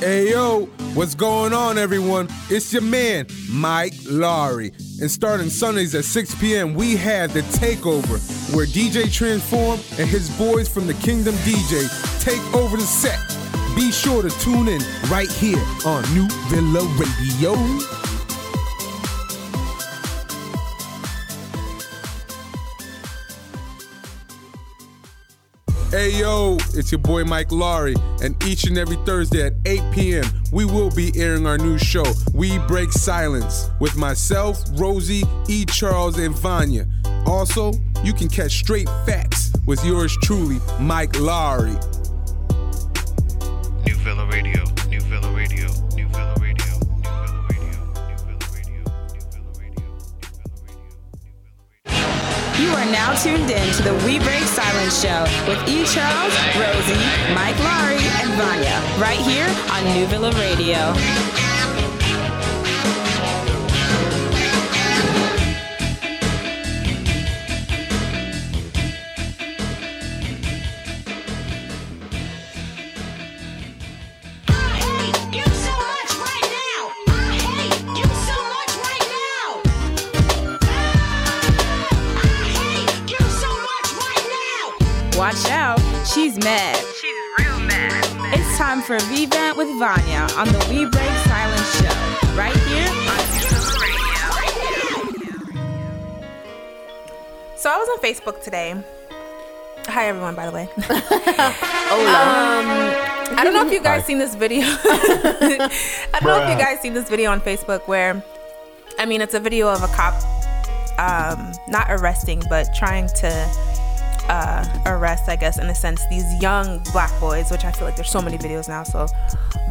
Hey 0.00 0.30
yo, 0.30 0.64
what's 0.94 1.14
going 1.14 1.52
on, 1.52 1.78
everyone? 1.78 2.26
It's 2.48 2.72
your 2.72 2.82
man, 2.82 3.28
Mike 3.52 3.94
Laurie. 4.04 4.72
And 5.00 5.08
starting 5.08 5.48
Sundays 5.48 5.94
at 5.94 6.04
6 6.04 6.34
p.m., 6.40 6.74
we 6.74 6.96
have 6.96 7.32
The 7.32 7.42
Takeover, 7.42 8.18
where 8.52 8.66
DJ 8.66 9.12
Transform 9.12 9.78
and 9.96 10.08
his 10.08 10.28
boys 10.36 10.68
from 10.68 10.88
the 10.88 10.94
Kingdom 10.94 11.36
DJ 11.44 11.86
take 12.20 12.42
over 12.52 12.76
the 12.76 12.82
set. 12.82 13.20
Be 13.76 13.92
sure 13.92 14.22
to 14.22 14.30
tune 14.40 14.66
in 14.66 14.82
right 15.08 15.30
here 15.30 15.62
on 15.86 16.02
New 16.14 16.26
Villa 16.48 16.84
Radio. 16.98 18.09
Hey 25.90 26.20
yo, 26.20 26.56
it's 26.74 26.92
your 26.92 27.00
boy 27.00 27.24
Mike 27.24 27.50
Laurie, 27.50 27.96
and 28.22 28.40
each 28.44 28.62
and 28.62 28.78
every 28.78 28.94
Thursday 29.04 29.46
at 29.46 29.54
8 29.66 29.82
p.m., 29.92 30.24
we 30.52 30.64
will 30.64 30.88
be 30.88 31.10
airing 31.16 31.48
our 31.48 31.58
new 31.58 31.78
show, 31.78 32.04
We 32.32 32.60
Break 32.68 32.92
Silence, 32.92 33.68
with 33.80 33.96
myself, 33.96 34.62
Rosie, 34.74 35.24
E. 35.48 35.64
Charles, 35.64 36.16
and 36.16 36.32
Vanya. 36.32 36.86
Also, 37.26 37.72
you 38.04 38.12
can 38.12 38.28
catch 38.28 38.52
straight 38.52 38.88
facts 39.04 39.52
with 39.66 39.84
yours 39.84 40.16
truly, 40.22 40.58
Mike 40.78 41.18
Laurie. 41.18 41.76
New 43.84 43.96
Villa 43.96 44.26
Radio, 44.26 44.64
You 52.60 52.68
are 52.72 52.84
now 52.84 53.14
tuned 53.14 53.50
in 53.50 53.72
to 53.76 53.82
the 53.82 53.94
We 54.04 54.18
Break 54.18 54.42
Silence 54.42 55.00
Show 55.00 55.24
with 55.48 55.66
E. 55.66 55.82
Charles, 55.86 56.34
Rosie, 56.60 57.00
Mike 57.32 57.58
Laurie, 57.58 58.04
and 58.20 58.34
Vanya, 58.36 58.78
right 59.00 59.16
here 59.16 59.48
on 59.72 59.82
New 59.94 60.04
Villa 60.04 60.30
Radio. 60.32 61.29
For 88.90 88.98
V-Vent 89.06 89.56
with 89.56 89.68
Vanya 89.78 90.26
on 90.36 90.48
the 90.48 90.58
We 90.68 90.84
Break 90.84 91.14
Silence 91.28 91.78
Show, 91.78 91.94
right 92.34 92.56
here 92.66 92.88
on 92.88 93.18
New 93.30 93.46
So 97.56 97.70
I 97.70 97.76
was 97.76 97.88
on 97.88 97.98
Facebook 98.02 98.42
today. 98.42 98.74
Hi 99.86 100.08
everyone, 100.08 100.34
by 100.34 100.46
the 100.46 100.50
way. 100.50 100.62
um, 100.90 100.96
I 103.38 103.42
don't 103.44 103.54
know 103.54 103.64
if 103.64 103.72
you 103.72 103.80
guys 103.80 104.04
seen 104.06 104.18
this 104.18 104.34
video. 104.34 104.62
I 104.66 105.70
don't 106.14 106.24
know 106.24 106.42
if 106.42 106.50
you 106.50 106.56
guys 106.58 106.80
seen 106.80 106.92
this 106.92 107.08
video 107.08 107.30
on 107.30 107.40
Facebook 107.40 107.86
where, 107.86 108.20
I 108.98 109.06
mean, 109.06 109.20
it's 109.20 109.34
a 109.34 109.40
video 109.40 109.68
of 109.68 109.84
a 109.84 109.88
cop, 109.94 110.14
um, 110.98 111.52
not 111.68 111.86
arresting, 111.90 112.42
but 112.48 112.74
trying 112.74 113.06
to 113.06 113.48
uh, 114.30 114.64
arrest, 114.86 115.28
I 115.28 115.34
guess, 115.36 115.58
in 115.58 115.66
a 115.66 115.74
sense, 115.74 116.06
these 116.08 116.24
young 116.40 116.78
black 116.92 117.10
boys, 117.18 117.50
which 117.50 117.64
I 117.64 117.72
feel 117.72 117.84
like 117.86 117.96
there's 117.96 118.10
so 118.10 118.22
many 118.22 118.38
videos 118.38 118.68
now. 118.68 118.84
So, 118.84 119.06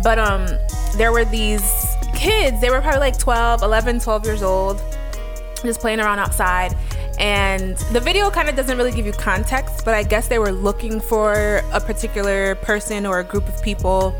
but 0.04 0.20
um, 0.20 0.46
there 0.98 1.12
were 1.14 1.24
these 1.26 1.64
kids. 2.14 2.60
They 2.60 2.70
were 2.70 2.82
probably 2.82 3.00
like 3.00 3.18
12, 3.18 3.64
11, 3.64 4.02
12 4.02 4.26
years 4.26 4.44
old, 4.44 4.82
just 5.64 5.80
playing 5.80 6.02
around 6.02 6.20
outside. 6.20 6.76
And 7.20 7.78
the 7.94 8.00
video 8.02 8.30
kind 8.30 8.50
of 8.50 8.56
doesn't 8.56 8.78
really 8.78 8.92
give 8.92 9.06
you 9.06 9.14
context, 9.14 9.86
but 9.86 9.94
I 9.94 10.04
guess 10.04 10.28
they 10.28 10.40
were 10.40 10.52
looking 10.52 11.00
for 11.00 11.62
a 11.72 11.80
particular 11.80 12.56
person 12.56 13.06
or 13.06 13.20
a 13.20 13.24
group 13.24 13.48
of 13.48 13.62
people. 13.64 14.14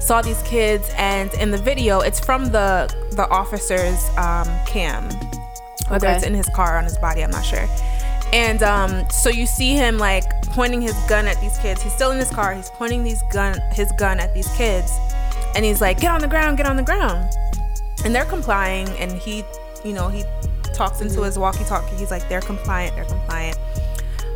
Saw 0.00 0.20
these 0.22 0.42
kids, 0.42 0.90
and 0.96 1.32
in 1.34 1.50
the 1.50 1.58
video, 1.58 2.00
it's 2.00 2.18
from 2.18 2.46
the 2.46 2.92
the 3.12 3.28
officer's 3.28 4.02
um, 4.16 4.48
cam, 4.66 5.04
whether 5.88 6.08
Okay. 6.08 6.16
it's 6.16 6.24
in 6.26 6.34
his 6.34 6.48
car 6.56 6.74
or 6.74 6.78
on 6.78 6.84
his 6.84 6.98
body, 6.98 7.22
I'm 7.22 7.30
not 7.30 7.44
sure. 7.44 7.68
And 8.32 8.62
um, 8.62 9.08
so 9.10 9.28
you 9.28 9.44
see 9.46 9.72
him 9.72 9.98
like 9.98 10.24
pointing 10.52 10.80
his 10.80 10.94
gun 11.08 11.26
at 11.26 11.38
these 11.40 11.58
kids. 11.58 11.82
He's 11.82 11.92
still 11.92 12.12
in 12.12 12.18
his 12.18 12.30
car. 12.30 12.54
He's 12.54 12.70
pointing 12.70 13.04
these 13.04 13.22
gun 13.30 13.60
his 13.72 13.92
gun 13.98 14.20
at 14.20 14.32
these 14.34 14.48
kids, 14.54 14.90
and 15.54 15.64
he's 15.64 15.80
like, 15.80 16.00
"Get 16.00 16.10
on 16.10 16.20
the 16.20 16.28
ground! 16.28 16.56
Get 16.56 16.66
on 16.66 16.76
the 16.76 16.82
ground!" 16.82 17.30
And 18.04 18.14
they're 18.14 18.24
complying. 18.24 18.88
And 18.98 19.12
he, 19.12 19.44
you 19.84 19.92
know, 19.92 20.08
he 20.08 20.24
talks 20.72 21.02
into 21.02 21.22
his 21.22 21.38
walkie-talkie. 21.38 21.94
He's 21.96 22.10
like, 22.10 22.26
"They're 22.28 22.40
compliant. 22.40 22.96
They're 22.96 23.04
compliant." 23.04 23.58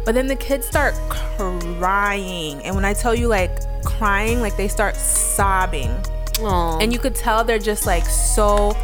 But 0.04 0.14
then 0.14 0.26
the 0.26 0.36
kids 0.36 0.66
start 0.66 0.94
crying, 1.08 2.62
and 2.62 2.76
when 2.76 2.84
I 2.84 2.92
tell 2.92 3.14
you 3.14 3.28
like 3.28 3.50
crying, 3.84 4.40
like 4.40 4.56
they 4.56 4.68
start 4.68 4.94
sobbing, 4.94 5.90
and 6.80 6.92
you 6.92 6.98
could 6.98 7.14
tell 7.14 7.44
they're 7.44 7.58
just 7.58 7.86
like 7.86 8.04
so 8.04 8.76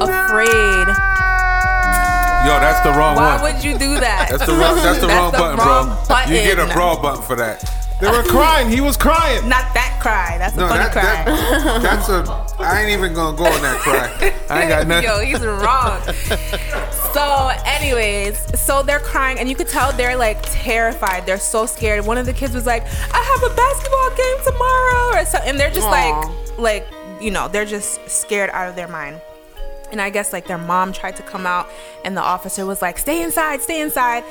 afraid. 0.00 0.88
Yo, 2.44 2.60
that's 2.60 2.80
the 2.80 2.90
wrong 2.90 3.16
Why 3.16 3.32
one. 3.36 3.40
Why 3.42 3.52
would 3.54 3.64
you 3.64 3.72
do 3.78 3.98
that? 4.00 4.28
That's 4.30 4.44
the 4.46 4.52
wrong. 4.52 4.76
That's 4.76 5.00
the 5.00 5.08
wrong 5.16 5.32
button, 5.32 5.56
bro. 5.56 5.96
button. 6.08 6.32
You 6.32 6.38
get 6.40 6.58
a 6.58 6.66
raw 6.76 7.00
button 7.00 7.22
for 7.22 7.36
that. 7.36 7.64
They 8.00 8.10
were 8.10 8.22
crying. 8.24 8.68
He 8.68 8.80
was 8.82 8.96
crying. 8.98 9.48
Not 9.48 9.72
that 9.72 9.98
cry. 10.02 10.36
That's 10.36 10.54
a 10.56 10.60
No, 10.60 10.68
funny 10.68 10.80
that, 10.84 10.92
cry. 10.92 11.24
that 11.24 11.82
that's 11.82 12.08
a. 12.10 12.62
I 12.62 12.80
ain't 12.82 12.90
even 12.90 13.14
gonna 13.14 13.36
go 13.36 13.44
on 13.46 13.62
that 13.62 13.78
cry. 13.80 14.34
I 14.50 14.60
ain't 14.62 14.68
got 14.68 14.86
nothing. 14.88 15.08
Yo, 15.08 15.20
he's 15.20 15.40
wrong. 15.40 16.02
so, 17.14 17.50
anyways, 17.64 18.60
so 18.60 18.82
they're 18.82 18.98
crying, 19.00 19.38
and 19.38 19.48
you 19.48 19.54
could 19.56 19.68
tell 19.68 19.92
they're 19.92 20.16
like 20.16 20.38
terrified. 20.42 21.24
They're 21.24 21.38
so 21.38 21.66
scared. 21.66 22.04
One 22.04 22.18
of 22.18 22.26
the 22.26 22.32
kids 22.34 22.52
was 22.54 22.66
like, 22.66 22.82
"I 22.84 23.22
have 23.22 23.52
a 23.52 23.54
basketball 23.54 24.10
game 24.16 24.36
tomorrow," 24.44 25.22
or 25.22 25.24
something. 25.24 25.50
and 25.50 25.58
they're 25.60 25.70
just 25.70 25.86
Aw. 25.86 26.20
like, 26.58 26.58
like 26.58 27.22
you 27.22 27.30
know, 27.30 27.48
they're 27.48 27.64
just 27.64 28.06
scared 28.10 28.50
out 28.50 28.68
of 28.68 28.74
their 28.76 28.88
mind. 28.88 29.20
And 29.94 30.02
I 30.02 30.10
guess 30.10 30.32
like 30.32 30.48
their 30.48 30.58
mom 30.58 30.92
tried 30.92 31.14
to 31.18 31.22
come 31.22 31.46
out, 31.46 31.68
and 32.04 32.16
the 32.16 32.20
officer 32.20 32.66
was 32.66 32.82
like, 32.82 32.98
"Stay 32.98 33.22
inside, 33.22 33.62
stay 33.62 33.80
inside," 33.80 34.24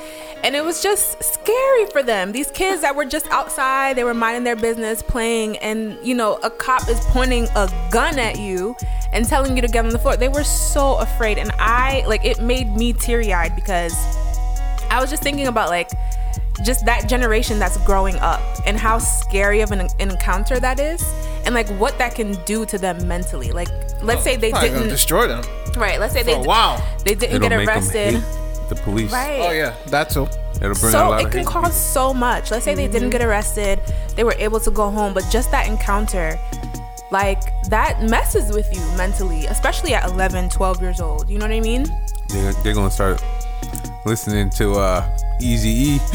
and 0.43 0.57
it 0.57 0.61
was 0.65 0.83
just 0.83 1.23
scary 1.23 1.85
for 1.85 2.03
them. 2.03 2.33
These 2.33 2.51
kids 2.51 2.81
that 2.81 2.97
were 2.97 3.05
just 3.05 3.29
outside, 3.29 3.95
they 3.95 4.03
were 4.03 4.13
minding 4.13 4.43
their 4.43 4.57
business, 4.57 5.01
playing, 5.01 5.55
and 5.59 5.97
you 6.03 6.15
know, 6.15 6.37
a 6.43 6.49
cop 6.49 6.89
is 6.89 6.99
pointing 7.11 7.47
a 7.55 7.71
gun 7.91 8.19
at 8.19 8.37
you 8.37 8.75
and 9.13 9.25
telling 9.25 9.55
you 9.55 9.61
to 9.61 9.69
get 9.69 9.85
on 9.85 9.91
the 9.91 9.99
floor. 9.99 10.17
They 10.17 10.27
were 10.27 10.43
so 10.43 10.97
afraid, 10.97 11.37
and 11.37 11.49
I 11.59 12.03
like 12.07 12.25
it 12.25 12.41
made 12.41 12.75
me 12.75 12.91
teary 12.91 13.33
eyed 13.33 13.55
because 13.55 13.95
I 14.91 14.99
was 14.99 15.09
just 15.09 15.23
thinking 15.23 15.47
about 15.47 15.69
like, 15.69 15.91
just 16.63 16.85
that 16.85 17.09
generation 17.09 17.57
that's 17.59 17.77
growing 17.85 18.15
up 18.17 18.41
and 18.65 18.77
how 18.77 18.99
scary 18.99 19.61
of 19.61 19.71
an, 19.71 19.81
an 19.81 20.11
encounter 20.11 20.59
that 20.59 20.79
is 20.79 21.03
and 21.45 21.55
like 21.55 21.67
what 21.79 21.97
that 21.97 22.13
can 22.13 22.33
do 22.45 22.65
to 22.65 22.77
them 22.77 23.07
mentally 23.07 23.51
like 23.51 23.69
let's 24.03 24.21
oh, 24.21 24.23
say 24.23 24.35
they 24.35 24.51
Probably 24.51 24.69
gonna 24.69 24.79
didn't 24.81 24.91
destroy 24.91 25.27
them. 25.27 25.43
right 25.75 25.99
let's 25.99 26.13
say 26.13 26.21
they 26.21 26.37
wow 26.37 26.77
they 27.03 27.15
didn't 27.15 27.37
It'll 27.37 27.49
get 27.49 27.67
arrested 27.67 28.23
the 28.69 28.75
police. 28.75 29.11
Right. 29.11 29.39
Oh 29.39 29.51
yeah, 29.51 29.75
that 29.87 30.09
too. 30.09 30.27
It'll 30.55 30.75
bring 30.75 30.75
a 30.75 30.75
so 30.75 31.09
lot 31.09 31.21
it 31.21 31.25
of 31.25 31.31
can 31.31 31.39
hate. 31.41 31.47
cause 31.47 31.75
so 31.75 32.13
much 32.13 32.51
let's 32.51 32.63
say 32.63 32.75
they 32.75 32.87
didn't 32.87 33.09
mm-hmm. 33.09 33.17
get 33.17 33.21
arrested 33.21 33.81
they 34.15 34.23
were 34.23 34.35
able 34.37 34.59
to 34.59 34.71
go 34.71 34.89
home 34.89 35.13
but 35.13 35.25
just 35.29 35.51
that 35.51 35.67
encounter 35.67 36.39
like 37.11 37.41
that 37.69 38.01
messes 38.03 38.53
with 38.53 38.71
you 38.73 38.79
mentally 38.95 39.45
especially 39.47 39.93
at 39.93 40.05
11 40.05 40.49
12 40.49 40.81
years 40.81 41.01
old 41.01 41.27
you 41.27 41.37
know 41.37 41.45
what 41.45 41.51
i 41.51 41.59
mean 41.59 41.85
They're, 42.29 42.53
they're 42.63 42.73
gonna 42.73 42.91
start 42.91 43.21
listening 44.05 44.49
to 44.51 44.73
uh, 44.73 45.17
Easy 45.41 45.69
E. 45.69 45.99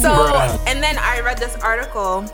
So, 0.00 0.08
and 0.66 0.82
then 0.82 0.96
I 0.98 1.20
read 1.20 1.36
this 1.36 1.54
article 1.56 2.24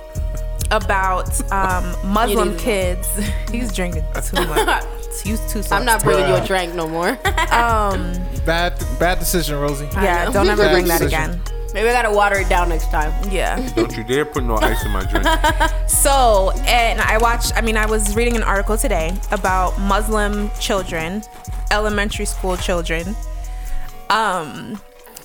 about 0.70 1.28
um, 1.50 1.92
Muslim 2.04 2.56
kids. 2.56 3.08
He's 3.50 3.72
drinking 3.72 4.04
too 4.22 4.46
much. 4.46 4.84
He's 5.24 5.40
too. 5.52 5.62
I'm 5.72 5.84
not 5.84 6.04
bringing 6.04 6.28
you 6.28 6.34
a 6.36 6.46
drink 6.46 6.74
no 6.76 6.86
more. 6.86 7.18
um, 7.52 8.12
Bad, 8.46 8.78
bad 9.00 9.18
decision, 9.18 9.58
Rosie. 9.58 9.88
yeah, 9.94 10.30
don't 10.30 10.48
ever 10.48 10.62
Bad 10.62 10.72
bring 10.72 10.86
that 10.86 11.00
again. 11.02 11.40
Maybe 11.74 11.88
I 11.88 11.92
gotta 11.92 12.14
water 12.14 12.38
it 12.38 12.48
down 12.48 12.68
next 12.68 12.90
time. 12.92 13.12
Yeah. 13.28 13.56
Don't 13.74 13.96
you 13.96 14.04
dare 14.04 14.24
put 14.24 14.44
no 14.44 14.56
ice 14.58 14.84
in 14.84 14.92
my 14.92 15.04
drink. 15.04 15.26
So, 15.88 16.52
and 16.66 17.00
I 17.00 17.18
watched, 17.18 17.52
I 17.56 17.60
mean, 17.60 17.76
I 17.76 17.86
was 17.86 18.14
reading 18.14 18.36
an 18.36 18.42
article 18.44 18.76
today 18.78 19.16
about 19.32 19.78
Muslim 19.80 20.48
children, 20.60 21.22
elementary 21.70 22.24
school 22.24 22.56
children. 22.56 23.16
Um, 24.10 24.80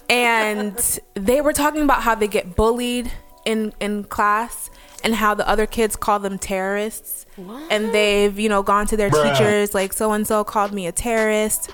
and 0.10 1.00
they 1.14 1.42
were 1.42 1.54
talking 1.54 1.82
about 1.82 2.04
how 2.04 2.16
they 2.16 2.28
get 2.28 2.56
bullied 2.56 3.12
in 3.46 3.74
in 3.80 4.04
class 4.06 4.70
and 5.04 5.16
how 5.16 5.34
the 5.34 5.48
other 5.48 5.66
kids 5.66 5.96
call 5.96 6.20
them 6.20 6.38
terrorists. 6.38 7.26
And 7.70 7.94
they've, 7.94 8.38
you 8.38 8.48
know, 8.48 8.64
gone 8.64 8.86
to 8.88 8.98
their 8.98 9.10
Bruh. 9.10 9.38
teachers 9.38 9.74
like 9.74 9.92
so 9.94 10.12
and 10.12 10.26
so 10.26 10.44
called 10.44 10.72
me 10.72 10.88
a 10.88 10.92
terrorist. 10.92 11.74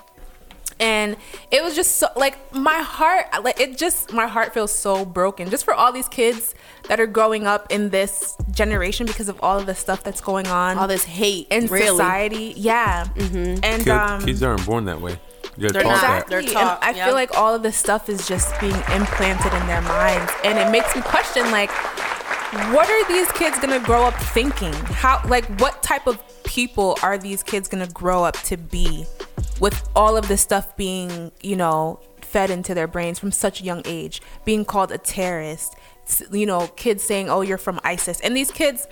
And 0.80 1.16
it 1.50 1.62
was 1.62 1.76
just 1.76 1.96
so 1.96 2.08
like 2.16 2.36
my 2.54 2.78
heart 2.80 3.26
like 3.44 3.60
it 3.60 3.76
just 3.76 4.12
my 4.12 4.26
heart 4.26 4.54
feels 4.54 4.74
so 4.74 5.04
broken 5.04 5.50
just 5.50 5.64
for 5.64 5.74
all 5.74 5.92
these 5.92 6.08
kids 6.08 6.54
that 6.88 6.98
are 6.98 7.06
growing 7.06 7.46
up 7.46 7.70
in 7.70 7.90
this 7.90 8.36
generation 8.50 9.06
because 9.06 9.28
of 9.28 9.38
all 9.42 9.58
of 9.58 9.66
the 9.66 9.74
stuff 9.74 10.02
that's 10.02 10.20
going 10.22 10.46
on 10.46 10.78
All 10.78 10.88
this 10.88 11.04
hate 11.04 11.46
in 11.50 11.66
really. 11.66 11.86
society. 11.86 12.54
Yeah. 12.56 13.06
And 13.18 13.62
Kid- 13.62 13.88
um 13.88 14.24
kids 14.24 14.42
aren't 14.42 14.64
born 14.66 14.86
that 14.86 15.00
way. 15.00 15.20
They're, 15.58 15.70
They're 15.70 15.82
taught 15.82 15.90
not. 15.90 16.00
that. 16.02 16.26
They're 16.28 16.42
taught, 16.42 16.78
And 16.82 16.94
I 16.94 16.98
yeah. 16.98 17.04
feel 17.06 17.14
like 17.14 17.36
all 17.36 17.54
of 17.54 17.62
this 17.62 17.76
stuff 17.76 18.08
is 18.08 18.26
just 18.26 18.58
being 18.60 18.74
implanted 18.94 19.52
in 19.52 19.66
their 19.66 19.82
minds, 19.82 20.32
and 20.44 20.58
it 20.58 20.70
makes 20.70 20.94
me 20.96 21.02
question 21.02 21.50
like, 21.50 21.70
what 22.72 22.88
are 22.88 23.08
these 23.08 23.30
kids 23.32 23.58
gonna 23.58 23.80
grow 23.80 24.04
up 24.04 24.14
thinking? 24.14 24.72
How 24.72 25.20
like 25.28 25.44
what 25.60 25.82
type 25.82 26.06
of 26.06 26.18
people 26.44 26.96
are 27.02 27.18
these 27.18 27.42
kids 27.42 27.68
gonna 27.68 27.88
grow 27.88 28.24
up 28.24 28.36
to 28.44 28.56
be, 28.56 29.04
with 29.60 29.88
all 29.94 30.16
of 30.16 30.28
this 30.28 30.40
stuff 30.40 30.76
being 30.76 31.30
you 31.42 31.56
know 31.56 32.00
fed 32.22 32.50
into 32.50 32.74
their 32.74 32.86
brains 32.86 33.18
from 33.18 33.32
such 33.32 33.60
a 33.60 33.64
young 33.64 33.82
age, 33.84 34.22
being 34.44 34.64
called 34.64 34.92
a 34.92 34.98
terrorist, 34.98 35.74
you 36.32 36.46
know, 36.46 36.68
kids 36.76 37.02
saying, 37.02 37.28
"Oh, 37.30 37.40
you're 37.42 37.58
from 37.58 37.80
ISIS," 37.84 38.20
and 38.20 38.36
these 38.36 38.50
kids 38.50 38.86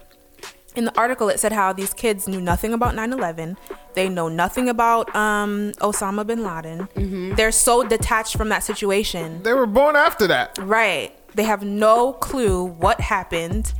in 0.76 0.84
the 0.84 0.96
article 0.96 1.28
it 1.28 1.40
said 1.40 1.50
how 1.52 1.72
these 1.72 1.92
kids 1.92 2.28
knew 2.28 2.40
nothing 2.40 2.72
about 2.72 2.94
9-11 2.94 3.56
they 3.94 4.08
know 4.08 4.28
nothing 4.28 4.68
about 4.68 5.12
um, 5.16 5.72
osama 5.80 6.24
bin 6.24 6.44
laden. 6.44 7.34
They're 7.34 7.50
so 7.50 7.82
detached 7.82 8.36
from 8.36 8.48
that 8.50 8.62
situation. 8.62 9.42
They 9.42 9.54
were 9.54 9.66
born 9.66 9.96
after 9.96 10.28
that. 10.28 10.56
right. 10.58 11.12
They 11.34 11.42
have 11.44 11.62
no 11.64 12.12
clue 12.12 12.64
what 12.64 13.00
happened 13.00 13.72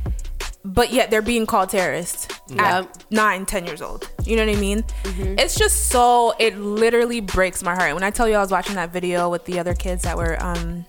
but 0.73 0.91
yet 0.91 1.09
they're 1.09 1.21
being 1.21 1.45
called 1.45 1.69
terrorists 1.69 2.27
at 2.57 3.05
9 3.11 3.45
10 3.45 3.65
years 3.65 3.81
old. 3.81 4.09
You 4.23 4.35
know 4.35 4.45
what 4.45 4.55
i 4.55 4.59
mean? 4.59 4.83
It's 5.05 5.55
just 5.57 5.87
so 5.89 6.33
it 6.39 6.57
literally 6.57 7.21
breaks 7.21 7.63
my 7.63 7.75
heart. 7.75 7.93
When 7.93 8.03
i 8.03 8.11
tell 8.11 8.27
you 8.29 8.35
i 8.35 8.39
was 8.39 8.51
watching 8.51 8.75
that 8.75 8.91
video 8.93 9.29
with 9.29 9.45
the 9.45 9.59
other 9.59 9.73
kids 9.73 10.03
that 10.03 10.15
were 10.17 10.35
um 10.41 10.85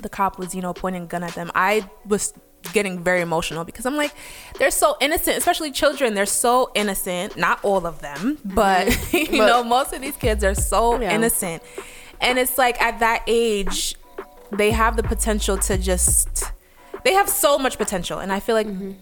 the 0.00 0.08
cop 0.08 0.38
was 0.38 0.54
you 0.54 0.62
know 0.62 0.72
pointing 0.72 1.02
a 1.02 1.06
gun 1.06 1.24
at 1.24 1.34
them 1.34 1.50
i 1.56 1.88
was 2.06 2.32
getting 2.72 3.02
very 3.02 3.20
emotional 3.20 3.64
because 3.64 3.84
i'm 3.86 3.96
like 3.96 4.12
they're 4.58 4.70
so 4.70 4.96
innocent 5.00 5.36
especially 5.38 5.70
children. 5.72 6.14
They're 6.14 6.26
so 6.26 6.70
innocent. 6.74 7.36
Not 7.36 7.64
all 7.64 7.86
of 7.86 8.00
them 8.00 8.38
but 8.44 8.86
you 9.12 9.26
But- 9.26 9.46
know 9.46 9.64
most 9.64 9.92
of 9.92 10.00
these 10.00 10.16
kids 10.16 10.44
are 10.44 10.54
so 10.54 11.00
Yeah. 11.00 11.14
innocent. 11.14 11.62
And 12.20 12.38
it's 12.38 12.58
like 12.58 12.80
at 12.82 12.98
that 13.00 13.22
age 13.26 13.94
they 14.52 14.70
have 14.70 14.96
the 14.96 15.02
potential 15.02 15.56
to 15.58 15.76
just 15.78 16.44
they 17.08 17.14
have 17.14 17.28
so 17.28 17.58
much 17.58 17.78
potential 17.78 18.18
and 18.18 18.30
i 18.30 18.38
feel 18.38 18.54
like 18.54 18.66
mm-hmm. 18.66 18.92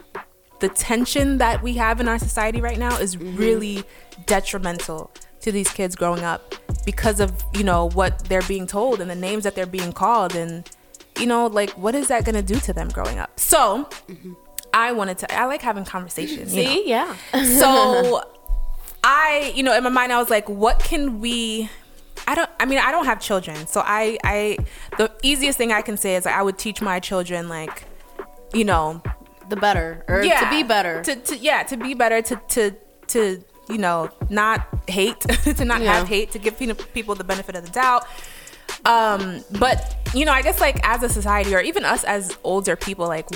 the 0.61 0.69
tension 0.69 1.39
that 1.39 1.61
we 1.61 1.75
have 1.75 2.01
in 2.01 2.07
our 2.07 2.19
society 2.19 2.61
right 2.61 2.79
now 2.79 2.97
is 2.99 3.17
mm-hmm. 3.17 3.37
really 3.37 3.85
detrimental 4.27 5.11
to 5.41 5.51
these 5.51 5.69
kids 5.71 5.97
growing 5.97 6.23
up 6.23 6.55
because 6.85 7.19
of 7.19 7.45
you 7.53 7.65
know 7.65 7.89
what 7.91 8.21
they're 8.29 8.43
being 8.43 8.67
told 8.67 9.01
and 9.01 9.11
the 9.11 9.17
names 9.17 9.43
that 9.43 9.57
they're 9.57 9.67
being 9.67 9.93
called 9.93 10.37
and 10.37 10.71
you 11.19 11.27
know 11.27 11.47
like 11.49 11.71
what 11.71 11.95
is 11.97 12.07
that 12.07 12.25
going 12.25 12.37
to 12.37 12.43
do 12.43 12.61
to 12.61 12.73
them 12.73 12.89
growing 12.89 13.19
up 13.19 13.39
so 13.41 13.89
mm-hmm. 14.09 14.35
i 14.73 14.93
wanted 14.93 15.19
to 15.19 15.33
i 15.37 15.45
like 15.47 15.63
having 15.63 15.85
conversations 15.85 16.55
you 16.55 16.63
know? 16.63 16.71
See, 16.71 16.89
yeah. 16.89 17.17
so 17.59 18.23
I, 19.09 19.53
you 19.55 19.63
know, 19.63 19.73
in 19.77 19.85
my 19.85 19.91
mind, 19.91 20.13
I 20.13 20.19
was 20.19 20.31
like, 20.31 20.49
what 20.49 20.81
can 20.81 21.21
we? 21.21 21.71
I 22.27 22.35
don't. 22.35 22.51
I 22.59 22.65
mean, 22.65 22.81
I 22.81 22.91
don't 22.91 23.05
have 23.05 23.21
children, 23.21 23.69
so 23.69 23.81
I, 23.85 24.19
I, 24.25 24.59
the 24.99 25.13
easiest 25.23 25.57
thing 25.59 25.71
I 25.71 25.81
can 25.81 25.97
say 25.97 26.17
is 26.17 26.25
like, 26.25 26.35
I 26.35 26.43
would 26.43 26.59
teach 26.59 26.83
my 26.83 26.99
children, 26.99 27.49
like, 27.49 27.85
you 28.57 28.65
know, 28.65 29.03
the 29.49 29.57
better 29.57 30.05
or 30.09 30.23
to 30.23 30.47
be 30.51 30.63
better. 30.63 31.03
to, 31.03 31.15
to 31.17 31.37
yeah, 31.37 31.63
to 31.65 31.77
be 31.77 31.95
better, 31.95 32.23
to, 32.23 32.41
to, 32.49 32.75
to, 33.09 33.45
you 33.69 33.79
know, 33.79 34.09
not 34.31 34.67
hate, 34.89 35.21
to 35.59 35.65
not 35.65 35.81
Yeah. 35.83 35.99
have 35.99 36.09
hate, 36.09 36.31
to 36.33 36.39
give 36.39 36.59
people 36.93 37.15
the 37.15 37.25
benefit 37.25 37.55
of 37.57 37.65
the 37.65 37.71
doubt. 37.71 38.07
Um, 38.85 39.43
but 39.59 39.97
you 40.15 40.25
know, 40.25 40.33
I 40.33 40.43
guess 40.43 40.61
like 40.61 40.81
as 40.87 41.03
a 41.03 41.09
society, 41.09 41.55
or 41.55 41.61
even 41.61 41.85
us 41.85 42.03
as 42.05 42.37
older 42.45 42.77
people, 42.77 43.07
like, 43.07 43.29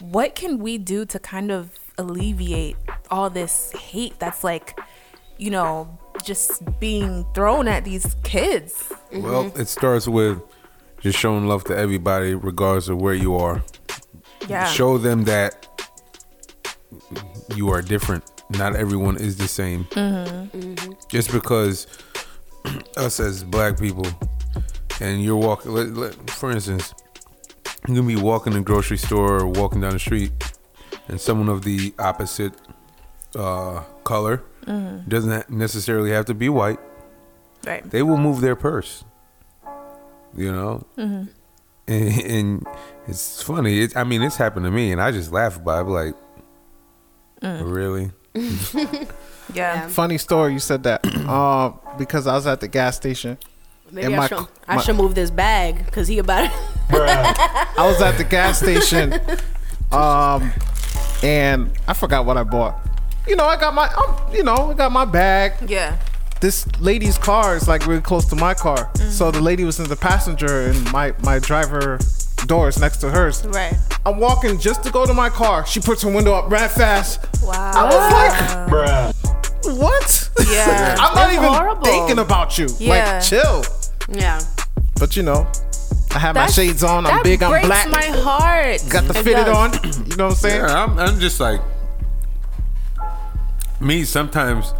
what 0.00 0.34
can 0.34 0.58
we 0.58 0.78
do 0.78 1.04
to 1.06 1.18
kind 1.18 1.50
of 1.50 1.70
alleviate 1.98 2.76
all 3.10 3.28
this 3.30 3.72
hate 3.72 4.18
that's 4.18 4.42
like, 4.44 4.78
you 5.38 5.50
know, 5.50 5.98
just 6.24 6.62
being 6.80 7.24
thrown 7.34 7.68
at 7.68 7.84
these 7.84 8.16
kids? 8.22 8.92
Well, 9.12 9.52
it 9.56 9.68
starts 9.68 10.06
with 10.08 10.40
just 11.00 11.18
showing 11.18 11.46
love 11.46 11.64
to 11.64 11.76
everybody, 11.76 12.34
regardless 12.34 12.88
of 12.88 13.00
where 13.00 13.14
you 13.14 13.36
are. 13.36 13.62
Yeah. 14.50 14.66
Show 14.66 14.98
them 14.98 15.24
that 15.24 15.66
you 17.54 17.70
are 17.70 17.82
different. 17.82 18.24
Not 18.50 18.74
everyone 18.76 19.16
is 19.16 19.36
the 19.36 19.46
same. 19.48 19.84
Mm-hmm. 19.84 20.92
Just 21.08 21.30
because 21.32 21.86
us 22.96 23.20
as 23.20 23.44
black 23.44 23.78
people, 23.78 24.06
and 25.00 25.22
you're 25.22 25.36
walking, 25.36 25.72
let, 25.72 25.88
let, 25.94 26.30
for 26.30 26.50
instance, 26.50 26.92
you 27.88 27.94
can 27.94 28.06
be 28.06 28.16
walking 28.16 28.52
in 28.52 28.58
the 28.60 28.64
grocery 28.64 28.98
store 28.98 29.40
or 29.40 29.46
walking 29.46 29.80
down 29.80 29.92
the 29.92 29.98
street, 29.98 30.32
and 31.08 31.20
someone 31.20 31.48
of 31.48 31.62
the 31.62 31.94
opposite 31.98 32.52
uh, 33.36 33.82
color 34.04 34.42
Mhm. 34.66 35.08
doesn't 35.08 35.48
necessarily 35.48 36.10
have 36.10 36.26
to 36.26 36.34
be 36.34 36.48
white. 36.48 36.78
Right. 37.64 37.88
They 37.88 38.02
will 38.02 38.16
move 38.18 38.40
their 38.40 38.56
purse. 38.56 39.04
You 40.36 40.52
know, 40.52 40.86
Mhm. 40.98 41.28
And, 41.90 42.20
and 42.24 42.66
it's 43.08 43.42
funny. 43.42 43.80
It, 43.80 43.96
I 43.96 44.04
mean, 44.04 44.22
it's 44.22 44.36
happened 44.36 44.64
to 44.64 44.70
me, 44.70 44.92
and 44.92 45.00
I 45.02 45.10
just 45.10 45.32
laugh 45.32 45.56
about. 45.56 45.78
it. 45.78 45.80
I'm 45.80 45.88
like, 45.90 46.14
Mm. 47.42 47.72
really? 47.74 48.10
Yeah. 49.54 49.88
Funny 49.88 50.16
story. 50.18 50.52
You 50.52 50.58
said 50.60 50.84
that 50.84 51.00
uh, 51.28 51.70
because 51.98 52.26
I 52.28 52.34
was 52.34 52.46
at 52.46 52.60
the 52.60 52.68
gas 52.68 52.94
station. 52.96 53.36
Maybe 53.90 54.06
and 54.06 54.14
I 54.14 54.18
my- 54.18 54.26
should, 54.28 54.46
I 54.68 54.80
should 54.80 54.94
move 54.96 55.14
this 55.16 55.30
bag 55.30 55.84
because 55.86 56.06
he 56.06 56.18
about 56.20 56.44
it. 56.44 56.52
I 56.90 57.74
was 57.86 58.00
at 58.00 58.16
the 58.18 58.22
gas 58.24 58.60
station, 58.60 59.14
um, 59.90 60.52
and 61.24 61.72
I 61.88 61.94
forgot 61.94 62.24
what 62.26 62.36
I 62.36 62.44
bought. 62.44 62.78
You 63.26 63.34
know, 63.34 63.44
I 63.46 63.56
got 63.56 63.74
my, 63.74 63.88
um, 63.88 64.32
you 64.34 64.44
know, 64.44 64.70
I 64.70 64.74
got 64.74 64.92
my 64.92 65.04
bag. 65.04 65.54
Yeah. 65.68 65.96
This 66.40 66.66
lady's 66.80 67.18
car 67.18 67.54
is 67.54 67.68
like 67.68 67.86
really 67.86 68.00
close 68.00 68.24
to 68.26 68.36
my 68.36 68.54
car, 68.54 68.90
mm. 68.94 69.10
so 69.10 69.30
the 69.30 69.40
lady 69.40 69.64
was 69.64 69.78
in 69.78 69.88
the 69.88 69.96
passenger, 69.96 70.68
and 70.68 70.92
my 70.92 71.12
my 71.22 71.38
driver 71.38 71.98
door 72.46 72.68
is 72.68 72.78
next 72.80 72.98
to 72.98 73.10
hers. 73.10 73.44
Right. 73.46 73.74
I'm 74.06 74.18
walking 74.18 74.58
just 74.58 74.82
to 74.84 74.90
go 74.90 75.04
to 75.04 75.12
my 75.12 75.28
car. 75.28 75.66
She 75.66 75.80
puts 75.80 76.02
her 76.02 76.10
window 76.10 76.32
up 76.32 76.50
right 76.50 76.70
fast. 76.70 77.26
Wow. 77.42 77.72
I 77.74 77.84
was 77.84 78.12
like, 78.12 78.68
bruh, 78.70 79.78
what? 79.78 80.30
Yeah. 80.50 80.96
I'm 80.98 81.14
not 81.14 81.14
That's 81.14 81.32
even 81.34 81.48
horrible. 81.48 81.84
thinking 81.84 82.18
about 82.18 82.58
you. 82.58 82.68
Yeah. 82.78 83.14
Like, 83.18 83.22
chill. 83.22 83.64
Yeah. 84.08 84.40
But 84.98 85.16
you 85.16 85.22
know, 85.22 85.46
I 86.12 86.18
have 86.18 86.34
my 86.34 86.46
shades 86.46 86.82
on. 86.82 87.06
I'm 87.06 87.16
that 87.16 87.24
big. 87.24 87.42
I'm 87.42 87.50
breaks 87.50 87.66
black. 87.66 87.90
my 87.90 88.06
heart. 88.06 88.80
Got 88.88 89.04
the 89.04 89.18
It 89.18 89.22
fitted 89.24 89.46
does. 89.46 89.56
on. 89.56 90.08
You 90.10 90.16
know 90.16 90.24
what 90.24 90.32
I'm 90.32 90.36
saying? 90.36 90.60
Yeah, 90.62 90.84
I'm, 90.84 90.98
I'm 90.98 91.20
just 91.20 91.38
like 91.38 91.60
me. 93.80 94.04
Sometimes 94.04 94.72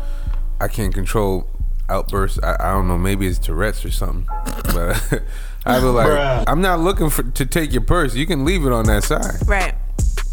I 0.61 0.68
can't 0.68 0.92
control 0.94 1.48
outbursts. 1.88 2.38
I, 2.42 2.56
I 2.61 2.72
don't 2.72 2.86
know. 2.88 2.98
Maybe 2.98 3.26
it's 3.26 3.38
Tourette's 3.38 3.84
or 3.84 3.90
something. 3.90 4.26
But 4.74 5.22
I 5.66 5.74
was 5.82 5.84
like, 5.94 6.06
Bruh. 6.06 6.44
I'm 6.46 6.61
not 6.61 6.80
looking 6.80 7.11
for 7.11 7.22
to 7.22 7.46
take 7.46 7.72
your 7.72 7.82
purse. 7.82 8.14
You 8.14 8.26
can 8.26 8.44
leave 8.44 8.64
it 8.66 8.72
on 8.72 8.84
that 8.86 9.04
side. 9.04 9.46
Right. 9.46 9.74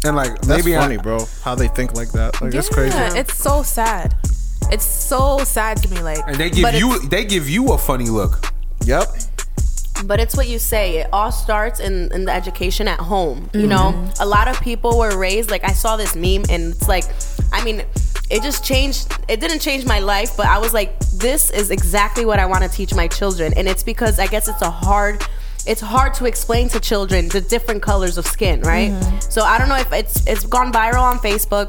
And 0.04 0.14
like 0.16 0.34
That's 0.42 0.48
maybe 0.64 0.76
I- 0.76 0.80
funny, 0.80 0.96
bro. 0.98 1.18
How 1.42 1.54
they 1.54 1.68
think 1.68 1.94
like 1.94 2.12
that. 2.12 2.40
Like 2.40 2.54
it's 2.54 2.68
crazy. 2.68 2.96
It's 2.96 3.36
so 3.36 3.62
sad. 3.62 4.14
It's 4.70 4.84
so 4.84 5.38
sad 5.44 5.78
to 5.78 5.88
me. 5.94 6.00
Like, 6.02 6.18
and 6.26 6.36
they 6.36 6.50
give 6.50 6.74
you 6.74 7.08
they 7.08 7.24
give 7.24 7.48
you 7.48 7.72
a 7.72 7.78
funny 7.78 8.08
look. 8.08 8.52
Yep. 8.84 9.04
But 10.04 10.20
it's 10.20 10.36
what 10.36 10.46
you 10.46 10.60
say. 10.60 10.98
It 10.98 11.08
all 11.12 11.32
starts 11.32 11.80
in, 11.80 12.12
in 12.12 12.24
the 12.26 12.32
education 12.32 12.86
at 12.86 13.00
home. 13.00 13.50
You 13.52 13.66
know, 13.66 13.92
Mhm. 13.92 14.20
a 14.20 14.26
lot 14.26 14.46
of 14.46 14.60
people 14.60 14.96
were 14.98 15.18
raised 15.18 15.50
like 15.50 15.64
I 15.64 15.72
saw 15.72 15.96
this 15.96 16.14
meme 16.14 16.44
and 16.48 16.72
it's 16.74 16.86
like, 16.86 17.04
I 17.52 17.64
mean, 17.64 17.82
it 18.30 18.42
just 18.42 18.64
changed. 18.64 19.12
It 19.28 19.40
didn't 19.40 19.60
change 19.60 19.84
my 19.86 19.98
life, 20.00 20.36
but 20.36 20.46
I 20.46 20.58
was 20.58 20.72
like, 20.74 20.98
this 21.10 21.50
is 21.50 21.70
exactly 21.70 22.24
what 22.24 22.38
I 22.38 22.46
want 22.46 22.62
to 22.64 22.68
teach 22.68 22.94
my 22.94 23.08
children. 23.08 23.52
And 23.56 23.66
it's 23.68 23.82
because 23.82 24.18
I 24.18 24.26
guess 24.26 24.48
it's 24.48 24.62
a 24.62 24.70
hard. 24.70 25.22
It's 25.66 25.80
hard 25.82 26.14
to 26.14 26.24
explain 26.24 26.68
to 26.70 26.80
children 26.80 27.28
the 27.28 27.40
different 27.42 27.82
colors 27.82 28.16
of 28.16 28.26
skin, 28.26 28.62
right? 28.62 28.90
Mhm. 28.90 29.32
So 29.32 29.42
I 29.42 29.58
don't 29.58 29.68
know 29.68 29.76
if 29.76 29.92
it's 29.92 30.26
it's 30.26 30.44
gone 30.46 30.72
viral 30.72 31.02
on 31.02 31.18
Facebook. 31.18 31.68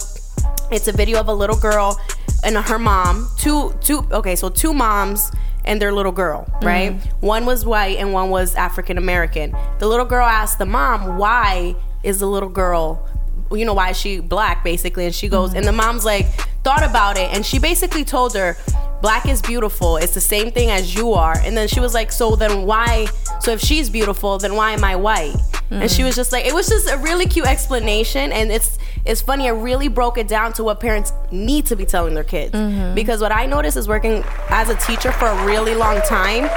It's 0.72 0.88
a 0.88 0.93
video 0.93 1.20
of 1.20 1.28
a 1.28 1.34
little 1.34 1.57
girl 1.57 1.99
and 2.45 2.55
her 2.55 2.80
mom. 2.80 3.30
Two 3.38 3.74
two 3.82 4.05
okay, 4.12 4.36
so 4.38 4.47
two 4.49 4.74
moms 4.74 5.32
and 5.66 5.82
their 5.82 5.91
little 5.91 6.14
girl, 6.14 6.47
right? 6.62 6.95
One 7.20 7.45
was 7.45 7.66
white 7.66 7.97
and 7.97 8.14
one 8.14 8.30
was 8.30 8.55
African 8.55 8.97
American. 8.97 9.53
The 9.80 9.88
little 9.88 10.05
girl 10.05 10.26
asked 10.26 10.60
the 10.60 10.66
mom, 10.66 11.18
"Why 11.18 11.76
is 12.03 12.20
the 12.20 12.28
little 12.28 12.49
girl 12.49 13.05
you 13.51 13.66
know, 13.66 13.74
why 13.74 13.89
is 13.89 13.97
she 13.97 14.20
black 14.20 14.64
basically?" 14.64 15.05
And 15.05 15.14
she 15.16 15.28
goes, 15.28 15.53
and 15.55 15.66
the 15.66 15.72
mom's 15.74 16.05
like 16.05 16.28
thought 16.64 16.84
about 16.84 17.18
it 17.18 17.32
and 17.34 17.45
she 17.45 17.60
basically 17.60 18.03
told 18.03 18.34
her 18.34 18.57
black 19.02 19.28
is 19.28 19.41
beautiful. 19.41 19.97
It's 19.97 20.14
the 20.14 20.22
same 20.22 20.52
thing 20.52 20.70
as 20.70 20.93
you 20.95 21.14
are. 21.14 21.38
And 21.45 21.56
then 21.56 21.68
she 21.68 21.80
was 21.80 21.93
like 21.93 22.12
so 22.12 22.36
then 22.36 22.66
why 22.66 23.08
so 23.39 23.52
if 23.52 23.62
she's 23.62 23.89
beautiful 23.89 24.38
then 24.38 24.56
why 24.56 24.72
am 24.72 24.84
i 24.84 24.95
white? 24.95 25.36
And 25.72 25.89
she 25.91 26.02
Mm. 26.02 26.06
was 26.06 26.16
just 26.16 26.32
like 26.32 26.45
it 26.45 26.54
was 26.54 26.68
just 26.68 26.89
a 26.89 26.97
really 26.97 27.26
cute 27.28 27.45
explanation. 27.47 28.32
And 28.32 28.52
it's 28.52 28.78
it's 29.06 29.22
funny 29.22 29.47
it 29.47 29.52
really 29.52 29.88
broke 29.88 30.18
it 30.18 30.28
down 30.28 30.52
to 30.54 30.64
what 30.64 30.80
parents 30.80 31.14
need 31.32 31.66
to 31.68 31.76
be 31.76 31.86
telling 31.86 32.14
their 32.16 32.24
kids. 32.24 32.54
Mhm. 32.54 32.93
because 32.95 33.22
what 33.22 33.32
i 33.32 33.45
noticed 33.45 33.78
is 33.78 33.88
working 33.88 34.24
as 34.50 34.70
a 34.70 34.76
teacher 34.76 35.12
for 35.12 35.28
a 35.28 35.45
really 35.45 35.76
long 35.76 36.02
time 36.02 36.50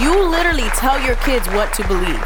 you 0.00 0.12
literally 0.36 0.68
tell 0.74 0.98
your 1.06 1.14
kids 1.16 1.46
what 1.50 1.72
to 1.72 1.86
believe. 1.86 2.20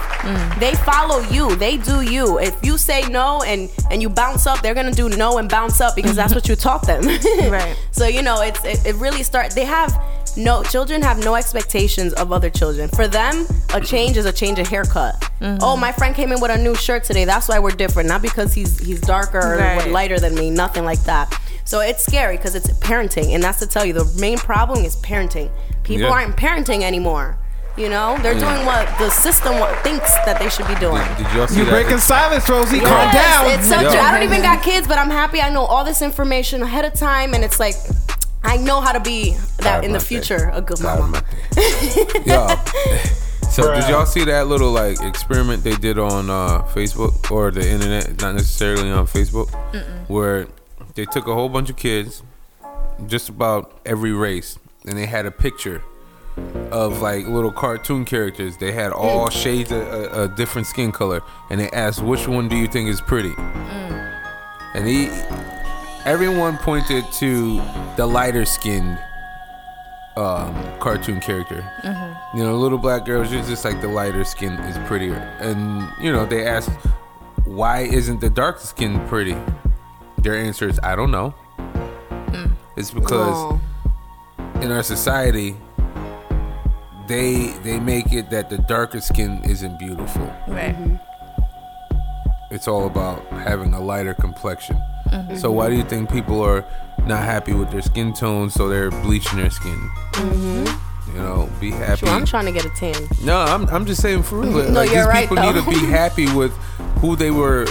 They 0.59 0.75
follow 0.77 1.21
you. 1.37 1.55
They 1.57 1.77
do 1.77 2.01
you. 2.01 2.39
If 2.39 2.55
you 2.65 2.79
say 2.79 3.03
no 3.09 3.43
and 3.43 3.69
and 3.91 4.01
you 4.01 4.09
bounce 4.09 4.47
up 4.47 4.63
they're 4.63 4.75
gonna 4.75 4.91
do 5.05 5.09
no 5.11 5.37
and 5.39 5.47
bounce 5.49 5.79
up 5.81 5.95
because 5.95 6.17
that's 6.17 6.35
what 6.35 6.49
you 6.49 6.57
taught 6.57 6.87
them. 6.87 7.03
Right. 7.59 7.77
so 7.91 8.07
you 8.07 8.23
know 8.23 8.41
it's 8.41 8.65
it, 8.65 8.79
it 8.87 8.95
really 8.97 9.23
start 9.23 9.53
they 9.61 9.67
have 9.67 9.93
no 10.37 10.63
children 10.63 11.03
have 11.03 11.19
no 11.23 11.35
expectations 11.35 12.13
of 12.15 12.33
other 12.33 12.49
children 12.49 12.89
for 12.89 13.07
them 13.07 13.47
a 13.75 13.81
change 13.81 14.17
is 14.17 14.25
a 14.25 14.33
change 14.33 14.59
of 14.59 14.67
haircut 14.69 15.15
Mhm. 15.41 15.59
oh 15.61 15.77
my 15.77 15.93
friend 15.93 16.15
came 16.15 16.33
in 16.33 16.41
with 16.41 16.51
a 16.51 16.57
new 16.67 16.75
shirt 16.75 17.03
today 17.05 17.25
that's 17.27 17.47
why 17.49 17.59
we're 17.59 17.73
different 17.85 18.09
not 18.09 18.23
because 18.23 18.55
he's 18.55 18.79
he's 18.79 19.01
darker 19.01 19.39
or 19.61 19.93
lighter 19.99 20.19
than 20.19 20.35
me 20.35 20.49
nothing 20.51 20.85
like 20.85 21.03
that 21.05 21.27
so 21.65 21.81
it's 21.81 22.05
scary 22.07 22.37
because 22.39 22.55
it's 22.55 22.71
parenting 22.91 23.35
and 23.35 23.43
that's 23.43 23.59
to 23.59 23.67
tell 23.67 23.85
you 23.85 23.93
the 23.93 24.07
main 24.21 24.39
problem 24.39 24.79
is 24.85 24.97
parenting 24.97 25.51
people 25.83 26.03
Yeah. 26.09 26.13
aren't 26.17 26.37
parenting 26.37 26.83
anymore 26.83 27.37
you 27.77 27.89
know 27.89 28.17
they're 28.23 28.35
Yeah. 28.39 28.47
doing 28.55 28.67
what 28.67 28.87
the 28.99 29.11
system 29.11 29.55
thinks 29.83 30.11
that 30.27 30.39
they 30.39 30.49
should 30.49 30.69
be 30.69 30.75
doing 30.77 31.03
Did 31.19 31.27
y'all 31.35 31.49
see 31.49 31.59
You 31.59 31.65
that? 31.67 31.71
breaking 31.71 31.99
silence, 31.99 32.49
Rosie. 32.49 32.77
Yes, 32.79 32.89
Calm 32.89 33.09
down. 33.23 33.43
It's 33.59 33.69
such 33.69 33.83
Yo. 33.83 33.99
a, 33.99 34.03
I 34.07 34.11
don't 34.13 34.23
even 34.31 34.43
got 34.43 34.63
kids, 34.63 34.87
but 34.87 34.99
I'm 34.99 35.09
happy 35.23 35.41
I 35.41 35.49
know 35.51 35.65
all 35.65 35.85
this 35.85 36.03
information 36.03 36.63
ahead 36.63 36.85
of 36.85 36.93
time, 36.95 37.33
and 37.35 37.43
it's 37.45 37.59
like 37.61 37.77
I 38.43 38.57
know 38.57 38.81
how 38.81 38.93
to 38.93 39.01
be 39.01 39.37
that 39.59 39.85
in 39.85 39.93
the 39.93 40.01
future 40.01 40.51
a 40.53 40.61
good 40.63 40.79
Sorry 40.79 41.01
mama. 41.01 41.23
Yo. 42.27 42.49
So 43.51 43.75
did 43.75 43.89
y'all 43.89 44.07
see 44.07 44.25
that 44.25 44.47
little 44.47 44.71
like 44.71 45.01
experiment 45.03 45.65
they 45.65 45.75
did 45.77 45.99
on 45.99 46.31
uh, 46.31 46.63
Facebook 46.73 47.31
or 47.31 47.51
the 47.51 47.69
internet, 47.69 48.21
not 48.21 48.35
necessarily 48.35 48.91
on 48.91 49.07
Facebook, 49.07 49.49
Mm-mm. 49.73 50.09
where 50.09 50.47
they 50.95 51.05
took 51.05 51.27
a 51.27 51.35
whole 51.35 51.49
bunch 51.49 51.69
of 51.69 51.77
kids, 51.77 52.23
just 53.07 53.29
about 53.29 53.81
every 53.85 54.13
race, 54.13 54.59
and 54.87 54.97
they 54.97 55.07
had 55.07 55.27
a 55.27 55.31
picture 55.31 55.83
of 56.71 57.03
like 57.03 57.27
little 57.27 57.53
cartoon 57.53 58.05
characters. 58.05 58.57
They 58.57 58.73
had 58.73 58.93
all 58.93 59.29
Mm. 59.29 59.33
shades 59.33 59.73
of 59.73 59.83
a, 59.83 60.23
a 60.25 60.29
different 60.29 60.67
skin 60.69 60.93
color, 60.93 61.21
and 61.51 61.61
they 61.61 61.69
asked 61.71 62.03
which 62.03 62.27
one 62.29 62.49
do 62.49 62.57
you 62.57 62.69
think 62.69 62.89
is 62.89 63.01
pretty, 63.01 63.31
Mm. 63.35 64.21
and 64.75 64.87
he, 64.87 65.07
everyone 66.07 66.57
pointed 66.59 67.05
to 67.13 67.61
the 67.97 68.07
lighter 68.07 68.45
skinned 68.45 68.99
um, 70.17 70.55
cartoon 70.81 71.21
character. 71.21 71.63
Mhm. 71.83 72.17
You 72.35 72.43
know, 72.45 72.57
little 72.57 72.79
black 72.79 73.05
girls, 73.07 73.31
she's 73.31 73.47
just 73.49 73.65
like 73.65 73.81
the 73.81 73.89
lighter 73.89 74.25
skin 74.25 74.53
is 74.55 74.77
prettier. 74.89 75.15
And, 75.41 75.89
you 76.01 76.13
know, 76.13 76.27
they 76.27 76.47
asked, 76.47 76.71
why 77.45 77.81
isn't 77.81 78.21
the 78.21 78.29
dark 78.31 78.59
skin 78.59 79.01
pretty? 79.09 79.37
Their 80.19 80.35
answer 80.35 80.69
is, 80.69 80.79
I 80.83 80.95
don't 80.97 81.11
know. 81.11 81.35
It's 82.77 82.91
because 82.91 83.35
Oh. 83.37 83.61
in 84.63 84.71
our 84.73 84.83
society, 84.83 85.57
they 87.09 87.49
they 87.65 87.79
make 87.81 88.13
it 88.13 88.31
that 88.31 88.49
the 88.49 88.59
darker 88.59 89.01
skin 89.01 89.41
isn't 89.45 89.79
beautiful. 89.79 90.31
Right. 90.49 90.77
It's 92.51 92.69
all 92.69 92.87
about 92.87 93.27
having 93.33 93.75
a 93.75 93.81
lighter 93.81 94.15
complexion. 94.15 94.81
Mhm. 95.13 95.39
So 95.39 95.51
why 95.51 95.69
do 95.69 95.77
you 95.77 95.85
think 95.85 96.11
people 96.11 96.41
are 96.43 96.65
not 97.07 97.23
happy 97.25 97.53
with 97.53 97.71
their 97.71 97.83
skin 97.83 98.13
tone? 98.13 98.51
So 98.51 98.69
they're 98.69 98.91
bleaching 98.91 99.39
their 99.39 99.51
skin. 99.51 99.79
Mm-hmm. 100.13 101.15
You 101.17 101.21
know, 101.23 101.49
be 101.61 101.71
happy. 101.73 102.07
Sure, 102.07 102.09
I'm 102.11 102.25
trying 102.25 102.47
to 102.47 102.53
get 102.53 102.65
a 102.65 102.71
tan. 102.71 102.95
No, 103.25 103.39
I'm, 103.41 103.67
I'm 103.69 103.85
just 103.85 104.01
saying 104.01 104.23
for 104.23 104.39
real. 104.39 104.51
No, 104.53 104.81
like 104.81 104.91
you're 104.91 104.99
these 105.03 105.07
right, 105.07 105.29
people 105.29 105.43
need 105.45 105.55
to 105.63 105.69
be 105.69 105.85
happy 105.87 106.33
with 106.33 106.53
who 107.01 107.17
they 107.17 107.33
were, 107.33 107.65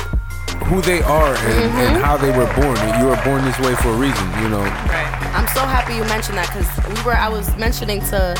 who 0.65 0.81
they 0.81 1.01
are, 1.01 1.33
and, 1.35 1.63
Mm-hmm. 1.63 1.77
and 1.95 2.03
how 2.03 2.17
they 2.17 2.31
were 2.37 2.51
born. 2.59 2.75
You 2.99 3.05
were 3.07 3.21
born 3.23 3.45
this 3.45 3.57
way 3.59 3.75
for 3.75 3.89
a 3.89 3.95
reason. 3.95 4.27
You 4.43 4.49
know. 4.49 4.59
Right. 4.61 5.31
I'm 5.33 5.47
so 5.55 5.61
happy 5.61 5.95
you 5.95 6.03
mentioned 6.05 6.37
that 6.37 6.47
because 6.51 6.67
we 6.97 7.01
were. 7.05 7.15
I 7.15 7.29
was 7.29 7.55
mentioning 7.55 8.01
to 8.11 8.35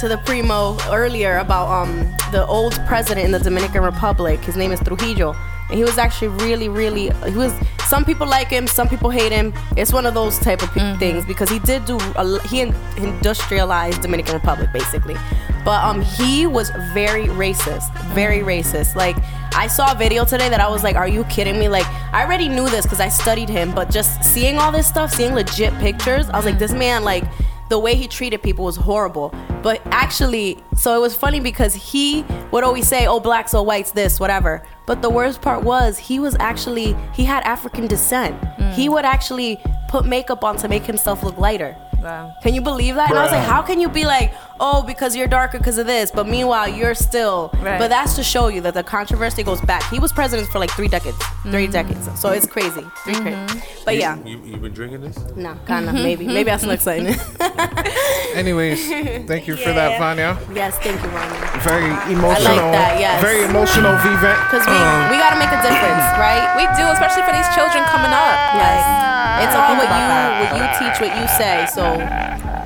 to 0.00 0.08
the 0.08 0.16
primo 0.24 0.76
earlier 0.90 1.38
about 1.38 1.68
um 1.70 2.00
the 2.32 2.44
old 2.46 2.72
president 2.88 3.24
in 3.26 3.30
the 3.30 3.38
Dominican 3.38 3.82
Republic. 3.84 4.40
His 4.42 4.56
name 4.56 4.72
is 4.72 4.80
Trujillo, 4.80 5.36
and 5.72 5.78
he 5.78 5.84
was 5.84 5.96
actually 5.96 6.28
really, 6.28 6.68
really. 6.68 7.10
He 7.30 7.36
was. 7.36 7.54
Some 7.88 8.04
people 8.04 8.26
like 8.26 8.48
him, 8.48 8.66
some 8.66 8.88
people 8.88 9.08
hate 9.08 9.32
him. 9.32 9.54
It's 9.76 9.92
one 9.92 10.04
of 10.06 10.14
those 10.14 10.38
type 10.38 10.62
of 10.62 10.70
pe- 10.70 10.80
mm-hmm. 10.80 10.98
things 10.98 11.24
because 11.24 11.48
he 11.48 11.58
did 11.60 11.84
do. 11.86 11.98
A, 12.16 12.46
he 12.46 12.60
industrialized 12.60 14.02
Dominican 14.02 14.34
Republic 14.34 14.70
basically, 14.72 15.16
but 15.64 15.82
um 15.82 16.02
he 16.02 16.46
was 16.46 16.70
very 16.92 17.26
racist, 17.26 17.90
very 18.12 18.40
mm-hmm. 18.40 18.48
racist. 18.48 18.94
Like 18.96 19.16
I 19.54 19.66
saw 19.66 19.92
a 19.92 19.94
video 19.94 20.26
today 20.26 20.50
that 20.50 20.60
I 20.60 20.68
was 20.68 20.82
like, 20.82 20.96
"Are 20.96 21.08
you 21.08 21.24
kidding 21.24 21.58
me?" 21.58 21.68
Like 21.68 21.86
I 22.12 22.22
already 22.22 22.48
knew 22.48 22.68
this 22.68 22.84
because 22.84 23.00
I 23.00 23.08
studied 23.08 23.48
him, 23.48 23.74
but 23.74 23.90
just 23.90 24.22
seeing 24.22 24.58
all 24.58 24.72
this 24.72 24.86
stuff, 24.86 25.10
seeing 25.14 25.34
legit 25.34 25.72
pictures, 25.78 26.28
I 26.28 26.36
was 26.36 26.44
like, 26.44 26.54
mm-hmm. 26.54 26.58
"This 26.60 26.72
man, 26.72 27.02
like, 27.02 27.24
the 27.70 27.78
way 27.78 27.94
he 27.94 28.08
treated 28.08 28.42
people 28.42 28.66
was 28.66 28.76
horrible." 28.76 29.34
But 29.62 29.80
actually, 29.86 30.62
so 30.76 30.96
it 30.96 31.00
was 31.00 31.14
funny 31.14 31.40
because 31.40 31.74
he 31.74 32.24
would 32.50 32.64
always 32.64 32.88
say, 32.88 33.06
"Oh, 33.06 33.20
blacks 33.20 33.54
or 33.54 33.64
whites, 33.64 33.92
this, 33.92 34.18
whatever." 34.18 34.62
But 34.86 35.02
the 35.02 35.10
worst 35.10 35.40
part 35.40 35.62
was 35.62 35.98
he 35.98 36.18
was 36.18 36.36
actually 36.40 36.96
he 37.14 37.24
had 37.24 37.44
African 37.44 37.86
descent. 37.86 38.40
Mm. 38.40 38.72
He 38.74 38.88
would 38.88 39.04
actually 39.04 39.60
put 39.88 40.04
makeup 40.04 40.42
on 40.42 40.56
to 40.56 40.68
make 40.68 40.84
himself 40.84 41.22
look 41.22 41.38
lighter. 41.38 41.76
Wow. 42.02 42.34
Can 42.42 42.52
you 42.54 42.60
believe 42.60 42.96
that? 42.96 43.10
And 43.10 43.18
I 43.18 43.22
was 43.22 43.32
like, 43.32 43.44
how 43.46 43.62
can 43.62 43.80
you 43.80 43.88
be 43.88 44.04
like, 44.04 44.32
oh, 44.60 44.82
because 44.82 45.14
you're 45.16 45.26
darker 45.28 45.58
because 45.58 45.78
of 45.78 45.86
this, 45.86 46.10
but 46.10 46.26
meanwhile 46.28 46.68
you're 46.68 46.94
still. 46.94 47.50
Right. 47.54 47.78
But 47.78 47.88
that's 47.88 48.14
to 48.16 48.22
show 48.22 48.48
you 48.48 48.60
that 48.62 48.74
the 48.74 48.82
controversy 48.82 49.42
goes 49.42 49.60
back. 49.62 49.82
He 49.90 49.98
was 49.98 50.12
president 50.12 50.48
for 50.50 50.58
like 50.58 50.70
three 50.72 50.88
decades, 50.88 51.16
three 51.44 51.68
Mhm. 51.68 51.72
decades. 51.72 52.08
So 52.20 52.30
it's 52.30 52.46
crazy, 52.46 52.84
3 53.04 53.14
crazy. 53.14 53.62
But 53.84 53.96
yeah, 53.96 54.16
You, 54.24 54.40
you 54.44 54.56
been 54.56 54.72
drinking 54.72 55.00
this? 55.02 55.16
no, 55.36 55.54
kind 55.66 55.88
of 55.88 55.94
maybe, 55.94 56.26
maybe 56.26 56.50
I 56.50 56.56
smell 56.56 56.72
exciting. 56.72 57.14
Anyways, 58.34 58.80
thank 59.28 59.46
you 59.46 59.56
for 59.56 59.72
that, 59.72 59.98
Vanya. 59.98 60.38
yes, 60.54 60.78
thank 60.78 61.00
you, 61.02 61.08
Ronnie. 61.10 61.60
Very 61.60 61.92
emotional. 62.12 62.48
I 62.48 62.62
like 62.64 62.72
that, 62.72 62.92
yes. 63.00 63.20
Very 63.22 63.44
emotional 63.44 63.92
event. 63.94 64.38
Because 64.48 64.64
we 64.66 64.72
Um, 64.72 65.10
we 65.10 65.16
gotta 65.20 65.36
make 65.38 65.52
a 65.52 65.60
difference, 65.62 66.06
right? 66.18 66.44
We 66.56 66.64
do, 66.78 66.84
especially 66.90 67.22
for 67.28 67.32
these 67.36 67.48
children 67.54 67.84
coming 67.92 68.10
up. 68.10 68.36
Yes. 68.56 68.80
Like, 68.80 69.11
It's 69.42 69.54
I 69.54 69.62
all 69.62 69.74
what 69.76 69.88
you 69.88 70.02
what 70.42 70.60
you 70.60 70.66
teach, 70.78 71.00
what 71.00 71.12
you 71.20 71.28
say. 71.38 71.66
So 71.74 71.82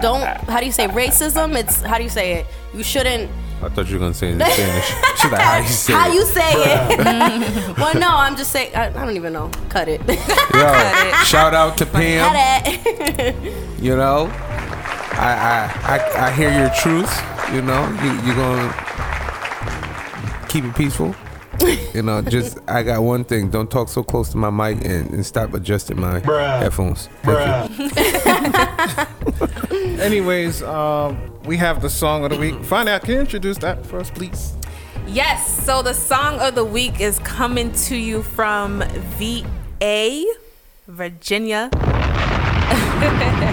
don't 0.02 0.26
how 0.48 0.60
do 0.60 0.66
you 0.66 0.72
say 0.72 0.88
racism? 0.88 1.56
It's 1.56 1.82
how 1.82 1.98
do 1.98 2.04
you 2.04 2.10
say 2.10 2.34
it? 2.34 2.46
You 2.74 2.82
shouldn't 2.82 3.30
I 3.62 3.70
thought 3.70 3.88
you 3.88 3.94
were 3.94 4.00
gonna 4.00 4.14
say 4.14 4.28
it 4.28 4.32
in 4.32 4.40
Spanish. 4.40 4.86
Should 5.20 5.32
I 5.32 5.40
how 5.40 5.58
you 5.58 5.68
say 5.68 5.92
how 5.92 6.08
it? 6.10 6.14
you 6.14 6.24
say 6.26 6.52
it. 6.54 7.78
well, 7.78 7.94
no, 7.94 8.08
I'm 8.10 8.36
just 8.36 8.52
saying. 8.52 8.74
I, 8.76 8.86
I 8.86 8.90
don't 8.90 9.16
even 9.16 9.32
know. 9.32 9.50
Cut 9.70 9.88
it. 9.88 10.00
Yo, 10.06 11.12
shout 11.24 11.54
out 11.54 11.78
to 11.78 11.86
Pam. 11.86 12.28
Cut 12.28 12.36
it. 12.66 13.82
You 13.82 13.96
know, 13.96 14.30
I 15.12 15.32
I 15.42 15.96
I, 15.96 16.26
I 16.26 16.30
hear 16.32 16.50
your 16.50 16.70
truth. 16.70 17.10
You 17.54 17.62
know, 17.62 17.88
you 18.02 18.12
you 18.26 18.34
gonna 18.34 18.74
keep 20.48 20.64
it 20.64 20.74
peaceful. 20.74 21.14
You 21.94 22.02
know, 22.02 22.22
just 22.22 22.58
I 22.68 22.82
got 22.82 23.02
one 23.02 23.24
thing. 23.24 23.50
Don't 23.50 23.70
talk 23.70 23.88
so 23.88 24.02
close 24.02 24.30
to 24.30 24.36
my 24.36 24.50
mic 24.50 24.84
and, 24.84 25.10
and 25.10 25.24
stop 25.24 25.54
adjusting 25.54 26.00
my 26.00 26.20
headphones. 26.20 27.08
Thank 27.22 27.78
you. 27.78 27.86
Anyways, 30.02 30.62
um, 30.62 31.18
we 31.44 31.56
have 31.56 31.80
the 31.82 31.90
song 31.90 32.24
of 32.24 32.30
the 32.30 32.38
week. 32.38 32.62
Find 32.64 32.88
out. 32.88 33.02
Can 33.02 33.14
you 33.14 33.20
introduce 33.20 33.58
that 33.58 33.84
for 33.86 33.98
us, 33.98 34.10
please? 34.10 34.54
Yes, 35.06 35.64
so 35.64 35.82
the 35.82 35.94
song 35.94 36.40
of 36.40 36.54
the 36.54 36.64
week 36.64 37.00
is 37.00 37.18
coming 37.20 37.72
to 37.72 37.96
you 37.96 38.22
from 38.22 38.82
VA, 39.18 40.24
Virginia. 40.88 41.70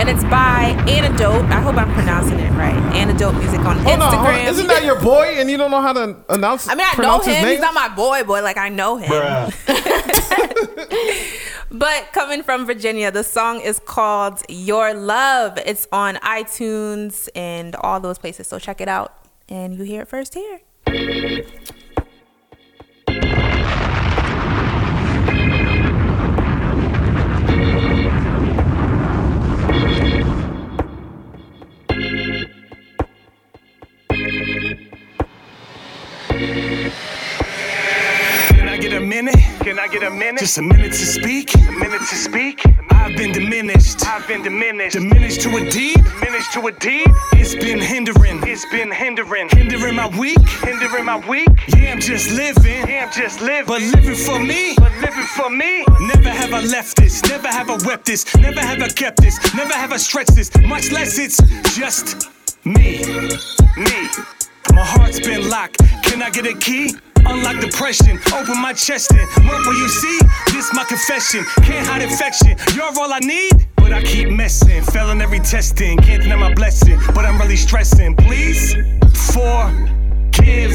and 0.00 0.08
it's 0.08 0.24
by 0.24 0.74
Antidote. 0.88 1.44
I 1.50 1.60
hope 1.60 1.76
I'm 1.76 1.92
pronouncing 1.92 2.38
it 2.38 2.50
right. 2.52 2.74
Antidote 2.94 3.34
Music 3.34 3.60
on 3.60 3.76
Hold 3.80 4.00
on, 4.00 4.14
Instagram. 4.14 4.42
on. 4.42 4.48
Isn't 4.48 4.66
that 4.68 4.82
your 4.82 4.98
boy 4.98 5.34
and 5.36 5.50
you 5.50 5.58
don't 5.58 5.70
know 5.70 5.82
how 5.82 5.92
to 5.92 6.16
announce 6.30 6.66
I 6.68 6.74
mean, 6.74 6.86
I 6.86 6.92
know 6.92 6.94
pronounce 6.94 7.26
his 7.26 7.36
him. 7.36 7.48
He's 7.48 7.60
not 7.60 7.74
my 7.74 7.88
boy, 7.94 8.24
boy. 8.24 8.40
Like, 8.42 8.56
I 8.56 8.70
know 8.70 8.96
him. 8.96 9.52
But 11.72 12.08
coming 12.12 12.42
from 12.42 12.66
Virginia, 12.66 13.12
the 13.12 13.22
song 13.22 13.60
is 13.60 13.78
called 13.78 14.42
Your 14.48 14.92
Love. 14.92 15.56
It's 15.64 15.86
on 15.92 16.16
iTunes 16.16 17.28
and 17.36 17.76
all 17.76 18.00
those 18.00 18.18
places. 18.18 18.48
So 18.48 18.58
check 18.58 18.80
it 18.80 18.88
out. 18.88 19.14
And 19.48 19.76
you 19.76 19.84
hear 19.84 20.02
it 20.02 20.08
first 20.08 20.34
here. 20.34 20.60
Minute? 39.22 39.40
Can 39.60 39.78
I 39.78 39.88
get 39.88 40.02
a 40.02 40.10
minute? 40.10 40.40
Just 40.40 40.58
a 40.58 40.62
minute 40.62 40.92
to 40.92 41.06
speak. 41.06 41.54
A 41.54 41.72
minute 41.72 42.00
to 42.00 42.16
speak. 42.16 42.62
I've 42.90 43.16
been 43.16 43.32
diminished. 43.32 44.06
I've 44.06 44.26
been 44.26 44.42
diminished. 44.42 44.96
Diminished 44.96 45.40
to 45.42 45.56
a 45.56 45.70
deep. 45.70 45.98
Diminished 46.20 46.52
to 46.54 46.66
a 46.66 46.72
deep. 46.72 47.08
It's 47.32 47.54
been 47.54 47.80
hindering. 47.80 48.40
It's 48.46 48.64
been 48.70 48.90
hindering. 48.90 49.48
Hindering 49.50 49.96
my 49.96 50.08
week. 50.18 50.38
Hindering 50.62 51.04
my 51.04 51.18
week. 51.28 51.48
Yeah, 51.68 51.92
I'm 51.92 52.00
just 52.00 52.30
living. 52.30 52.88
Yeah, 52.88 53.06
I'm 53.06 53.12
just 53.12 53.40
living. 53.40 53.66
But 53.66 53.82
living 53.82 54.14
for 54.14 54.38
me. 54.38 54.74
But 54.76 54.92
living 55.00 55.28
for 55.36 55.50
me. 55.50 55.84
Never 56.00 56.30
have 56.30 56.54
I 56.54 56.62
left 56.62 56.96
this. 56.96 57.22
Never 57.24 57.48
have 57.48 57.70
I 57.70 57.76
wept 57.86 58.06
this. 58.06 58.24
Never 58.36 58.60
have 58.60 58.80
I 58.80 58.88
kept 58.88 59.20
this. 59.20 59.38
Never 59.54 59.74
have 59.74 59.92
I 59.92 59.98
stretched 59.98 60.34
this. 60.34 60.50
Much 60.62 60.90
less 60.92 61.18
it's 61.18 61.38
just 61.76 62.28
me. 62.64 63.04
Me. 63.76 64.08
My 64.72 64.84
heart's 64.84 65.20
been 65.20 65.48
locked. 65.48 65.78
Can 66.04 66.22
I 66.22 66.30
get 66.30 66.46
a 66.46 66.54
key? 66.54 66.94
Unlock 67.26 67.60
depression, 67.60 68.18
open 68.32 68.60
my 68.60 68.72
chest 68.72 69.12
and 69.12 69.28
What 69.46 69.66
will 69.66 69.78
you 69.78 69.88
see? 69.88 70.20
This 70.52 70.72
my 70.74 70.84
confession. 70.84 71.44
Can't 71.62 71.86
hide 71.86 72.02
infection. 72.02 72.56
You're 72.74 72.84
all 72.84 73.12
I 73.12 73.20
need, 73.20 73.68
but 73.76 73.92
I 73.92 74.02
keep 74.02 74.30
messing. 74.30 74.82
Failing 74.82 75.20
every 75.20 75.40
testing. 75.40 75.98
Can't 75.98 76.22
deny 76.22 76.36
my 76.36 76.54
blessing, 76.54 76.98
but 77.14 77.24
I'm 77.24 77.38
really 77.40 77.56
stressing. 77.56 78.16
Please 78.16 78.74
forgive 79.32 80.72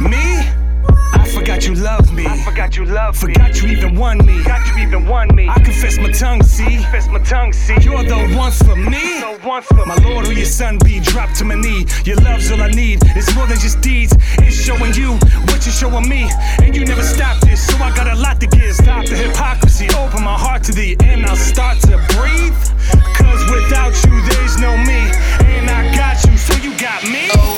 me. 0.00 0.65
I 1.12 1.28
forgot 1.34 1.66
you 1.66 1.74
love 1.74 2.12
me. 2.12 2.26
I 2.26 2.42
forgot 2.44 2.76
you 2.76 2.84
love 2.84 3.14
me. 3.22 3.34
Forgot 3.34 3.62
you 3.62 3.68
even 3.68 3.96
won 3.96 4.24
me. 4.24 4.38
Forgot 4.38 4.66
you 4.68 4.86
even 4.86 5.06
won 5.06 5.34
me. 5.34 5.48
I 5.48 5.58
confess 5.60 5.98
my 5.98 6.10
tongue, 6.10 6.42
see. 6.42 6.64
I 6.64 6.82
confess 6.82 7.08
my 7.08 7.18
tongue, 7.20 7.52
see. 7.52 7.76
You're 7.80 8.04
the 8.04 8.34
one 8.36 8.52
for 8.52 8.76
me. 8.76 9.20
The 9.20 9.38
one 9.42 9.62
for 9.62 9.86
my 9.86 9.96
Lord, 9.96 10.26
who 10.26 10.32
your 10.32 10.46
son 10.46 10.78
be. 10.78 11.00
Drop 11.00 11.32
to 11.34 11.44
my 11.44 11.54
knee. 11.54 11.86
Your 12.04 12.16
love's 12.16 12.50
all 12.50 12.60
I 12.60 12.70
need. 12.70 13.00
It's 13.16 13.34
more 13.34 13.46
than 13.46 13.58
just 13.58 13.80
deeds. 13.80 14.14
It's 14.38 14.56
showing 14.56 14.94
you 14.94 15.12
what 15.48 15.64
you're 15.64 15.74
showing 15.74 16.08
me. 16.08 16.30
And 16.62 16.74
you 16.74 16.84
never 16.84 17.02
stop 17.02 17.40
this, 17.40 17.66
so 17.66 17.76
I 17.82 17.94
got 17.94 18.08
a 18.08 18.14
lot 18.20 18.40
to 18.40 18.46
give. 18.46 18.74
Stop 18.74 19.06
the 19.06 19.16
hypocrisy. 19.16 19.88
Open 19.96 20.22
my 20.22 20.38
heart 20.38 20.64
to 20.64 20.72
thee, 20.72 20.96
and 21.00 21.26
I'll 21.26 21.36
start 21.36 21.78
to 21.82 21.96
breathe. 22.16 22.56
Cause 23.14 23.42
without 23.50 23.94
you, 24.04 24.20
there's 24.28 24.58
no 24.58 24.76
me. 24.76 25.10
And 25.56 25.70
I 25.70 25.94
got 25.96 26.22
you, 26.26 26.36
so 26.36 26.54
you 26.62 26.76
got 26.78 27.02
me. 27.04 27.30
We 27.32 27.55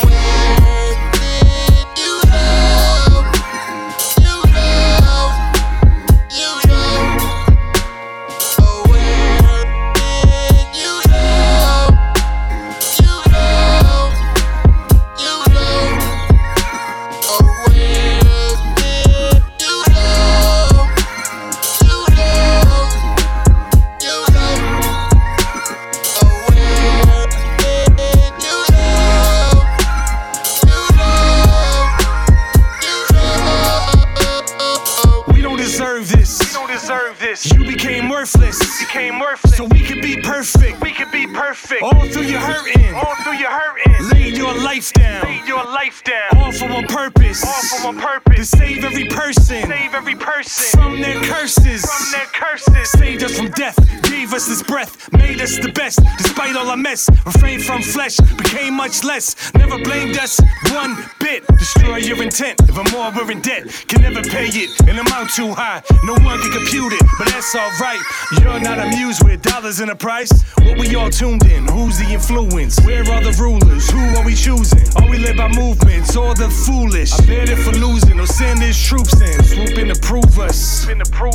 became 38.33 38.49
worthless. 38.51 38.81
became 38.81 39.19
worthless. 39.19 39.57
So 39.57 39.65
we 39.65 39.81
could 39.81 40.03
be 40.03 40.17
perfect. 40.17 40.81
We 40.83 40.93
could 40.93 41.11
be 41.11 41.27
perfect. 41.27 41.83
All 41.83 42.07
through 42.09 42.23
your 42.23 42.41
hurting. 42.41 42.95
All 42.95 43.15
through 43.23 43.35
your 43.35 43.51
hurting. 43.51 44.09
Laid 44.11 44.37
your 44.37 44.55
life 44.55 44.93
down. 44.93 45.25
Laid 45.25 45.47
your 45.47 45.65
life 45.65 46.03
down. 46.05 46.37
All 46.37 46.53
for 46.53 46.69
one 46.69 46.87
purpose. 46.87 47.45
All 47.45 47.79
for 47.79 47.87
one 47.87 47.99
purpose. 47.99 48.51
To 48.51 48.57
save 48.57 48.85
every 48.85 49.07
person. 49.07 49.67
Save 49.67 49.95
every 49.95 50.15
person. 50.15 50.81
From 50.81 51.01
their 51.01 51.21
curses. 51.23 51.85
From 51.85 52.13
their 52.13 52.27
curses. 52.27 52.91
Saved 52.91 53.23
us 53.23 53.37
from 53.37 53.51
death. 53.51 53.77
Gave 54.03 54.33
us 54.33 54.47
this 54.47 54.63
breath. 54.63 55.13
Made 55.13 55.41
us 55.41 55.59
the 55.59 55.73
best. 55.73 56.01
Despite 56.19 56.57
all 56.57 56.69
our 56.71 56.77
mess. 56.77 57.09
Refrained 57.25 57.65
from 57.65 57.83
flesh. 57.83 58.17
Became 58.37 58.75
much 58.75 59.05
less. 59.05 59.53
Never 59.55 59.79
blamed 59.83 60.19
us 60.19 60.41
one 60.73 60.97
bit. 61.21 61.47
Destroy 61.59 61.97
your 61.97 62.23
intent. 62.23 62.61
If 62.69 62.77
I'm 62.79 62.91
more, 62.93 63.11
we're 63.13 63.31
in 63.33 63.41
debt. 63.41 63.67
Can 63.89 64.03
never 64.03 64.23
pay 64.23 64.47
it. 64.49 64.71
And 64.89 64.99
amount 64.99 65.31
too 65.31 65.53
high. 65.55 65.83
No 66.05 66.15
one 66.25 66.41
can 66.41 66.53
compute 66.53 66.93
it. 66.93 67.03
But 67.19 67.29
that's 67.29 67.55
alright. 67.55 68.01
You're 68.41 68.61
not 68.61 68.79
amused 68.79 69.25
with 69.25 69.43
dollars 69.43 69.81
and 69.81 69.91
a 69.91 69.97
price. 69.97 70.31
What 70.59 70.79
we 70.79 70.95
all 70.95 71.11
tuned 71.11 71.45
in. 71.45 71.67
Who's 71.69 71.99
the 71.99 72.13
influence? 72.13 72.79
Where 72.85 73.01
are 73.11 73.23
the 73.23 73.33
rulers? 73.41 73.89
Who 73.91 73.99
are 74.17 74.25
we 74.25 74.35
choosing? 74.35 74.87
Are 74.97 75.09
we 75.09 75.19
led 75.19 75.37
by 75.37 75.49
movements 75.49 76.17
or 76.17 76.35
the 76.35 76.51
foolish? 76.51 77.13
I 77.13 77.27
bet 77.27 77.49
it 77.49 77.57
for 77.57 77.73
losing 77.73 78.21
or 78.21 78.27
send 78.27 78.61
his 78.61 78.77
troops 78.83 79.21
in. 79.21 79.43
Swoop 79.45 79.79
in 79.79 79.89
to 79.89 80.01
prove 80.01 80.39
us. 80.39 80.87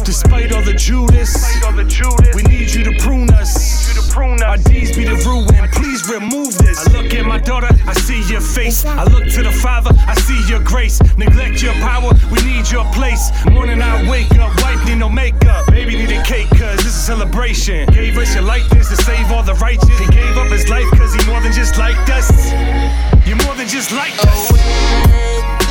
Despite 0.03 0.51
all 0.51 0.61
the 0.61 0.73
Judas, 0.73 1.33
we 2.35 2.43
need 2.43 2.73
you 2.73 2.83
to 2.83 2.93
prune 2.99 3.29
us. 3.31 3.91
Our 4.15 4.57
deeds 4.57 4.95
be 4.95 5.05
the 5.05 5.15
ruin. 5.25 5.69
Please 5.71 6.07
remove 6.07 6.55
this. 6.59 6.85
I 6.87 7.01
look 7.01 7.13
at 7.13 7.25
my 7.25 7.39
daughter, 7.39 7.69
I 7.87 7.93
see 7.93 8.21
your 8.31 8.41
face. 8.41 8.85
I 8.85 9.03
look 9.05 9.25
to 9.33 9.41
the 9.41 9.51
Father, 9.51 9.91
I 10.07 10.13
see 10.15 10.39
your 10.47 10.59
grace. 10.59 11.01
Neglect 11.17 11.63
your 11.63 11.73
power, 11.73 12.11
we 12.31 12.39
need 12.43 12.69
your 12.69 12.85
place. 12.93 13.31
Morning 13.49 13.81
I 13.81 14.07
wake 14.09 14.31
up, 14.37 14.53
wife 14.61 14.85
need 14.85 14.99
no 14.99 15.09
makeup. 15.09 15.65
Baby 15.67 15.97
need 15.97 16.11
a 16.11 16.23
cake, 16.23 16.49
cause 16.63 16.77
this 16.77 16.95
is 16.95 16.95
a 16.95 17.05
celebration. 17.05 17.85
Gave 17.91 18.17
us 18.17 18.33
your 18.33 18.43
likeness 18.43 18.89
to 18.89 18.95
save 18.95 19.31
all 19.31 19.43
the 19.43 19.53
righteous. 19.55 19.99
He 19.99 20.07
gave 20.07 20.37
up 20.37 20.49
his 20.49 20.69
life 20.69 20.89
cause 20.91 21.13
he 21.13 21.25
more 21.29 21.41
than 21.41 21.51
just 21.51 21.77
liked 21.77 22.09
us. 22.09 22.29
You're 23.27 23.41
more 23.43 23.55
than 23.55 23.67
just 23.67 23.91
like 23.91 24.13
us. 24.25 24.51
Oh, 24.53 25.62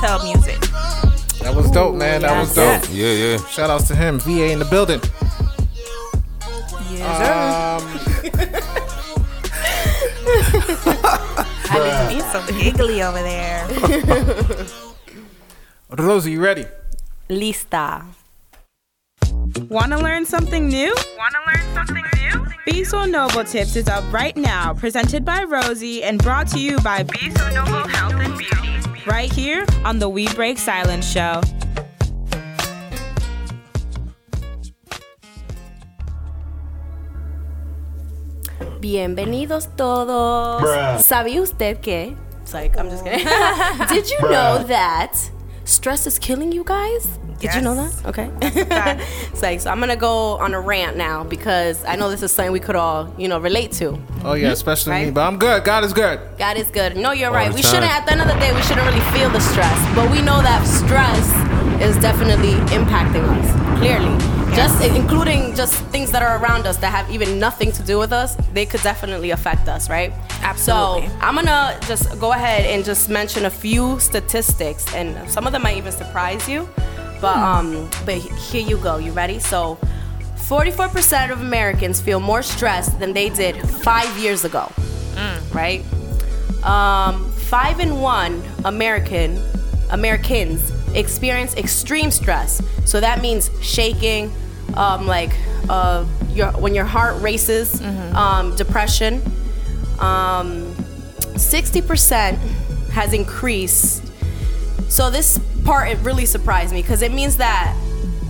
featuring 0.00 0.24
Music. 0.32 0.60
that 1.40 1.52
was 1.54 1.70
dope, 1.70 1.94
man. 1.94 2.22
That 2.22 2.38
was 2.40 2.54
dope. 2.54 2.82
Yes, 2.82 2.90
Yeah, 2.90 3.12
yeah. 3.12 3.36
Shout 3.48 3.70
outs 3.70 3.88
to 3.88 3.94
him, 3.94 4.18
VA 4.20 4.50
in 4.52 4.58
the 4.58 4.64
building. 4.64 5.00
Yes, 6.90 7.80
Um, 7.80 7.82
I 11.66 11.78
just 11.78 12.12
need 12.12 12.22
some 12.32 12.46
giggly 12.60 13.02
over 13.02 13.20
there. 13.22 14.66
Rosie, 16.02 16.32
you 16.32 16.42
ready? 16.42 16.66
Lista. 17.30 18.04
Want 19.68 19.92
to 19.92 19.98
learn 19.98 20.24
something 20.26 20.68
new? 20.68 20.94
Want 21.16 21.34
to 21.34 21.40
learn 21.46 21.74
something 21.74 22.04
new? 22.20 22.46
Be 22.66 22.84
So 22.84 23.04
Noble 23.04 23.44
Tips 23.44 23.76
is 23.76 23.88
up 23.88 24.04
right 24.12 24.36
now, 24.36 24.74
presented 24.74 25.24
by 25.24 25.44
Rosie 25.44 26.02
and 26.02 26.20
brought 26.22 26.48
to 26.48 26.58
you 26.58 26.78
by 26.80 27.02
Be 27.04 27.30
So 27.30 27.48
Noble 27.50 27.86
Health 27.88 28.14
and 28.14 28.36
Beauty. 28.38 28.63
Right 29.06 29.30
here 29.32 29.66
on 29.84 29.98
the 29.98 30.08
We 30.08 30.26
Break 30.34 30.58
Silence 30.58 31.06
Show. 31.10 31.40
Bienvenidos 38.80 39.68
todos. 39.76 40.62
Bruh. 40.62 40.98
¿Sabía 41.02 41.40
usted 41.42 41.80
que? 41.80 42.16
It's 42.42 42.52
like, 42.52 42.76
I'm 42.78 42.90
just 42.90 43.04
kidding. 43.04 43.26
Did 43.88 44.10
you 44.10 44.18
Bruh. 44.18 44.30
know 44.30 44.64
that 44.64 45.16
stress 45.64 46.06
is 46.06 46.18
killing 46.18 46.52
you 46.52 46.64
guys? 46.64 47.18
Did 47.40 47.54
you 47.54 47.60
know 47.60 47.74
that? 47.74 48.06
Okay. 48.06 48.30
it's 49.32 49.42
like, 49.42 49.60
so 49.60 49.70
I'm 49.70 49.80
gonna 49.80 49.96
go 49.96 50.38
on 50.38 50.54
a 50.54 50.60
rant 50.60 50.96
now 50.96 51.24
because 51.24 51.84
I 51.84 51.96
know 51.96 52.08
this 52.10 52.22
is 52.22 52.32
something 52.32 52.52
we 52.52 52.60
could 52.60 52.76
all, 52.76 53.12
you 53.18 53.28
know, 53.28 53.38
relate 53.38 53.72
to. 53.72 53.98
Oh 54.24 54.34
yeah, 54.34 54.52
especially 54.52 55.06
me. 55.06 55.10
But 55.10 55.26
I'm 55.26 55.38
good. 55.38 55.64
God 55.64 55.84
is 55.84 55.92
good. 55.92 56.20
God 56.38 56.56
is 56.56 56.70
good. 56.70 56.96
No, 56.96 57.12
you're 57.12 57.28
All 57.28 57.34
right. 57.34 57.52
We 57.52 57.60
time. 57.60 57.74
shouldn't, 57.74 57.92
at 57.92 58.06
the 58.06 58.12
end 58.12 58.20
of 58.22 58.28
the 58.28 58.34
day, 58.34 58.54
we 58.54 58.62
shouldn't 58.62 58.86
really 58.86 59.04
feel 59.12 59.28
the 59.30 59.40
stress. 59.40 59.94
But 59.94 60.10
we 60.10 60.22
know 60.22 60.40
that 60.40 60.64
stress 60.64 61.26
is 61.82 61.96
definitely 62.00 62.54
impacting 62.74 63.24
us, 63.24 63.78
clearly. 63.78 64.43
Just 64.54 64.84
including 64.84 65.54
just 65.54 65.74
things 65.86 66.12
that 66.12 66.22
are 66.22 66.38
around 66.40 66.66
us 66.66 66.76
that 66.76 66.90
have 66.90 67.10
even 67.10 67.40
nothing 67.40 67.72
to 67.72 67.82
do 67.82 67.98
with 67.98 68.12
us, 68.12 68.36
they 68.52 68.64
could 68.64 68.82
definitely 68.82 69.30
affect 69.30 69.68
us, 69.68 69.90
right? 69.90 70.12
Absolutely. 70.42 71.08
So 71.08 71.16
I'm 71.20 71.34
gonna 71.34 71.76
just 71.86 72.18
go 72.20 72.32
ahead 72.32 72.64
and 72.66 72.84
just 72.84 73.08
mention 73.08 73.46
a 73.46 73.50
few 73.50 73.98
statistics, 73.98 74.92
and 74.94 75.28
some 75.28 75.46
of 75.46 75.52
them 75.52 75.62
might 75.62 75.76
even 75.76 75.92
surprise 75.92 76.48
you. 76.48 76.68
But 77.20 77.36
um, 77.36 77.90
but 78.06 78.16
here 78.16 78.62
you 78.62 78.76
go. 78.78 78.98
You 78.98 79.12
ready? 79.12 79.38
So 79.40 79.76
44% 80.36 81.32
of 81.32 81.40
Americans 81.40 82.00
feel 82.00 82.20
more 82.20 82.42
stressed 82.42 83.00
than 83.00 83.12
they 83.12 83.30
did 83.30 83.56
five 83.68 84.16
years 84.18 84.44
ago. 84.44 84.70
Right? 85.52 85.82
Um, 86.62 87.30
five 87.32 87.80
in 87.80 88.00
one 88.00 88.42
American 88.64 89.40
Americans 89.90 90.70
experience 90.94 91.56
extreme 91.56 92.10
stress. 92.10 92.62
So 92.84 93.00
that 93.00 93.20
means 93.22 93.50
shaking, 93.62 94.30
um, 94.74 95.06
like 95.06 95.34
uh, 95.68 96.04
your 96.30 96.52
when 96.52 96.74
your 96.74 96.84
heart 96.84 97.20
races, 97.22 97.80
um, 98.14 98.54
depression. 98.56 99.22
Um, 100.00 100.74
60% 101.34 102.36
has 102.90 103.12
increased 103.12 104.04
so 104.94 105.10
this 105.10 105.40
part 105.64 105.88
it 105.88 105.98
really 106.02 106.24
surprised 106.24 106.72
me 106.72 106.80
because 106.80 107.02
it 107.02 107.12
means 107.12 107.38
that 107.38 107.76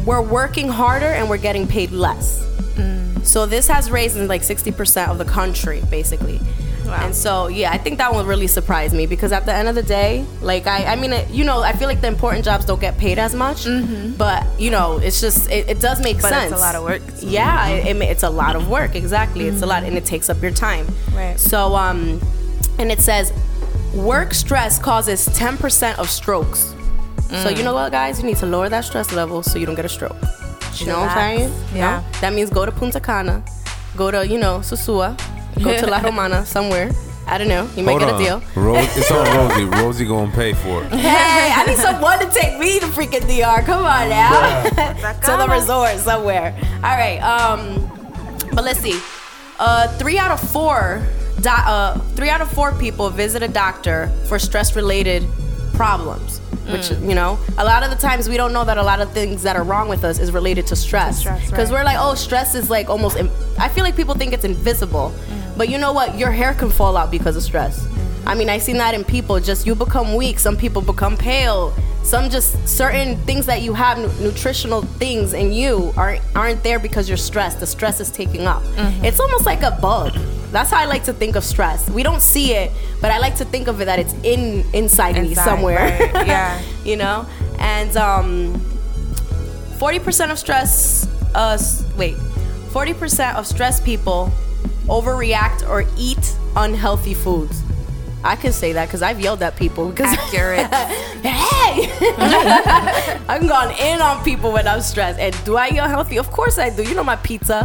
we're 0.07 0.23
working 0.23 0.69
harder 0.69 1.05
and 1.05 1.29
we're 1.29 1.37
getting 1.37 1.67
paid 1.69 1.91
less. 1.91 2.43
So 3.23 3.45
this 3.47 3.69
has 3.69 3.91
raised 3.91 4.17
in 4.17 4.29
like 4.29 4.43
60% 4.43 5.09
of 5.09 5.19
the 5.19 5.25
country 5.25 5.83
basically. 5.91 6.41
And 6.87 7.15
so 7.15 7.49
yeah, 7.49 7.71
I 7.73 7.79
think 7.79 7.99
that 7.99 8.13
one 8.13 8.27
really 8.27 8.47
surprised 8.47 8.95
me 8.95 9.07
because 9.07 9.33
at 9.33 9.47
the 9.47 9.53
end 9.55 9.69
of 9.69 9.75
the 9.75 9.83
day, 9.83 10.25
like 10.43 10.67
I, 10.67 10.85
I 10.93 10.97
mean, 10.97 11.13
it, 11.13 11.29
you 11.31 11.45
know, 11.45 11.63
I 11.63 11.73
feel 11.73 11.89
like 11.89 12.01
the 12.01 12.09
important 12.09 12.45
jobs 12.45 12.65
don't 12.65 12.81
get 12.81 12.99
paid 12.99 13.19
as 13.19 13.35
much, 13.35 13.67
but 14.19 14.45
you 14.61 14.71
know, 14.71 14.99
it's 14.99 15.21
just 15.21 15.51
it, 15.51 15.69
it 15.69 15.81
does 15.81 16.01
make 16.03 16.21
But 16.21 16.33
it's 16.33 16.53
a 16.53 16.57
lot 16.57 16.75
of 16.75 16.83
work. 16.85 17.03
Yeah, 17.21 17.69
it, 17.69 17.97
it, 17.97 18.03
it's 18.03 18.23
a 18.23 18.31
lot 18.31 18.55
of 18.57 18.69
work. 18.69 18.95
Exactly, 18.95 19.47
it's 19.49 19.63
a 19.63 19.67
lot, 19.67 19.83
and 19.85 19.97
it 19.97 20.05
takes 20.05 20.29
up 20.31 20.41
your 20.43 20.51
time. 20.53 20.87
Right. 21.15 21.39
So 21.41 21.75
um, 21.75 22.21
and 22.79 22.91
it 22.93 23.01
says 23.01 23.33
work 23.95 24.35
stress 24.35 24.79
causes 24.79 25.29
10% 25.29 25.99
of 25.99 26.11
strokes. 26.11 26.75
So 27.31 27.49
Mm. 27.49 27.57
you 27.57 27.63
know 27.65 27.75
what, 27.75 27.91
guys, 27.91 28.21
you 28.21 28.27
need 28.27 28.37
to 28.39 28.47
lower 28.47 28.69
that 28.69 28.85
stress 28.85 29.13
level 29.13 29.43
so 29.43 29.59
you 29.59 29.67
don't 29.67 29.75
get 29.77 29.85
a 29.85 29.89
stroke. 29.89 30.17
You 30.75 30.87
know 30.87 31.01
what 31.01 31.11
I'm 31.11 31.39
saying? 31.39 31.53
Yeah. 31.75 32.03
No? 32.13 32.21
That 32.21 32.33
means 32.35 32.51
go 32.51 32.67
to 32.67 32.73
Punta 32.73 33.01
Cana, 33.01 33.43
go 33.97 34.11
to 34.11 34.27
you 34.27 34.39
know 34.39 34.59
Sosúa, 34.59 35.17
go 35.63 35.77
to 35.79 35.87
La 35.87 35.99
Romana 36.03 36.45
somewhere. 36.47 36.91
I 37.27 37.39
don't 37.39 37.49
know. 37.49 37.67
You 37.75 37.83
might 37.85 37.93
Hold 37.93 38.03
get 38.03 38.11
on. 38.11 38.21
a 38.21 38.25
deal. 38.25 38.43
Rose, 38.55 38.97
it's 38.99 39.11
on 39.11 39.25
Rosie. 39.49 39.65
Rosie 39.65 40.05
gonna 40.05 40.31
pay 40.33 40.53
for 40.53 40.85
it. 40.85 40.93
Hey, 40.93 41.53
I 41.55 41.65
need 41.67 41.79
someone 41.79 42.19
to 42.19 42.29
take 42.29 42.59
me 42.59 42.79
to 42.81 42.87
freaking 42.87 43.27
DR. 43.27 43.65
Come 43.65 43.85
on 43.85 44.09
now. 44.11 44.63
to 45.23 45.37
the 45.39 45.49
resort 45.51 45.97
somewhere. 45.99 46.55
All 46.77 46.97
right. 46.97 47.19
Um, 47.21 47.91
but 48.53 48.63
let's 48.65 48.81
see. 48.81 49.01
Uh, 49.59 49.89
three 49.97 50.19
out 50.19 50.33
of 50.33 50.51
four, 50.51 51.03
do- 51.41 51.49
uh, 51.49 51.99
three 52.15 52.29
out 52.29 52.43
of 52.43 52.51
four 52.51 52.73
people 52.73 53.09
visit 53.09 53.43
a 53.43 53.49
doctor 53.49 54.09
for 54.29 54.39
stress-related 54.39 55.25
problems. 55.75 56.41
Which 56.73 56.89
Mm. 56.91 57.09
you 57.09 57.15
know, 57.15 57.39
a 57.59 57.65
lot 57.65 57.83
of 57.83 57.91
the 57.91 57.97
times 57.97 58.29
we 58.29 58.37
don't 58.37 58.53
know 58.53 58.65
that 58.65 58.79
a 58.79 58.83
lot 58.83 59.01
of 59.01 59.13
things 59.13 59.43
that 59.43 59.55
are 59.57 59.63
wrong 59.65 59.89
with 59.89 60.03
us 60.05 60.19
is 60.19 60.33
related 60.33 60.67
to 60.69 60.77
stress. 60.77 61.23
Because 61.25 61.51
right. 61.53 61.71
we're 61.71 61.85
like, 61.85 61.99
oh, 62.01 62.15
stress 62.15 62.55
is 62.55 62.71
like 62.71 62.89
almost. 62.89 63.17
Im- 63.17 63.31
I 63.59 63.69
feel 63.69 63.85
like 63.85 63.97
people 63.97 64.15
think 64.15 64.33
it's 64.33 64.45
invisible, 64.45 65.13
Mm. 65.13 65.59
but 65.59 65.69
you 65.69 65.79
know 65.79 65.93
what? 65.93 66.17
Your 66.19 66.31
hair 66.31 66.55
can 66.55 66.71
fall 66.71 66.97
out 66.97 67.11
because 67.11 67.37
of 67.37 67.43
stress. 67.43 67.87
I 68.27 68.35
mean, 68.35 68.49
I 68.49 68.57
seen 68.59 68.79
that 68.79 68.95
in 68.95 69.05
people. 69.05 69.39
Just 69.41 69.67
you 69.67 69.75
become 69.75 70.15
weak. 70.15 70.39
Some 70.39 70.57
people 70.57 70.81
become 70.81 71.17
pale. 71.17 71.75
Some 72.03 72.31
just 72.31 72.67
certain 72.67 73.17
things 73.27 73.45
that 73.47 73.61
you 73.63 73.75
have, 73.75 73.99
nu- 73.99 74.11
nutritional 74.29 74.83
things 74.99 75.33
in 75.35 75.53
you, 75.53 75.93
aren't 75.97 76.23
aren't 76.35 76.63
there 76.63 76.79
because 76.79 77.09
you're 77.09 77.19
stressed. 77.19 77.61
The 77.61 77.67
stress 77.67 78.01
is 78.01 78.11
taking 78.11 78.47
up. 78.47 78.63
Mm-hmm. 78.63 79.05
It's 79.05 79.21
almost 79.21 79.45
like 79.45 79.63
a 79.63 79.73
bug. 79.81 80.13
That's 80.55 80.71
how 80.71 80.79
I 80.79 80.85
like 80.85 81.03
to 81.05 81.13
think 81.13 81.35
of 81.35 81.43
stress. 81.43 81.91
We 81.91 82.05
don't 82.05 82.23
see 82.23 82.55
it, 82.55 82.71
but 83.01 83.11
I 83.11 83.19
like 83.19 83.35
to 83.39 83.45
think 83.45 83.67
of 83.67 83.81
it 83.81 83.87
that 83.87 83.99
it's 83.99 84.15
in 84.23 84.65
inside, 84.73 85.21
me 85.21 85.35
somewhere. 85.35 85.99
right, 86.15 86.27
yeah. 86.29 86.63
you 86.85 86.97
know, 86.97 87.27
and 87.59 87.97
um, 87.97 88.61
forty 89.81 89.99
percent 89.99 90.31
of 90.31 90.39
stress. 90.39 91.09
Uh, 91.35 91.59
wait, 91.97 92.15
forty 92.71 92.95
percent 92.95 93.37
of 93.37 93.49
stressed 93.49 93.85
people 93.85 94.31
overreact 94.87 95.69
or 95.69 95.85
eat 95.99 96.37
unhealthy 96.55 97.15
foods. 97.15 97.61
I 98.23 98.37
can 98.37 98.53
say 98.53 98.73
that 98.75 98.87
because 98.87 99.03
I've 99.03 99.19
yelled 99.21 99.43
at 99.43 99.57
people 99.57 99.91
because 99.91 100.13
Accurate. 100.19 100.73
hey, 101.21 101.91
I'm 103.29 103.49
going 103.49 103.77
in 103.77 104.01
on 104.01 104.23
people 104.23 104.53
when 104.53 104.69
I'm 104.69 104.83
stressed. 104.83 105.19
And 105.19 105.35
do 105.45 105.57
I 105.57 105.71
eat 105.71 105.79
unhealthy? 105.79 106.17
Of 106.17 106.31
course 106.31 106.59
I 106.61 106.71
do. 106.71 106.85
You 106.85 106.95
know 106.95 107.03
my 107.03 107.17
pizza. 107.17 107.65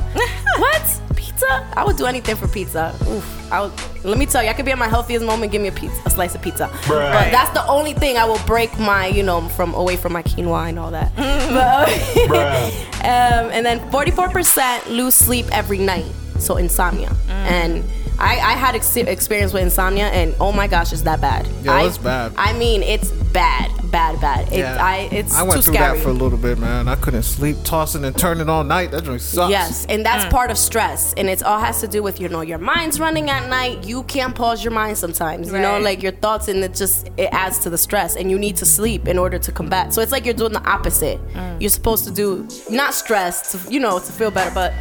what 0.58 1.02
pizza? 1.40 1.68
I 1.76 1.86
would 1.86 1.98
do 1.98 2.06
anything 2.06 2.36
for 2.36 2.48
pizza. 2.48 2.96
Oof. 3.08 3.52
I 3.52 3.62
would, 3.62 3.72
let 4.04 4.18
me 4.18 4.26
tell 4.26 4.44
you, 4.44 4.50
I 4.50 4.54
could 4.54 4.66
be 4.66 4.72
at 4.72 4.78
my 4.78 4.88
healthiest 4.88 5.26
moment. 5.26 5.52
Give 5.52 5.62
me 5.62 5.70
a 5.70 5.72
pizza, 5.72 6.02
a 6.06 6.10
slice 6.10 6.36
of 6.36 6.42
pizza. 6.42 6.68
Bruh. 6.84 7.12
But 7.12 7.32
that's 7.32 7.50
the 7.52 7.66
only 7.68 7.94
thing 7.94 8.18
I 8.18 8.26
will 8.26 8.40
break 8.46 8.78
my, 8.80 9.08
you 9.08 9.24
know, 9.24 9.42
from 9.50 9.74
away 9.74 9.96
from 9.96 10.14
my 10.14 10.24
quinoa 10.24 10.70
and 10.70 10.80
all 10.80 10.92
that. 10.92 11.12
But, 11.50 11.90
um, 13.00 13.52
and 13.52 13.66
then 13.66 13.80
44% 13.92 14.90
lose 14.90 15.16
sleep 15.16 15.46
every 15.52 15.80
night. 15.80 16.06
So 16.38 16.58
insomnia. 16.58 17.12
And 17.28 17.84
I, 18.20 18.34
I 18.34 18.54
had 18.54 18.76
ex- 18.76 18.98
experience 18.98 19.54
with 19.54 19.64
insomnia, 19.64 20.08
and 20.08 20.36
oh 20.40 20.52
my 20.52 20.68
gosh, 20.68 20.92
it's 20.92 21.04
that 21.04 21.22
bad. 21.22 21.48
Yeah, 21.64 21.74
I, 21.74 21.86
it's 21.86 21.98
bad. 21.98 22.34
I 22.36 22.52
mean, 22.54 22.84
it's 22.84 23.12
bad, 23.12 23.72
bad, 23.92 24.20
bad. 24.20 24.52
It, 24.52 24.60
Yeah. 24.60 24.78
I, 24.84 25.10
it's 25.12 25.34
I 25.34 25.44
went 25.44 25.56
too 25.56 25.62
through 25.62 25.76
scary. 25.76 25.98
that 25.98 26.04
for 26.04 26.10
a 26.10 26.14
little 26.14 26.38
bit, 26.38 26.58
man. 26.58 26.90
I 26.90 26.96
couldn't 26.96 27.24
sleep, 27.24 27.56
tossing 27.64 28.04
and 28.04 28.18
turning 28.18 28.50
all 28.50 28.66
night. 28.66 28.92
That 28.92 29.06
joint 29.06 29.22
sucks. 29.22 29.52
Yes, 29.52 29.86
and 29.88 30.06
that's 30.06 30.26
mm. 30.26 30.32
part 30.32 30.52
of 30.52 30.58
stress, 30.58 31.14
and 31.14 31.30
it 31.30 31.44
all 31.44 31.60
has 31.60 31.80
to 31.80 31.88
do 31.88 32.04
with 32.04 32.20
you 32.20 32.28
know 32.28 32.42
your 32.42 32.58
mind's 32.58 33.00
running 33.00 33.30
at 33.30 33.50
night. 33.50 33.86
You 33.86 34.04
can't 34.04 34.36
pause 34.36 34.64
your 34.64 34.74
mind 34.74 34.98
sometimes. 34.98 35.48
You 35.52 35.60
know, 35.60 35.80
like 35.80 36.04
your 36.04 36.12
thoughts, 36.12 36.50
and 36.50 36.64
it 36.64 36.76
just 36.76 37.08
it 37.16 37.30
adds 37.32 37.60
to 37.60 37.70
the 37.70 37.78
stress, 37.78 38.18
and 38.18 38.30
you 38.30 38.38
need 38.38 38.58
to 38.58 38.66
sleep 38.66 39.08
in 39.08 39.18
order 39.18 39.40
to 39.40 39.52
combat. 39.52 39.94
So 39.94 40.02
it's 40.02 40.12
like 40.12 40.26
you're 40.26 40.34
doing 40.34 40.54
the 40.54 40.70
opposite. 40.70 41.26
Mm. 41.34 41.62
You're 41.62 41.70
supposed 41.70 42.04
to 42.06 42.12
do 42.12 42.48
not 42.70 42.94
stress 42.94 43.54
to 43.54 43.72
you 43.72 43.80
know 43.80 44.00
to 44.00 44.12
feel 44.12 44.32
better, 44.32 44.54
but 44.54 44.74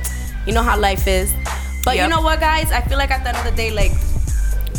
you 0.45 0.53
know 0.53 0.63
how 0.63 0.77
life 0.79 1.07
is. 1.07 1.33
But 1.85 1.97
you 1.97 2.09
know 2.09 2.21
what, 2.21 2.41
guys? 2.41 2.71
I 2.71 2.81
feel 2.83 2.99
like 2.99 3.11
at 3.11 3.23
the 3.23 3.31
end 3.31 3.39
of 3.39 3.45
the 3.45 3.53
day, 3.57 3.71
like 3.71 3.93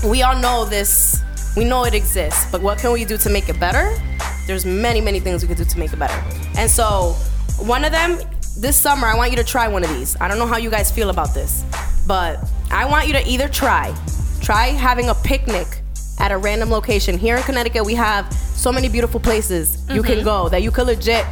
we 0.04 0.22
all 0.24 0.38
know 0.38 0.66
this. 0.66 1.22
We 1.58 1.66
know 1.66 1.84
it 1.84 1.94
exists, 1.96 2.46
but 2.52 2.62
what 2.62 2.78
can 2.78 2.92
we 2.92 3.04
do 3.06 3.18
to 3.18 3.30
make 3.30 3.50
it 3.50 3.60
better? 3.60 3.92
There's 4.46 4.66
many, 4.66 5.02
many 5.02 5.20
things 5.20 5.42
we 5.42 5.48
could 5.48 5.58
do 5.58 5.66
to 5.66 5.80
make 5.80 5.92
it 5.92 6.00
better. 6.00 6.14
And 6.58 6.70
so, 6.70 7.16
one 7.58 7.84
of 7.84 7.92
them, 7.92 8.20
this 8.58 8.80
summer, 8.80 9.08
I 9.08 9.16
want 9.16 9.32
you 9.32 9.38
to 9.38 9.44
try 9.44 9.68
one 9.68 9.84
of 9.84 9.90
these. 9.90 10.16
I 10.22 10.28
don't 10.28 10.38
know 10.38 10.46
how 10.46 10.58
you 10.58 10.70
guys 10.70 10.92
feel 10.92 11.10
about 11.10 11.34
this, 11.34 11.64
but 12.08 12.40
I 12.72 12.86
want 12.86 13.08
you 13.08 13.14
to 13.14 13.28
either 13.28 13.48
try, 13.50 13.94
try 14.42 14.68
having 14.68 15.10
a 15.10 15.16
picnic 15.16 15.82
at 16.20 16.32
a 16.32 16.38
random 16.38 16.70
location. 16.70 17.18
Here 17.18 17.36
in 17.36 17.44
Connecticut, 17.44 17.84
we 17.86 17.96
have 17.96 18.32
so 18.34 18.72
many 18.72 18.88
beautiful 18.90 19.20
places 19.20 19.78
you 19.90 20.04
can 20.04 20.20
Mhm. 20.20 20.24
go 20.24 20.50
that 20.50 20.62
you 20.62 20.70
could 20.72 20.86
legit 20.88 21.26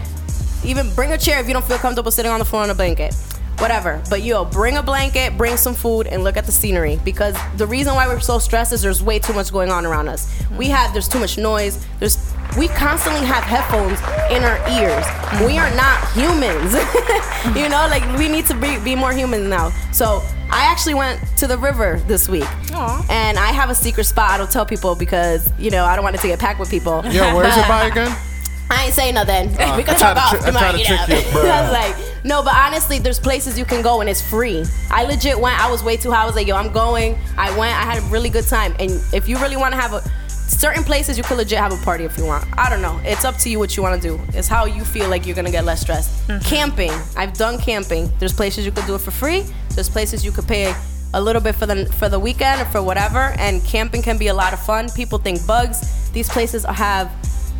even 0.64 0.94
bring 0.96 1.12
a 1.14 1.18
chair 1.18 1.40
if 1.40 1.48
you 1.48 1.54
don't 1.54 1.66
feel 1.66 1.78
comfortable 1.78 2.10
sitting 2.12 2.32
on 2.32 2.40
the 2.40 2.46
floor 2.46 2.64
on 2.64 2.70
a 2.70 2.76
blanket. 2.76 3.14
Whatever. 3.60 4.02
But 4.10 4.24
yo, 4.24 4.46
bring 4.46 4.78
a 4.78 4.84
blanket, 4.84 5.38
bring 5.38 5.58
some 5.58 5.74
food, 5.74 6.08
and 6.08 6.24
look 6.24 6.38
at 6.38 6.46
the 6.46 6.52
scenery. 6.52 7.00
Because 7.04 7.36
the 7.56 7.66
reason 7.66 7.96
why 7.96 8.08
we're 8.08 8.20
so 8.20 8.40
stressed 8.40 8.72
is 8.74 8.82
there's 8.82 9.02
way 9.02 9.20
too 9.20 9.34
much 9.34 9.52
going 9.52 9.72
on 9.72 9.86
around 9.86 10.08
us. 10.10 10.32
We 10.58 10.68
have 10.68 10.94
there's 10.94 11.08
too 11.08 11.20
much 11.20 11.38
noise. 11.38 11.84
There's 12.00 12.18
we 12.58 12.68
constantly 12.70 13.26
have 13.26 13.44
headphones 13.44 14.00
in 14.32 14.44
our 14.44 14.58
ears. 14.70 15.06
We 15.46 15.58
are 15.58 15.70
not 15.76 16.10
humans. 16.14 16.74
you 17.58 17.70
know, 17.70 17.88
like 17.90 18.04
we 18.18 18.28
need 18.30 18.46
to 18.48 18.56
be, 18.56 18.80
be 18.80 18.96
more 18.96 19.12
human 19.14 19.50
now. 19.50 19.70
So 19.92 20.24
I 20.50 20.66
actually 20.72 20.94
went 20.96 21.22
to 21.38 21.48
the 21.48 21.58
river 21.58 22.02
this 22.08 22.28
week. 22.30 22.48
And 23.10 23.38
I 23.38 23.52
have 23.52 23.70
a 23.70 23.76
secret 23.76 24.06
spot 24.06 24.32
I 24.32 24.38
don't 24.38 24.50
tell 24.52 24.66
people 24.66 24.96
because, 24.96 25.52
you 25.60 25.70
know, 25.72 25.84
I 25.86 25.96
don't 25.96 26.04
want 26.04 26.16
it 26.16 26.22
to 26.22 26.28
get 26.28 26.40
packed 26.40 26.60
with 26.60 26.70
people. 26.70 27.04
Yo, 27.06 27.36
where's 27.36 27.56
it 27.58 27.68
by 27.68 27.86
again? 27.92 28.16
I 28.70 28.86
ain't 28.86 28.94
saying 28.94 29.16
nothing. 29.16 29.50
Uh, 29.60 29.76
we 29.78 29.84
can 29.84 29.96
I 29.96 29.98
tried 29.98 30.14
talk 30.14 30.16
to 30.16 30.38
off 30.38 30.44
tri- 30.44 30.52
the 30.52 30.58
I 30.58 30.62
tried 30.62 30.76
mic, 30.76 30.88
to 30.88 30.98
trick 31.06 31.26
you, 31.26 31.32
bruh. 31.32 31.50
I 31.50 31.62
was 31.62 31.72
like, 31.72 32.07
No, 32.28 32.44
but 32.44 32.54
honestly, 32.54 33.00
there's 33.00 33.20
places 33.20 33.58
you 33.58 33.64
can 33.64 33.82
go 33.82 34.02
and 34.02 34.10
it's 34.10 34.22
free. 34.22 34.66
I 34.92 35.06
legit 35.06 35.40
went. 35.40 35.58
I 35.62 35.72
was 35.72 35.82
way 35.82 35.96
too 35.96 36.12
high. 36.12 36.24
I 36.24 36.26
was 36.26 36.36
like, 36.36 36.46
yo, 36.46 36.58
I'm 36.58 36.74
going. 36.74 37.18
I 37.38 37.58
went. 37.58 37.74
I 37.74 37.84
had 37.84 38.04
a 38.04 38.06
really 38.08 38.30
good 38.30 38.46
time. 38.46 38.76
And 38.80 38.92
if 39.14 39.30
you 39.30 39.38
really 39.38 39.56
want 39.56 39.74
to 39.74 39.80
have 39.80 39.94
a 39.94 40.02
certain 40.32 40.84
places, 40.84 41.18
you 41.18 41.24
could 41.24 41.38
legit 41.38 41.58
have 41.58 41.72
a 41.72 41.78
party 41.86 42.04
if 42.04 42.18
you 42.18 42.26
want. 42.26 42.46
I 42.58 42.70
don't 42.70 42.82
know. 42.82 43.00
It's 43.06 43.24
up 43.24 43.38
to 43.38 43.50
you 43.50 43.60
what 43.60 43.78
you 43.78 43.84
want 43.84 44.02
to 44.02 44.08
do. 44.10 44.20
It's 44.34 44.50
how 44.50 44.66
you 44.66 44.84
feel 44.84 45.08
like 45.10 45.26
you're 45.26 45.38
gonna 45.38 45.52
get 45.52 45.64
less 45.64 45.80
stressed. 45.80 46.28
Camping. 46.44 46.92
I've 47.16 47.32
done 47.34 47.60
camping. 47.60 48.12
There's 48.20 48.34
places 48.34 48.66
you 48.66 48.74
could 48.74 48.86
do 48.88 48.96
it 48.96 49.02
for 49.02 49.12
free. 49.12 49.46
There's 49.70 49.90
places 49.90 50.26
you 50.26 50.32
could 50.34 50.48
pay 50.48 50.76
a 51.14 51.22
little 51.22 51.42
bit 51.42 51.56
for 51.56 51.66
the 51.66 51.86
for 51.94 52.10
the 52.10 52.20
weekend 52.20 52.60
or 52.62 52.66
for 52.66 52.84
whatever. 52.84 53.34
And 53.40 53.64
camping 53.64 54.02
can 54.02 54.18
be 54.18 54.28
a 54.28 54.34
lot 54.34 54.52
of 54.52 54.60
fun. 54.60 54.90
People 54.90 55.18
think 55.18 55.48
bugs. 55.48 56.10
These 56.12 56.28
places 56.28 56.66
have 56.66 57.10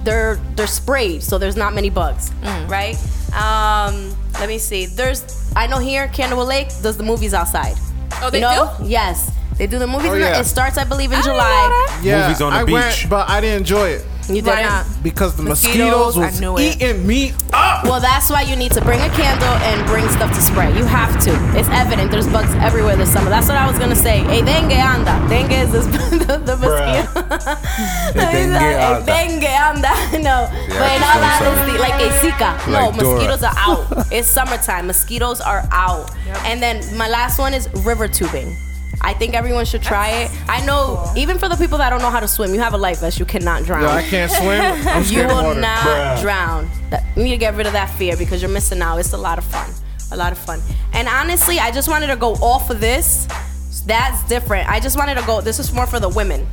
they're 0.04 0.36
they're 0.56 0.68
sprayed, 0.68 1.24
so 1.24 1.38
there's 1.38 1.56
not 1.56 1.74
many 1.74 1.90
bugs, 1.90 2.32
right? 2.68 2.96
Um, 3.34 4.16
let 4.40 4.48
me 4.50 4.58
see. 4.58 4.86
There's 4.86 5.24
I 5.56 5.68
know 5.68 5.80
here 5.80 6.08
Candlewood 6.10 6.48
Lake 6.48 6.68
does 6.82 6.98
the 6.98 7.04
movies 7.04 7.34
outside. 7.34 7.76
Oh, 8.22 8.30
they 8.30 8.38
you 8.40 8.42
know? 8.42 8.74
Yes, 8.84 9.32
they 9.58 9.68
do 9.68 9.80
the 9.80 9.88
movies. 9.88 10.08
Oh, 10.10 10.14
in 10.14 10.22
the- 10.22 10.28
yeah. 10.28 10.40
It 10.40 10.46
starts, 10.46 10.78
I 10.78 10.84
believe, 10.84 11.12
in 11.12 11.22
July. 11.24 12.00
Yeah, 12.04 12.28
Movies 12.28 12.42
on 12.42 12.54
the 12.54 12.60
I 12.60 12.64
beach. 12.64 12.74
went, 12.74 13.06
but 13.10 13.30
I 13.30 13.42
didn't 13.42 13.58
enjoy 13.60 13.90
it 13.90 14.06
You 14.30 14.42
Why 14.44 14.56
didn't? 14.58 14.70
not? 14.70 14.86
because 15.04 15.36
the 15.36 15.44
Mosquitoes, 15.44 16.18
mosquitoes, 16.18 16.52
was 16.54 16.76
eating 16.76 17.08
me 17.08 17.32
up. 17.54 17.86
Well, 17.86 18.02
that's 18.02 18.30
why 18.30 18.42
you 18.42 18.56
need 18.58 18.72
to 18.74 18.82
bring 18.82 19.00
a 19.00 19.10
candle 19.10 19.48
and 19.64 19.86
bring 19.88 20.08
stuff 20.10 20.32
to 20.36 20.42
spray. 20.42 20.76
You 20.78 20.84
have 20.86 21.18
to. 21.24 21.32
It's 21.58 21.70
evident. 21.70 22.12
There's 22.12 22.28
bugs 22.28 22.54
everywhere 22.56 22.96
this 22.98 23.12
summer. 23.14 23.30
That's 23.30 23.48
what 23.48 23.56
I 23.58 23.66
was 23.70 23.80
gonna 23.80 23.96
say. 23.96 24.20
Hey, 24.24 24.42
dengue 24.42 24.74
anda. 24.74 25.16
Dengue 25.30 25.52
is 25.52 25.72
this, 25.72 25.86
the, 26.28 26.38
the 26.44 26.58
mosquito. 26.58 27.48
dengue 28.14 28.52
Hey, 28.60 28.76
anda. 28.76 29.06
dengue 29.06 29.44
anda. 29.44 29.94
No, 30.28 30.50
but 30.52 30.92
in 30.96 31.04
all 31.04 31.20
don't 31.20 31.40
sound- 31.40 31.60
honesty, 31.60 31.78
like 31.78 32.02
a 32.02 32.10
Zika. 32.20 32.68
No, 32.68 32.74
Like 32.90 33.00
Dora. 33.00 33.14
mosquitoes 33.16 33.44
are 33.44 33.54
out. 33.56 34.08
It's 34.12 34.28
summertime. 34.28 34.88
Mosquitoes 34.88 35.40
are 35.42 35.64
out. 35.72 36.12
And 36.46 36.62
then 36.62 36.82
my 36.98 37.08
last 37.08 37.40
one 37.40 37.54
is 37.54 37.70
river 37.86 38.08
tubing. 38.08 38.56
I 39.02 39.14
think 39.14 39.34
everyone 39.36 39.66
should 39.66 39.82
try 39.84 40.10
it. 40.10 40.32
I 40.50 40.66
know, 40.66 41.12
even 41.16 41.38
for 41.40 41.48
the 41.48 41.56
people 41.56 41.78
that 41.78 41.90
don't 41.92 42.02
know 42.02 42.10
how 42.10 42.20
to 42.20 42.28
swim, 42.28 42.54
you 42.54 42.60
have 42.60 42.74
a 42.74 42.78
life 42.78 43.00
vest. 43.02 43.20
You 43.20 43.26
cannot 43.26 43.64
drown. 43.64 43.84
Yo, 43.84 43.90
I 43.90 44.02
can't 44.04 44.32
swim. 44.32 44.60
I'm 44.62 44.98
you 45.04 45.04
scared 45.06 45.30
of 45.32 45.38
will 45.38 45.44
water. 45.44 45.62
not 45.62 46.20
drown. 46.22 46.70
That- 46.90 47.04
You 47.16 47.24
need 47.24 47.32
to 47.32 47.38
get 47.38 47.56
rid 47.56 47.68
of 47.68 47.74
that 47.74 47.90
fear 47.98 48.18
because 48.18 48.42
you're 48.42 48.52
missing 48.52 48.82
out. 48.82 48.98
It's 48.98 49.14
a 49.14 49.18
lot 49.18 49.38
of 49.38 49.44
fun. 49.46 49.70
A 50.12 50.18
lot 50.18 50.32
of 50.32 50.38
fun. 50.38 50.62
And 50.94 51.08
honestly, 51.08 51.60
I 51.60 51.70
just 51.72 51.88
wanted 51.90 52.08
to 52.08 52.16
go 52.16 52.34
off 52.36 52.70
of 52.70 52.80
this. 52.80 53.28
That's 53.86 54.24
different. 54.28 54.70
I 54.70 54.80
just 54.80 54.98
wanted 54.98 55.18
to 55.18 55.26
go. 55.26 55.42
This 55.42 55.60
is 55.60 55.72
more 55.74 55.88
for 55.88 56.00
the 56.00 56.10
women. 56.10 56.46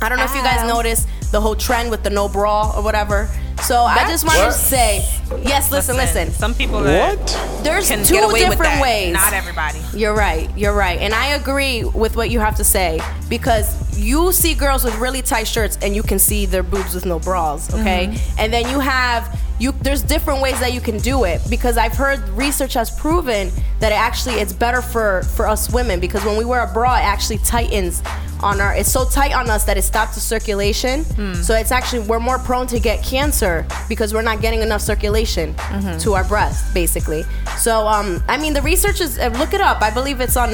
I 0.00 0.08
don't 0.08 0.18
know 0.18 0.24
if 0.24 0.34
you 0.34 0.42
guys 0.42 0.66
noticed 0.68 1.08
the 1.30 1.40
whole 1.40 1.54
trend 1.54 1.90
with 1.90 2.02
the 2.02 2.10
no 2.10 2.28
bra 2.28 2.72
or 2.76 2.82
whatever. 2.82 3.28
So 3.62 3.76
I 3.76 4.08
just 4.08 4.26
wanted 4.26 4.46
to 4.46 4.52
say, 4.52 5.08
yes, 5.42 5.70
listen, 5.70 5.96
listen. 5.96 6.32
Some 6.32 6.52
people 6.52 6.80
that 6.80 7.18
There's 7.62 7.88
can 7.88 8.04
two 8.04 8.14
get 8.14 8.24
away 8.24 8.32
with 8.32 8.50
different 8.50 8.72
that. 8.72 8.82
ways. 8.82 9.12
Not 9.12 9.32
everybody. 9.32 9.80
You're 9.94 10.14
right. 10.14 10.50
You're 10.58 10.74
right. 10.74 10.98
And 10.98 11.14
I 11.14 11.34
agree 11.34 11.84
with 11.84 12.16
what 12.16 12.30
you 12.30 12.40
have 12.40 12.56
to 12.56 12.64
say 12.64 13.00
because 13.28 13.96
you 13.96 14.32
see 14.32 14.54
girls 14.54 14.82
with 14.82 14.96
really 14.98 15.22
tight 15.22 15.46
shirts 15.46 15.78
and 15.80 15.94
you 15.94 16.02
can 16.02 16.18
see 16.18 16.44
their 16.44 16.64
boobs 16.64 16.94
with 16.94 17.06
no 17.06 17.20
bras, 17.20 17.72
okay? 17.72 18.08
Mm-hmm. 18.08 18.40
And 18.40 18.52
then 18.52 18.68
you 18.68 18.80
have 18.80 19.38
you 19.62 19.72
there's 19.86 20.02
different 20.02 20.40
ways 20.42 20.58
that 20.60 20.72
you 20.72 20.80
can 20.80 20.98
do 20.98 21.24
it 21.24 21.40
because 21.48 21.76
I've 21.78 21.96
heard 22.04 22.18
research 22.30 22.74
has 22.74 22.90
proven 22.90 23.50
that 23.80 23.92
it 23.92 24.00
actually 24.08 24.34
it's 24.42 24.52
better 24.52 24.82
for 24.82 25.22
for 25.36 25.46
us 25.46 25.72
women 25.72 26.00
because 26.00 26.24
when 26.24 26.36
we 26.36 26.44
wear 26.44 26.62
a 26.68 26.72
bra 26.72 26.96
it 26.96 27.04
actually 27.14 27.38
tightens 27.38 28.02
on 28.42 28.60
our 28.60 28.74
it's 28.74 28.90
so 28.90 29.04
tight 29.08 29.32
on 29.40 29.48
us 29.48 29.62
that 29.68 29.76
it 29.78 29.82
stops 29.82 30.14
the 30.16 30.20
circulation. 30.20 31.04
Hmm. 31.04 31.34
So 31.34 31.54
it's 31.54 31.70
actually 31.70 32.02
we're 32.10 32.18
more 32.30 32.38
prone 32.40 32.66
to 32.74 32.80
get 32.80 33.04
cancer 33.04 33.64
because 33.88 34.12
we're 34.12 34.28
not 34.30 34.40
getting 34.40 34.62
enough 34.62 34.82
circulation 34.92 35.54
Mm-hmm. 35.72 35.98
to 36.04 36.14
our 36.14 36.24
breast 36.24 36.74
basically. 36.74 37.22
So 37.66 37.86
um 37.86 38.08
I 38.28 38.36
mean 38.42 38.52
the 38.58 38.62
research 38.72 39.00
is 39.00 39.18
uh, 39.18 39.28
look 39.38 39.54
it 39.54 39.60
up. 39.60 39.80
I 39.80 39.90
believe 39.98 40.20
it's 40.20 40.36
on 40.36 40.50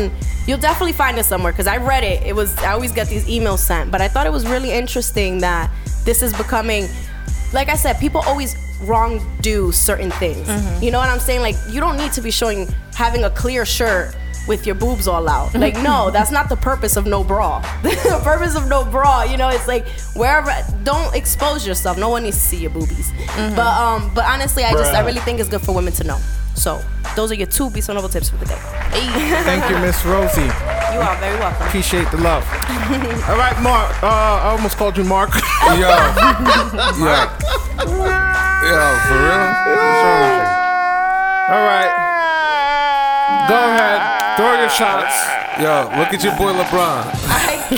you'll 0.46 0.64
definitely 0.68 0.92
find 1.04 1.16
it 1.18 1.24
somewhere 1.24 1.52
cuz 1.58 1.66
I 1.66 1.78
read 1.92 2.04
it. 2.12 2.18
It 2.30 2.34
was 2.40 2.50
I 2.58 2.72
always 2.72 2.92
get 2.92 3.06
these 3.08 3.24
emails 3.36 3.60
sent, 3.70 3.90
but 3.90 4.00
I 4.06 4.08
thought 4.08 4.26
it 4.26 4.34
was 4.38 4.44
really 4.54 4.70
interesting 4.82 5.38
that 5.48 5.70
this 6.04 6.22
is 6.22 6.32
becoming 6.44 6.84
like 7.54 7.68
I 7.70 7.76
said, 7.76 7.98
people 7.98 8.20
always 8.26 8.54
wrong 8.82 9.20
do 9.40 9.72
certain 9.72 10.10
things. 10.12 10.46
Mm-hmm. 10.46 10.82
You 10.82 10.90
know 10.90 10.98
what 10.98 11.08
I'm 11.08 11.20
saying? 11.20 11.40
Like 11.40 11.56
you 11.70 11.80
don't 11.80 11.96
need 11.96 12.12
to 12.12 12.20
be 12.20 12.30
showing 12.30 12.68
having 12.94 13.24
a 13.24 13.30
clear 13.30 13.64
shirt 13.64 14.16
with 14.46 14.66
your 14.66 14.74
boobs 14.74 15.06
all 15.06 15.28
out. 15.28 15.54
Like 15.54 15.74
no, 15.76 16.10
that's 16.10 16.30
not 16.30 16.48
the 16.48 16.56
purpose 16.56 16.96
of 16.96 17.06
no 17.06 17.22
bra. 17.22 17.60
the 17.82 18.20
purpose 18.24 18.56
of 18.56 18.68
no 18.68 18.84
bra, 18.84 19.24
you 19.24 19.36
know, 19.36 19.48
it's 19.48 19.68
like 19.68 19.86
wherever 20.16 20.50
don't 20.84 21.14
expose 21.14 21.66
yourself. 21.66 21.98
No 21.98 22.08
one 22.08 22.22
needs 22.22 22.36
to 22.36 22.42
see 22.42 22.56
your 22.56 22.70
boobies. 22.70 23.12
Mm-hmm. 23.12 23.56
But 23.56 23.66
um 23.66 24.10
but 24.14 24.24
honestly, 24.24 24.64
I 24.64 24.72
just 24.72 24.94
I 24.94 25.04
really 25.04 25.20
think 25.20 25.40
it's 25.40 25.48
good 25.48 25.60
for 25.60 25.74
women 25.74 25.92
to 25.94 26.04
know. 26.04 26.18
So, 26.58 26.82
those 27.14 27.30
are 27.30 27.36
your 27.36 27.46
two 27.46 27.70
Be 27.70 27.80
So 27.80 27.92
Noble 27.92 28.08
tips 28.08 28.30
for 28.30 28.36
the 28.36 28.46
day. 28.46 28.58
Thank 28.58 29.70
you, 29.70 29.78
Miss 29.78 30.04
Rosie. 30.04 30.40
You 30.42 30.48
are 31.00 31.16
very 31.18 31.38
welcome. 31.38 31.66
Appreciate 31.68 32.10
the 32.10 32.16
love. 32.16 32.42
All 33.28 33.38
right, 33.38 33.56
Mark. 33.62 34.02
Uh, 34.02 34.06
I 34.06 34.48
almost 34.50 34.76
called 34.76 34.96
you 34.96 35.04
Mark. 35.04 35.30
Yo. 35.76 35.88
Yo. 37.86 38.44
Yo, 38.62 38.74
for 39.06 39.14
real? 39.14 39.46
What's 39.48 40.02
wrong 40.02 40.20
with 40.20 40.34
you? 40.34 40.46
All 41.54 41.64
right. 41.64 41.92
Go 43.48 43.54
ahead. 43.54 43.98
Throw 44.36 44.52
your 44.60 44.68
shots. 44.68 45.14
Yo, 45.60 45.88
look 45.98 46.12
at 46.12 46.22
your 46.22 46.36
boy 46.36 46.52
LeBron. 46.52 47.04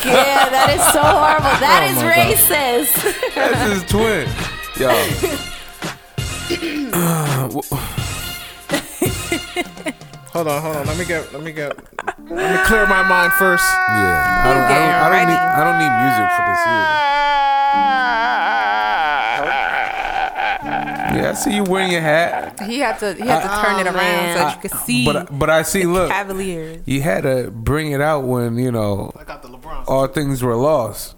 yeah, 0.04 0.48
that 0.48 0.68
is 0.72 0.82
so 0.92 1.02
horrible. 1.02 1.52
That 1.60 1.84
Oh 1.84 1.92
is 1.92 2.00
racist. 2.04 2.96
That's 3.34 3.60
his 3.72 3.82
twin. 3.90 4.28
Yo. 4.80 4.90
Hold 10.32 10.46
on, 10.46 10.62
hold 10.62 10.76
on. 10.76 10.86
Let 10.86 10.96
me 10.96 11.04
get, 11.04 11.32
let 11.32 11.42
me 11.42 11.50
get, 11.52 11.76
let 12.30 12.54
me 12.54 12.64
clear 12.64 12.86
my 12.86 13.02
mind 13.02 13.32
first. 13.34 13.64
Yeah, 13.66 14.46
I 14.46 14.54
don't, 14.54 14.62
I 14.62 14.78
don't, 14.78 14.94
I 14.94 15.08
don't 15.10 15.26
need, 15.28 15.42
I 15.42 15.60
don't 15.66 15.78
need 15.82 15.90
music 15.90 16.28
for 16.38 16.42
this 16.46 16.62
either. 16.70 17.10
Yeah, 21.12 21.30
I 21.30 21.34
see 21.34 21.54
you 21.56 21.64
wearing 21.64 21.90
your 21.92 22.00
hat. 22.02 22.60
He 22.60 22.78
had 22.78 22.98
to 23.00 23.12
he 23.14 23.26
had 23.26 23.42
to 23.42 23.48
turn 23.62 23.80
it 23.84 23.88
Oh, 23.90 23.94
around 23.94 24.32
so 24.32 24.38
that 24.44 24.54
you 24.56 24.60
could 24.68 24.78
see 24.80 25.04
But 25.04 25.28
but 25.38 25.50
I 25.50 25.62
see. 25.62 25.84
Look, 25.84 26.08
Cavaliers. 26.10 26.82
you 26.86 27.02
had 27.02 27.22
to 27.24 27.50
bring 27.50 27.92
it 27.92 28.00
out 28.00 28.24
when 28.24 28.56
you 28.58 28.70
know 28.72 29.12
all 29.86 30.06
things 30.06 30.42
were 30.42 30.56
lost. 30.56 31.16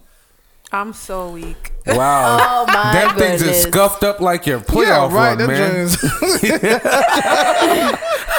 I'm 0.75 0.93
so 0.95 1.29
weak. 1.31 1.71
Wow, 1.87 2.39
Oh, 2.41 2.65
my 2.67 2.73
that 2.95 3.15
thing's 3.19 3.43
goodness. 3.43 3.63
scuffed 3.65 4.03
up 4.05 4.21
like 4.21 4.47
your 4.47 4.61
playoff 4.61 5.11
Yeah, 5.11 5.15
right, 5.15 5.37
run, 5.37 5.39
that 5.39 5.49
man. 5.49 5.89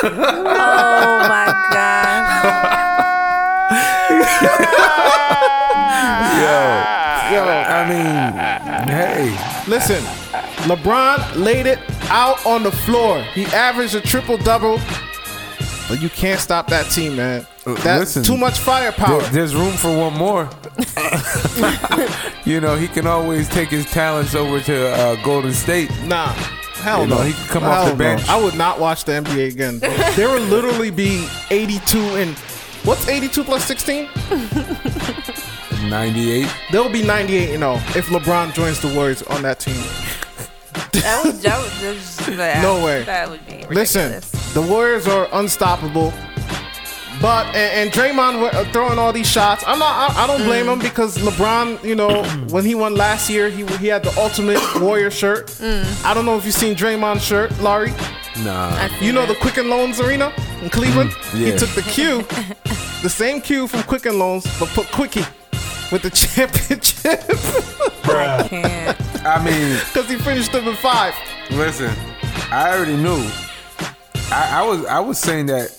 oh 0.03 1.27
my 1.29 1.45
god. 1.71 2.23
Yo, 6.43 6.59
yo, 7.33 7.41
I 7.47 7.79
mean, 7.87 8.19
hey, 8.87 9.31
Listen, 9.67 10.03
LeBron 10.63 11.35
laid 11.43 11.65
it 11.65 11.79
out 12.09 12.43
on 12.45 12.63
the 12.63 12.71
floor. 12.71 13.21
He 13.33 13.45
averaged 13.47 13.95
a 13.95 14.01
triple 14.01 14.37
double, 14.37 14.79
but 15.89 16.01
you 16.01 16.09
can't 16.09 16.39
stop 16.39 16.67
that 16.67 16.89
team, 16.91 17.15
man. 17.17 17.45
That's 17.65 17.85
Uh, 17.85 17.99
listen, 17.99 18.23
too 18.23 18.37
much 18.37 18.59
firepower. 18.59 19.21
there- 19.21 19.29
there's 19.31 19.55
room 19.55 19.73
for 19.73 19.95
one 19.97 20.13
more. 20.13 20.49
you 22.45 22.59
know, 22.61 22.75
he 22.75 22.87
can 22.87 23.07
always 23.07 23.47
take 23.49 23.69
his 23.69 23.85
talents 23.91 24.35
over 24.35 24.59
to 24.61 24.89
uh, 24.89 25.15
Golden 25.23 25.53
State. 25.53 25.89
Nah, 26.05 26.27
hell 26.81 27.01
You 27.01 27.07
know, 27.07 27.17
no. 27.17 27.23
he 27.23 27.33
can 27.33 27.47
come 27.47 27.63
Hell 27.63 27.71
off 27.71 27.85
the 27.85 27.91
no. 27.91 27.97
bench. 27.97 28.27
I 28.29 28.41
would 28.41 28.55
not 28.55 28.79
watch 28.79 29.03
the 29.05 29.13
NBA 29.13 29.47
again. 29.51 29.79
there 30.15 30.29
will 30.29 30.41
literally 30.47 30.91
be 30.91 31.25
82 31.51 31.97
and 31.99 32.37
what's 32.83 33.07
82 33.07 33.43
plus 33.43 33.63
16? 33.65 34.09
98. 35.89 36.47
There 36.71 36.81
will 36.81 36.89
be 36.89 37.03
98 37.03 37.49
and 37.51 37.59
0 37.59 37.75
if 37.97 38.07
LeBron 38.07 38.53
joins 38.53 38.79
the 38.81 38.93
Warriors 38.93 39.21
on 39.23 39.41
that 39.43 39.59
team. 39.59 39.81
That 40.91 41.21
was, 41.25 41.41
that 41.41 41.59
was 41.59 41.79
just, 41.79 42.25
that, 42.37 42.61
No 42.61 42.83
way. 42.83 43.03
That 43.03 43.29
would 43.29 43.45
be 43.45 43.65
ridiculous. 43.67 43.75
Listen, 44.33 44.53
the 44.53 44.61
Warriors 44.61 45.07
are 45.07 45.27
unstoppable. 45.33 46.13
But 47.21 47.45
and, 47.55 47.87
and 47.87 47.91
Draymond 47.91 48.41
wa- 48.41 48.47
uh, 48.59 48.65
throwing 48.73 48.97
all 48.99 49.13
these 49.13 49.29
shots. 49.29 49.63
I'm 49.67 49.79
not. 49.79 50.11
I, 50.17 50.23
I 50.23 50.27
don't 50.27 50.43
blame 50.43 50.65
Mm. 50.65 50.73
him 50.73 50.79
because 50.79 51.17
LeBron, 51.19 51.83
you 51.83 51.95
know, 51.95 52.23
when 52.49 52.65
he 52.65 52.73
won 52.75 52.95
last 52.95 53.29
year, 53.29 53.49
he 53.49 53.65
he 53.77 53.87
had 53.87 54.03
the 54.03 54.13
ultimate 54.19 54.59
Warrior 54.81 55.11
shirt. 55.11 55.47
Mm. 55.47 56.03
I 56.05 56.13
don't 56.13 56.25
know 56.25 56.37
if 56.37 56.43
you've 56.45 56.55
seen 56.55 56.75
Draymond's 56.75 57.23
shirt, 57.23 57.57
Laurie. 57.61 57.93
Nah. 58.43 58.89
You 58.99 59.13
know 59.13 59.25
the 59.27 59.35
Quicken 59.35 59.69
Loans 59.69 59.99
Arena 60.01 60.33
in 60.61 60.69
Cleveland. 60.71 61.11
He 61.31 61.49
yeah. 61.49 61.55
took 61.55 61.69
the 61.69 61.83
cue, 61.83 62.23
the 63.03 63.09
same 63.09 63.39
cue 63.41 63.67
from 63.67 63.83
Quicken 63.83 64.17
Loans, 64.17 64.43
but 64.59 64.67
put 64.69 64.87
Quickie 64.91 65.23
with 65.93 66.01
the 66.01 66.09
championship 66.09 67.21
I 68.05 68.47
can't. 68.47 69.25
I 69.25 69.45
mean, 69.45 69.79
because 69.85 70.09
he 70.09 70.17
finished 70.17 70.51
them 70.51 70.67
in 70.67 70.75
five. 70.75 71.13
listen, 71.51 71.91
I 72.51 72.75
already 72.75 72.97
knew. 72.97 73.23
I, 74.31 74.61
I 74.61 74.67
was 74.67 74.85
I 74.85 74.99
was 74.99 75.19
saying 75.19 75.45
that 75.45 75.69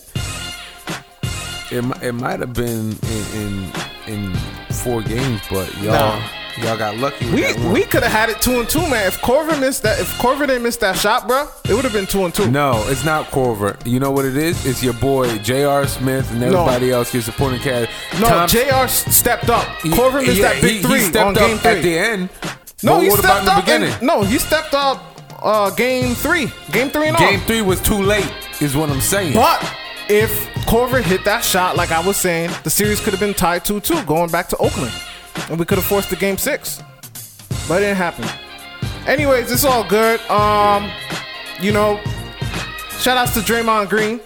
it 1.70 1.84
it 2.02 2.12
might 2.12 2.38
have 2.40 2.52
been 2.52 2.96
in, 3.02 3.24
in 3.34 3.72
in 4.06 4.34
four 4.70 5.02
games, 5.02 5.40
but 5.50 5.74
y'all 5.78 5.92
Nah. 5.92 6.43
Y'all 6.58 6.76
got 6.76 6.96
lucky 6.98 7.24
with 7.26 7.34
We 7.34 7.40
that 7.42 7.56
one. 7.58 7.72
we 7.72 7.82
could 7.82 8.02
have 8.04 8.12
had 8.12 8.28
it 8.30 8.40
two 8.40 8.60
and 8.60 8.68
two, 8.68 8.80
man. 8.88 9.06
If 9.08 9.20
Korver 9.20 9.58
missed 9.60 9.82
that, 9.82 9.98
if 9.98 10.08
Korver 10.18 10.46
didn't 10.46 10.62
miss 10.62 10.76
that 10.78 10.96
shot, 10.96 11.26
bro, 11.26 11.48
it 11.68 11.74
would 11.74 11.82
have 11.84 11.92
been 11.92 12.06
two 12.06 12.24
and 12.24 12.32
two. 12.34 12.48
No, 12.50 12.84
it's 12.88 13.04
not 13.04 13.26
Korver. 13.26 13.76
You 13.84 13.98
know 13.98 14.12
what 14.12 14.24
it 14.24 14.36
is? 14.36 14.64
It's 14.64 14.82
your 14.82 14.92
boy 14.94 15.36
J.R. 15.38 15.86
Smith 15.88 16.30
and 16.30 16.40
No. 16.40 16.46
everybody 16.62 16.92
else, 16.92 17.12
your 17.12 17.22
supporting 17.24 17.58
cast. 17.60 17.90
No, 18.20 18.28
Tom- 18.28 18.48
J.R. 18.48 18.86
stepped 18.88 19.50
up. 19.50 19.64
Korver 19.80 20.24
missed 20.24 20.36
yeah, 20.38 20.52
that 20.52 20.62
big 20.62 20.76
he- 20.76 20.82
three 20.82 20.98
he 21.00 21.04
stepped 21.06 21.26
on 21.26 21.34
up 21.36 21.40
game 21.40 21.58
three. 21.58 21.70
at 21.72 21.82
the 21.82 21.98
end. 21.98 22.28
No, 22.84 22.94
But 22.96 23.00
he 23.02 23.08
what 23.10 23.18
stepped 23.18 23.24
about 23.24 23.38
in 23.40 23.44
the 23.46 23.52
up. 23.52 23.58
in- 23.58 23.64
beginning? 23.82 24.06
no, 24.06 24.22
he 24.22 24.38
stepped 24.38 24.74
up. 24.74 25.02
Uh, 25.42 25.70
game 25.70 26.14
three, 26.14 26.50
game 26.70 26.88
three 26.88 27.08
and 27.08 27.16
all. 27.16 27.28
Game 27.30 27.40
three 27.40 27.60
was 27.62 27.80
too 27.80 28.00
late, 28.00 28.30
is 28.60 28.76
what 28.76 28.88
I'm 28.90 29.00
saying. 29.00 29.34
But 29.34 29.60
if 30.08 30.30
Korver 30.66 31.02
hit 31.02 31.24
that 31.24 31.44
shot, 31.44 31.76
like 31.76 31.90
I 31.90 32.00
was 32.00 32.16
saying, 32.16 32.50
the 32.62 32.70
series 32.70 33.00
could 33.00 33.12
have 33.12 33.20
been 33.20 33.34
tied 33.34 33.64
2 33.64 33.80
2 33.80 34.02
going 34.04 34.30
back 34.30 34.48
to 34.50 34.56
Oakland. 34.56 34.92
And 35.48 35.58
we 35.58 35.64
could 35.64 35.78
have 35.78 35.86
forced 35.86 36.10
the 36.10 36.16
game 36.16 36.38
six. 36.38 36.82
But 37.68 37.82
it 37.82 37.86
didn't 37.86 37.96
happen. 37.96 38.24
Anyways, 39.06 39.50
it's 39.52 39.64
all 39.64 39.84
good. 39.88 40.20
Um, 40.30 40.90
you 41.60 41.72
know, 41.72 42.00
shout 42.98 43.16
outs 43.16 43.34
to 43.34 43.40
Draymond 43.40 43.88
Green. 43.88 44.20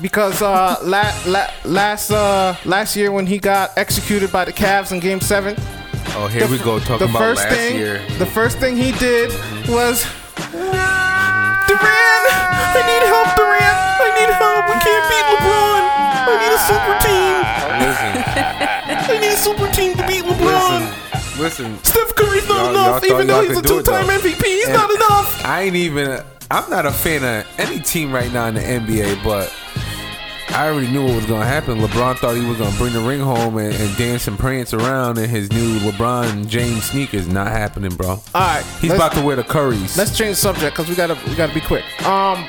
Because 0.00 0.42
uh, 0.42 0.76
la- 0.82 1.14
la- 1.26 1.50
last 1.64 2.10
uh, 2.10 2.56
last 2.64 2.96
year 2.96 3.12
when 3.12 3.26
he 3.26 3.38
got 3.38 3.70
executed 3.78 4.32
by 4.32 4.44
the 4.44 4.52
Cavs 4.52 4.90
in 4.92 4.98
Game 4.98 5.20
Seven, 5.20 5.54
oh, 6.18 6.26
here 6.26 6.48
we 6.48 6.58
go 6.58 6.80
talking 6.80 7.08
about 7.08 7.36
last 7.36 7.48
thing, 7.48 7.76
year. 7.76 8.02
the 8.18 8.26
first 8.26 8.58
thing 8.58 8.76
he 8.76 8.90
did 8.98 9.30
was 9.68 10.04
Durant, 10.52 12.26
I 12.74 12.82
need 12.84 13.04
help, 13.06 13.30
Durant. 13.38 13.78
I 14.02 14.10
need 14.18 14.30
help. 14.34 14.66
We 14.66 14.74
can't 14.82 15.04
beat 15.08 15.26
LeBron. 15.30 15.82
I 16.26 16.34
need 16.42 16.52
a 16.52 16.60
super 16.66 16.94
team. 17.06 17.34
I 19.14 19.18
need 19.20 19.32
a 19.32 19.36
super 19.36 19.68
team 19.72 19.92
to 19.92 19.93
beat 19.93 19.93
LeBron. 19.93 19.93
Listen. 21.38 21.78
Steph 21.82 22.14
Curry's 22.14 22.48
not 22.48 22.70
enough, 22.70 23.04
even 23.04 23.26
though 23.26 23.42
he's 23.42 23.50
a 23.50 23.54
could 23.54 23.64
do 23.66 23.78
it, 23.78 23.84
two-time. 23.84 24.06
MVP. 24.06 24.44
He's 24.44 24.64
And 24.66 24.74
not 24.74 24.90
enough. 24.90 25.44
I 25.44 25.62
ain't 25.62 25.76
even. 25.76 26.22
I'm 26.50 26.68
not 26.70 26.86
a 26.86 26.92
fan 26.92 27.24
of 27.24 27.46
any 27.58 27.80
team 27.80 28.12
right 28.12 28.30
now 28.32 28.46
in 28.46 28.54
the 28.54 28.60
NBA, 28.60 29.24
but 29.24 29.52
I 30.50 30.68
already 30.68 30.88
knew 30.88 31.04
what 31.04 31.16
was 31.16 31.26
gonna 31.26 31.44
happen. 31.46 31.78
LeBron 31.78 32.16
thought 32.18 32.36
he 32.36 32.44
was 32.46 32.58
gonna 32.58 32.76
bring 32.76 32.92
the 32.92 33.00
ring 33.00 33.18
home 33.20 33.56
and, 33.58 33.74
and 33.74 33.96
dance 33.96 34.28
and 34.28 34.38
prance 34.38 34.72
around 34.72 35.18
in 35.18 35.28
his 35.28 35.50
new 35.52 35.78
LeBron 35.80 36.46
James 36.46 36.84
sneakers. 36.84 37.26
Not 37.26 37.48
happening, 37.48 37.90
bro. 37.96 38.10
All 38.10 38.20
right, 38.34 38.64
He's 38.80 38.92
about 38.92 39.12
to 39.14 39.22
wear 39.22 39.34
the 39.36 39.42
Currys. 39.42 39.96
Let's 39.96 40.16
change 40.16 40.36
the 40.36 40.42
subject 40.42 40.76
because 40.76 40.88
we 40.88 40.94
gotta 40.94 41.18
we 41.28 41.34
gotta 41.34 41.54
be 41.54 41.60
quick. 41.60 41.84
Um, 42.06 42.48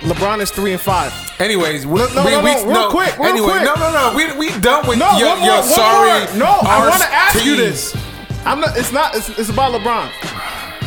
LeBron 0.00 0.40
is 0.40 0.50
three 0.50 0.72
and 0.72 0.80
five. 0.80 1.12
Anyways, 1.40 1.86
we, 1.86 1.98
no, 2.00 2.06
no, 2.14 2.24
we, 2.24 2.30
no, 2.30 2.42
we, 2.44 2.54
no, 2.54 2.66
real 2.66 2.90
quick, 2.90 3.18
real 3.18 3.28
anyway, 3.28 3.48
quick. 3.50 3.62
no, 3.64 3.74
no, 3.74 3.92
no. 3.92 4.12
We 4.16 4.32
we 4.38 4.60
done 4.60 4.86
with 4.86 4.98
No, 4.98 5.18
your, 5.18 5.28
one 5.30 5.38
more, 5.40 5.46
your 5.48 5.56
one 5.56 5.64
sorry. 5.64 6.24
more. 6.26 6.36
No, 6.38 6.46
I 6.62 6.88
want 6.88 7.02
to 7.02 7.08
ask 7.12 7.44
you 7.44 7.56
this. 7.56 7.96
I'm 8.44 8.60
not. 8.60 8.76
It's 8.76 8.92
not. 8.92 9.14
It's, 9.16 9.28
it's 9.38 9.50
about 9.50 9.72
LeBron. 9.72 10.08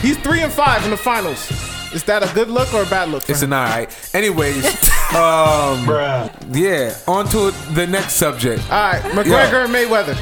He's 0.02 0.18
three 0.18 0.42
and 0.42 0.52
five 0.52 0.84
in 0.86 0.92
the 0.92 0.98
finals. 0.98 1.52
Is 1.94 2.04
that 2.06 2.24
a 2.24 2.34
good 2.34 2.48
look 2.50 2.74
or 2.74 2.84
a 2.84 2.86
bad 2.86 3.10
look? 3.10 3.24
For 3.24 3.34
It's 3.34 3.42
him? 3.42 3.52
an 3.52 3.60
alright. 3.60 4.10
Anyways, 4.16 4.66
um, 5.14 5.86
yeah. 6.54 6.96
On 7.08 7.28
to 7.28 7.52
the 7.74 7.86
next 7.88 8.14
subject. 8.14 8.64
All 8.72 8.94
right, 8.94 9.02
McGregor 9.12 9.66
and 9.66 9.74
Mayweather. 9.76 10.16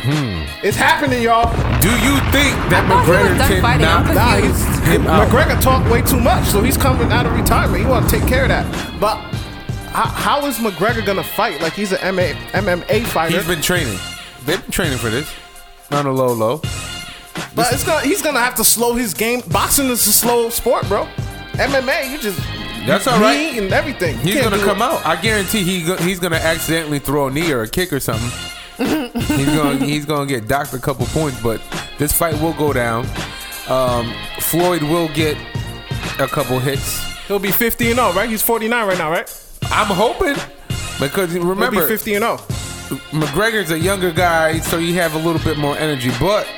Hmm. 0.00 0.44
It's 0.64 0.76
happening, 0.76 1.22
y'all. 1.22 1.50
Do 1.80 1.90
you 1.90 2.14
think 2.30 2.54
that 2.70 2.86
thought 2.88 3.04
he 3.04 3.10
was 3.10 3.18
McGregor 3.18 3.38
done 3.38 3.48
can 3.48 3.62
fighting. 3.62 3.82
knock 3.82 4.06
I'm 4.06 4.14
Nah, 4.14 4.36
he's- 4.36 4.78
him? 4.86 5.02
McGregor 5.04 5.60
talked 5.60 5.90
way 5.90 6.02
too 6.02 6.20
much, 6.20 6.46
so 6.46 6.62
he's 6.62 6.76
coming 6.76 7.10
out 7.12 7.26
of 7.26 7.32
retirement. 7.34 7.80
He 7.82 7.86
want 7.86 8.08
to 8.08 8.18
take 8.18 8.28
care 8.28 8.42
of 8.44 8.48
that. 8.48 8.64
But 9.00 9.16
how, 9.92 10.06
how 10.06 10.46
is 10.46 10.58
McGregor 10.58 11.04
gonna 11.04 11.24
fight? 11.24 11.60
Like 11.60 11.72
he's 11.72 11.92
an 11.92 11.98
MMA, 11.98 12.34
MMA 12.52 13.04
fighter. 13.06 13.36
He's 13.38 13.46
been 13.46 13.60
training. 13.60 13.98
They've 14.46 14.60
been 14.62 14.70
training 14.70 14.98
for 14.98 15.10
this. 15.10 15.30
On 15.90 16.06
a 16.06 16.12
low 16.12 16.32
low. 16.32 16.58
But 17.54 17.72
it's 17.72 17.84
gonna, 17.84 18.00
he's 18.06 18.22
gonna 18.22 18.40
have 18.40 18.54
to 18.56 18.64
slow 18.64 18.94
his 18.94 19.14
game. 19.14 19.40
Boxing 19.50 19.86
is 19.86 20.06
a 20.06 20.12
slow 20.12 20.48
sport, 20.50 20.86
bro. 20.86 21.06
MMA, 21.54 22.10
you 22.12 22.18
just 22.18 22.38
That's 22.86 23.06
all 23.08 23.20
right. 23.20 23.36
knee 23.36 23.58
and 23.58 23.72
everything. 23.72 24.16
You 24.18 24.34
He's 24.34 24.42
gonna 24.42 24.58
come 24.58 24.78
it. 24.80 24.84
out. 24.84 25.04
I 25.04 25.16
guarantee 25.20 25.64
he 25.64 25.82
go, 25.82 25.96
he's 25.96 26.20
gonna 26.20 26.36
accidentally 26.36 26.98
throw 27.00 27.26
a 27.26 27.30
knee 27.30 27.50
or 27.52 27.62
a 27.62 27.68
kick 27.68 27.92
or 27.92 28.00
something. 28.00 28.30
He's 28.78 29.46
gonna 29.46 29.84
he's 29.84 30.04
gonna 30.06 30.26
get 30.26 30.48
docked 30.48 30.72
a 30.74 30.78
couple 30.78 31.06
points, 31.06 31.40
but 31.42 31.60
this 31.98 32.12
fight 32.12 32.40
will 32.40 32.52
go 32.54 32.72
down. 32.72 33.06
Um, 33.68 34.12
Floyd 34.40 34.82
will 34.82 35.08
get 35.08 35.36
a 36.20 36.26
couple 36.26 36.58
hits. 36.58 37.04
He'll 37.26 37.38
be 37.38 37.52
50 37.52 37.88
and 37.88 37.96
0, 37.96 38.12
right? 38.12 38.28
He's 38.28 38.42
49 38.42 38.86
right 38.88 38.96
now, 38.98 39.10
right? 39.10 39.28
I'm 39.64 39.86
hoping 39.88 40.36
because 40.98 41.34
remember 41.34 41.72
He'll 41.72 41.82
be 41.82 41.88
50 41.88 42.14
and 42.14 42.22
0. 42.24 42.36
McGregor's 43.10 43.70
a 43.70 43.78
younger 43.78 44.10
guy, 44.10 44.60
so 44.60 44.78
you 44.78 44.94
have 44.94 45.14
a 45.14 45.18
little 45.18 45.42
bit 45.42 45.58
more 45.58 45.76
energy. 45.76 46.10
But 46.18 46.48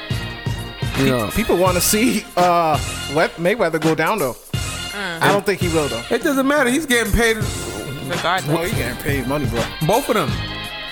you 0.98 1.06
know, 1.06 1.30
People 1.34 1.56
want 1.56 1.74
to 1.76 1.80
see 1.80 2.24
uh, 2.36 2.78
let 3.14 3.32
Mayweather 3.36 3.80
go 3.80 3.94
down 3.94 4.18
though. 4.18 4.34
Mm. 4.34 5.22
I 5.22 5.32
don't 5.32 5.44
think 5.44 5.60
he 5.60 5.68
will 5.68 5.88
though. 5.88 6.02
it 6.10 6.22
doesn't 6.22 6.46
matter. 6.46 6.70
He's 6.70 6.86
getting 6.86 7.12
paid. 7.12 7.38
Well, 7.38 8.64
he's 8.64 8.74
getting 8.74 9.00
paid 9.02 9.26
money, 9.26 9.46
bro. 9.46 9.62
Both 9.86 10.08
of 10.08 10.14
them. 10.14 10.30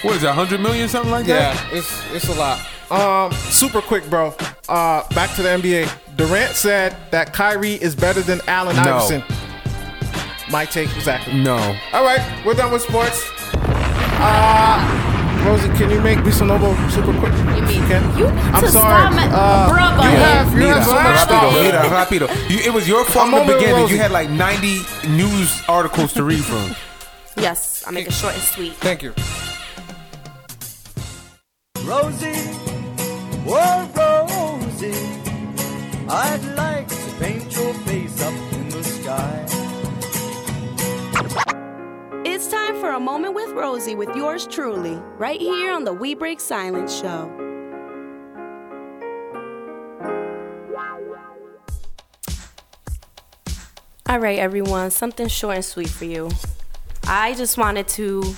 What 0.02 0.16
is 0.16 0.22
it, 0.22 0.26
100 0.26 0.60
million, 0.60 0.88
something 0.88 1.10
like 1.10 1.26
that? 1.26 1.54
Yeah, 1.72 1.78
it's 1.78 2.12
it's 2.12 2.28
a 2.28 2.34
lot. 2.34 2.58
Um, 2.90 3.32
super 3.50 3.80
quick, 3.82 4.08
bro. 4.08 4.34
Uh, 4.68 5.06
back 5.14 5.34
to 5.36 5.42
the 5.42 5.48
NBA. 5.48 5.90
Durant 6.16 6.54
said 6.54 6.96
that 7.10 7.32
Kyrie 7.32 7.74
is 7.74 7.94
better 7.94 8.20
than 8.22 8.40
Allen 8.46 8.76
No. 8.76 8.82
Iverson. 8.82 9.22
My 10.50 10.64
take 10.64 10.94
exactly. 10.96 11.34
No. 11.42 11.56
All 11.92 12.04
right, 12.04 12.20
we're 12.46 12.54
done 12.54 12.72
with 12.72 12.82
sports. 12.82 13.28
Uh, 14.20 15.44
Rosie, 15.46 15.68
can 15.78 15.90
you 15.90 16.00
make 16.00 16.18
Bisonobo 16.18 16.74
super 16.90 17.12
quick? 17.20 17.32
You 17.32 17.62
mean 17.62 17.86
can? 17.88 18.18
You 18.18 18.24
need 18.26 18.34
I'm 18.54 18.62
to 18.62 18.68
sorry. 18.68 19.12
stop 19.12 19.12
it, 19.12 19.32
uh, 19.32 19.68
brother. 19.68 20.02
You 20.10 20.16
have 20.16 20.52
you 20.54 20.66
have 20.66 20.84
so 20.84 20.94
much 20.94 21.16
rapido, 21.16 21.50
stuff. 21.50 21.62
Nita, 21.62 22.26
rapido. 22.26 22.50
You, 22.50 22.58
it 22.70 22.72
was 22.74 22.88
your 22.88 23.04
fault 23.04 23.28
I'm 23.28 23.34
in 23.34 23.46
the 23.46 23.52
over 23.54 23.58
beginning. 23.60 23.88
You 23.88 23.98
had 23.98 24.10
like 24.10 24.30
90 24.30 24.80
news 25.08 25.62
articles 25.68 26.12
to 26.14 26.22
read 26.24 26.42
from. 26.44 26.74
Yes, 27.36 27.84
I'll 27.86 27.92
make 27.92 28.06
it 28.06 28.12
short 28.12 28.34
and 28.34 28.42
sweet. 28.42 28.72
Thank 28.74 29.02
you. 29.02 29.12
Rosie, 31.88 32.34
oh 33.46 34.60
Rosie, 34.60 34.92
I'd 36.06 36.54
like 36.54 36.86
to 36.86 37.10
paint 37.18 37.56
your 37.56 37.72
face 37.72 38.20
up 38.20 38.34
in 38.52 38.68
the 38.68 38.84
sky. 38.84 39.46
It's 42.26 42.48
time 42.48 42.78
for 42.78 42.90
a 42.90 43.00
moment 43.00 43.34
with 43.34 43.52
Rosie 43.52 43.94
with 43.94 44.14
yours 44.14 44.46
truly, 44.46 44.96
right 45.16 45.40
here 45.40 45.72
on 45.72 45.84
the 45.84 45.94
We 45.94 46.14
Break 46.14 46.40
Silence 46.40 46.94
show. 46.94 47.32
All 54.06 54.18
right, 54.18 54.38
everyone, 54.38 54.90
something 54.90 55.28
short 55.28 55.56
and 55.56 55.64
sweet 55.64 55.88
for 55.88 56.04
you. 56.04 56.30
I 57.04 57.32
just 57.32 57.56
wanted 57.56 57.88
to 57.88 58.36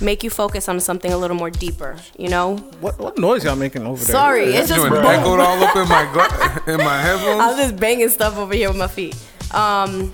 make 0.00 0.22
you 0.22 0.30
focus 0.30 0.68
on 0.68 0.78
something 0.80 1.12
a 1.12 1.16
little 1.18 1.36
more 1.36 1.50
deeper, 1.50 1.96
you 2.18 2.28
know? 2.28 2.56
What 2.80 2.98
what 2.98 3.18
noise 3.18 3.44
y'all 3.44 3.56
making 3.56 3.86
over 3.86 4.02
there? 4.04 4.12
Sorry, 4.14 4.44
it's 4.54 4.68
just 4.68 4.80
Doing 4.80 4.92
boom. 4.92 5.04
echoed 5.06 5.40
all 5.40 5.62
up 5.62 5.76
in 5.76 5.88
my 5.88 6.04
gla- 6.12 6.62
in 6.74 6.78
my 6.78 7.00
headphones. 7.00 7.40
I 7.40 7.46
was 7.48 7.56
just 7.56 7.76
banging 7.78 8.08
stuff 8.08 8.36
over 8.36 8.54
here 8.54 8.68
with 8.68 8.78
my 8.78 8.88
feet. 8.88 9.14
Um, 9.52 10.12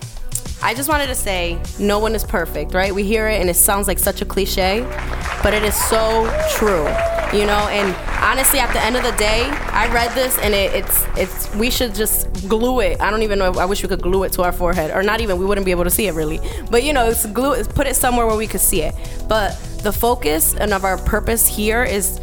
I 0.63 0.75
just 0.75 0.89
wanted 0.89 1.09
to 1.09 1.15
say, 1.17 1.59
no 1.81 1.99
one 1.99 2.15
is 2.15 2.23
perfect, 2.23 2.73
right? 2.73 2.95
We 2.95 3.03
hear 3.03 3.27
it 3.29 3.41
and 3.41 3.51
it 3.51 3.55
sounds 3.57 3.89
like 3.89 3.99
such 3.99 4.23
a 4.23 4.25
cliche, 4.25 4.83
but 5.43 5.53
it 5.55 5.65
is 5.65 5.75
so 5.75 6.25
true, 6.53 6.85
you 7.37 7.47
know. 7.47 7.67
And 7.69 7.93
honestly, 8.23 8.61
at 8.61 8.73
the 8.73 8.81
end 8.81 8.95
of 8.97 9.03
the 9.03 9.11
day, 9.13 9.43
I 9.73 9.93
read 9.93 10.15
this 10.15 10.39
and 10.39 10.55
it, 10.55 10.73
it's 10.73 11.05
it's 11.17 11.53
we 11.57 11.69
should 11.69 11.97
just 11.97 12.49
glue 12.49 12.79
it. 12.79 13.01
I 13.01 13.11
don't 13.11 13.23
even 13.23 13.41
know. 13.41 13.51
If, 13.51 13.57
I 13.59 13.65
wish 13.65 13.83
we 13.83 13.89
could 13.89 14.03
glue 14.03 14.23
it 14.23 14.31
to 14.35 14.43
our 14.45 14.53
forehead, 14.53 14.93
or 14.93 15.03
not 15.03 15.21
even. 15.21 15.37
We 15.37 15.45
wouldn't 15.47 15.65
be 15.65 15.73
able 15.73 15.85
to 15.85 15.91
see 15.91 16.07
it 16.07 16.15
really. 16.15 16.39
But 16.71 16.85
you 16.85 16.93
know, 16.93 17.07
it's 17.09 17.27
glue. 17.27 17.55
It's 17.55 17.67
put 17.67 17.89
it 17.89 17.97
somewhere 17.97 18.27
where 18.29 18.37
we 18.37 18.47
could 18.47 18.61
see 18.61 18.83
it. 18.83 18.95
But 19.29 19.59
the 19.83 19.93
focus 19.93 20.55
and 20.55 20.73
of 20.73 20.85
our 20.85 20.99
purpose 20.99 21.47
here 21.47 21.85
is 21.85 22.21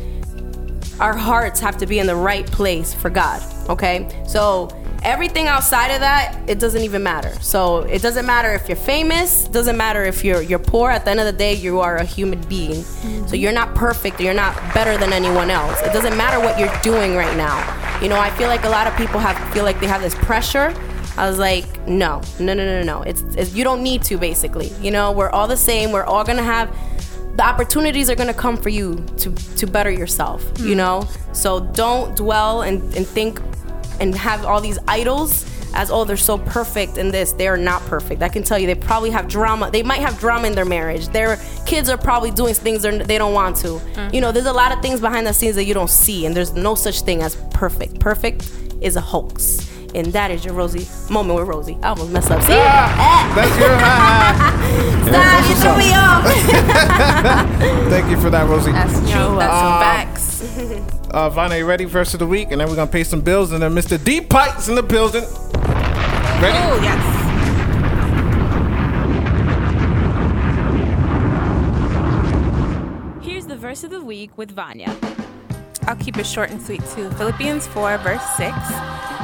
our 0.99 1.15
hearts 1.15 1.59
have 1.59 1.77
to 1.77 1.85
be 1.85 1.99
in 1.99 2.07
the 2.07 2.15
right 2.15 2.45
place 2.45 2.93
for 2.93 3.09
God. 3.09 3.41
Okay? 3.69 4.23
So 4.27 4.69
everything 5.03 5.47
outside 5.47 5.89
of 5.89 6.01
that, 6.01 6.37
it 6.47 6.59
doesn't 6.59 6.81
even 6.81 7.03
matter. 7.03 7.31
So 7.41 7.79
it 7.79 8.01
doesn't 8.01 8.25
matter 8.25 8.53
if 8.53 8.67
you're 8.67 8.75
famous, 8.75 9.47
doesn't 9.47 9.77
matter 9.77 10.03
if 10.03 10.23
you're 10.23 10.41
you're 10.41 10.59
poor. 10.59 10.89
At 10.89 11.05
the 11.05 11.11
end 11.11 11.19
of 11.19 11.25
the 11.25 11.33
day, 11.33 11.53
you 11.53 11.79
are 11.79 11.97
a 11.97 12.03
human 12.03 12.41
being. 12.43 12.75
So 12.75 13.07
mm-hmm. 13.07 13.35
you're 13.35 13.53
not 13.53 13.75
perfect, 13.75 14.19
you're 14.19 14.33
not 14.33 14.55
better 14.73 14.97
than 14.97 15.13
anyone 15.13 15.49
else. 15.49 15.81
It 15.81 15.93
doesn't 15.93 16.17
matter 16.17 16.39
what 16.39 16.59
you're 16.59 16.73
doing 16.81 17.15
right 17.15 17.35
now. 17.37 17.57
You 18.01 18.09
know, 18.09 18.19
I 18.19 18.29
feel 18.31 18.47
like 18.47 18.63
a 18.63 18.69
lot 18.69 18.87
of 18.87 18.95
people 18.95 19.19
have 19.19 19.37
feel 19.53 19.63
like 19.63 19.79
they 19.79 19.87
have 19.87 20.01
this 20.01 20.15
pressure. 20.15 20.73
I 21.17 21.27
was 21.27 21.37
like, 21.37 21.65
no, 21.85 22.21
no, 22.39 22.53
no, 22.53 22.63
no, 22.63 22.83
no. 22.83 23.01
It's, 23.01 23.21
it's 23.35 23.53
you 23.53 23.65
don't 23.65 23.83
need 23.83 24.03
to 24.03 24.17
basically. 24.17 24.69
You 24.81 24.91
know, 24.91 25.11
we're 25.11 25.29
all 25.29 25.47
the 25.47 25.57
same. 25.57 25.91
We're 25.91 26.05
all 26.05 26.23
gonna 26.23 26.43
have 26.43 26.73
the 27.35 27.43
opportunities 27.43 28.09
are 28.09 28.15
going 28.15 28.27
to 28.27 28.33
come 28.33 28.57
for 28.57 28.69
you 28.69 29.03
to 29.17 29.31
to 29.55 29.65
better 29.65 29.91
yourself 29.91 30.43
you 30.59 30.71
hmm. 30.71 30.77
know 30.77 31.07
so 31.33 31.59
don't 31.59 32.15
dwell 32.15 32.61
and, 32.63 32.81
and 32.95 33.07
think 33.07 33.39
and 33.99 34.15
have 34.15 34.45
all 34.45 34.61
these 34.61 34.79
idols 34.87 35.45
as 35.73 35.91
oh 35.91 36.03
they're 36.03 36.17
so 36.17 36.37
perfect 36.37 36.97
in 36.97 37.11
this. 37.11 37.33
They 37.33 37.47
are 37.47 37.57
not 37.57 37.81
perfect. 37.83 38.21
I 38.21 38.29
can 38.29 38.43
tell 38.43 38.57
you 38.57 38.67
they 38.67 38.75
probably 38.75 39.11
have 39.11 39.27
drama. 39.27 39.69
They 39.71 39.83
might 39.83 39.99
have 39.99 40.19
drama 40.19 40.47
in 40.47 40.55
their 40.55 40.65
marriage. 40.65 41.07
Their 41.09 41.39
kids 41.65 41.89
are 41.89 41.97
probably 41.97 42.31
doing 42.31 42.53
things 42.53 42.81
they 42.81 43.17
don't 43.17 43.33
want 43.33 43.55
to. 43.57 43.67
Mm-hmm. 43.67 44.15
You 44.15 44.21
know, 44.21 44.31
there's 44.31 44.45
a 44.45 44.53
lot 44.53 44.71
of 44.71 44.81
things 44.81 44.99
behind 44.99 45.27
the 45.27 45.33
scenes 45.33 45.55
that 45.55 45.65
you 45.65 45.73
don't 45.73 45.89
see, 45.89 46.25
and 46.25 46.35
there's 46.35 46.53
no 46.53 46.75
such 46.75 47.01
thing 47.01 47.21
as 47.21 47.35
perfect. 47.53 47.99
Perfect 47.99 48.51
is 48.81 48.95
a 48.95 49.01
hoax. 49.01 49.65
And 49.95 50.07
that 50.13 50.29
is 50.31 50.45
your 50.45 50.53
Rosie 50.53 50.87
moment 51.11 51.39
with 51.39 51.47
Rosie. 51.47 51.77
I 51.81 51.89
almost 51.89 52.11
messed 52.11 52.29
up. 52.31 52.41
See? 52.43 52.53
Ah. 52.53 53.31
That's 53.35 53.57
your 53.59 53.69
Stop, 55.09 55.49
you 55.49 55.55
threw 55.55 55.77
me 55.77 55.93
off. 55.95 56.23
Thank 57.89 58.09
you 58.11 58.19
for 58.21 58.29
that, 58.29 58.47
Rosie. 58.47 58.71
That's 58.71 58.93
true. 58.99 59.35
That's 59.37 59.59
some 59.59 59.73
Um, 59.73 59.79
facts. 59.81 61.09
Uh, 61.11 61.29
Vanya, 61.31 61.57
you 61.57 61.65
ready? 61.65 61.85
Verse 61.85 62.13
of 62.13 62.19
the 62.19 62.27
week, 62.27 62.49
and 62.51 62.61
then 62.61 62.67
we're 62.69 62.75
gonna 62.75 62.91
pay 62.91 63.03
some 63.03 63.21
bills, 63.21 63.51
and 63.51 63.61
then 63.63 63.73
Mr. 63.73 63.97
D 64.03 64.21
Pipes 64.21 64.67
in 64.69 64.75
the 64.75 64.83
building. 64.83 65.23
Ready? 65.23 66.57
Oh 66.57 66.79
yes. 66.83 67.15
Here's 73.21 73.45
the 73.45 73.55
verse 73.55 73.83
of 73.83 73.91
the 73.91 74.01
week 74.01 74.37
with 74.37 74.51
Vanya. 74.51 74.95
I'll 75.89 75.95
keep 75.95 76.17
it 76.17 76.27
short 76.27 76.51
and 76.51 76.61
sweet 76.61 76.81
too. 76.93 77.09
Philippians 77.09 77.65
4, 77.65 77.97
verse 77.97 78.23
6. 78.37 78.55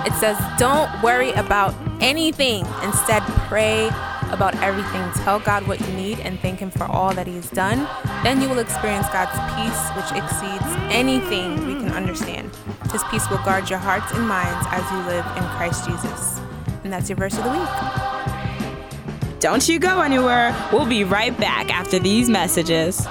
It 0.07 0.13
says, 0.13 0.35
Don't 0.57 0.89
worry 1.03 1.31
about 1.33 1.75
anything. 2.01 2.65
Instead, 2.81 3.21
pray 3.47 3.89
about 4.31 4.55
everything. 4.63 5.07
Tell 5.23 5.39
God 5.39 5.67
what 5.67 5.79
you 5.79 5.93
need 5.93 6.19
and 6.21 6.39
thank 6.39 6.57
Him 6.57 6.71
for 6.71 6.85
all 6.85 7.13
that 7.13 7.27
He 7.27 7.35
has 7.35 7.51
done. 7.51 7.87
Then 8.23 8.41
you 8.41 8.49
will 8.49 8.57
experience 8.57 9.05
God's 9.09 9.37
peace, 9.53 9.79
which 9.95 10.11
exceeds 10.19 10.65
anything 10.91 11.67
we 11.67 11.75
can 11.75 11.91
understand. 11.91 12.49
His 12.91 13.03
peace 13.11 13.29
will 13.29 13.43
guard 13.45 13.69
your 13.69 13.77
hearts 13.77 14.11
and 14.13 14.27
minds 14.27 14.65
as 14.71 14.89
you 14.89 14.97
live 15.05 15.25
in 15.37 15.43
Christ 15.57 15.87
Jesus. 15.87 16.41
And 16.83 16.91
that's 16.91 17.07
your 17.07 17.17
verse 17.17 17.37
of 17.37 17.43
the 17.43 17.51
week. 17.51 19.39
Don't 19.39 19.69
you 19.69 19.77
go 19.77 20.01
anywhere. 20.01 20.55
We'll 20.73 20.87
be 20.87 21.03
right 21.03 21.37
back 21.37 21.71
after 21.71 21.99
these 21.99 22.27
messages. 22.27 23.05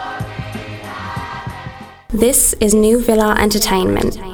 This 2.14 2.54
is 2.60 2.74
New 2.74 3.00
Villa 3.00 3.34
Entertainment. 3.40 4.33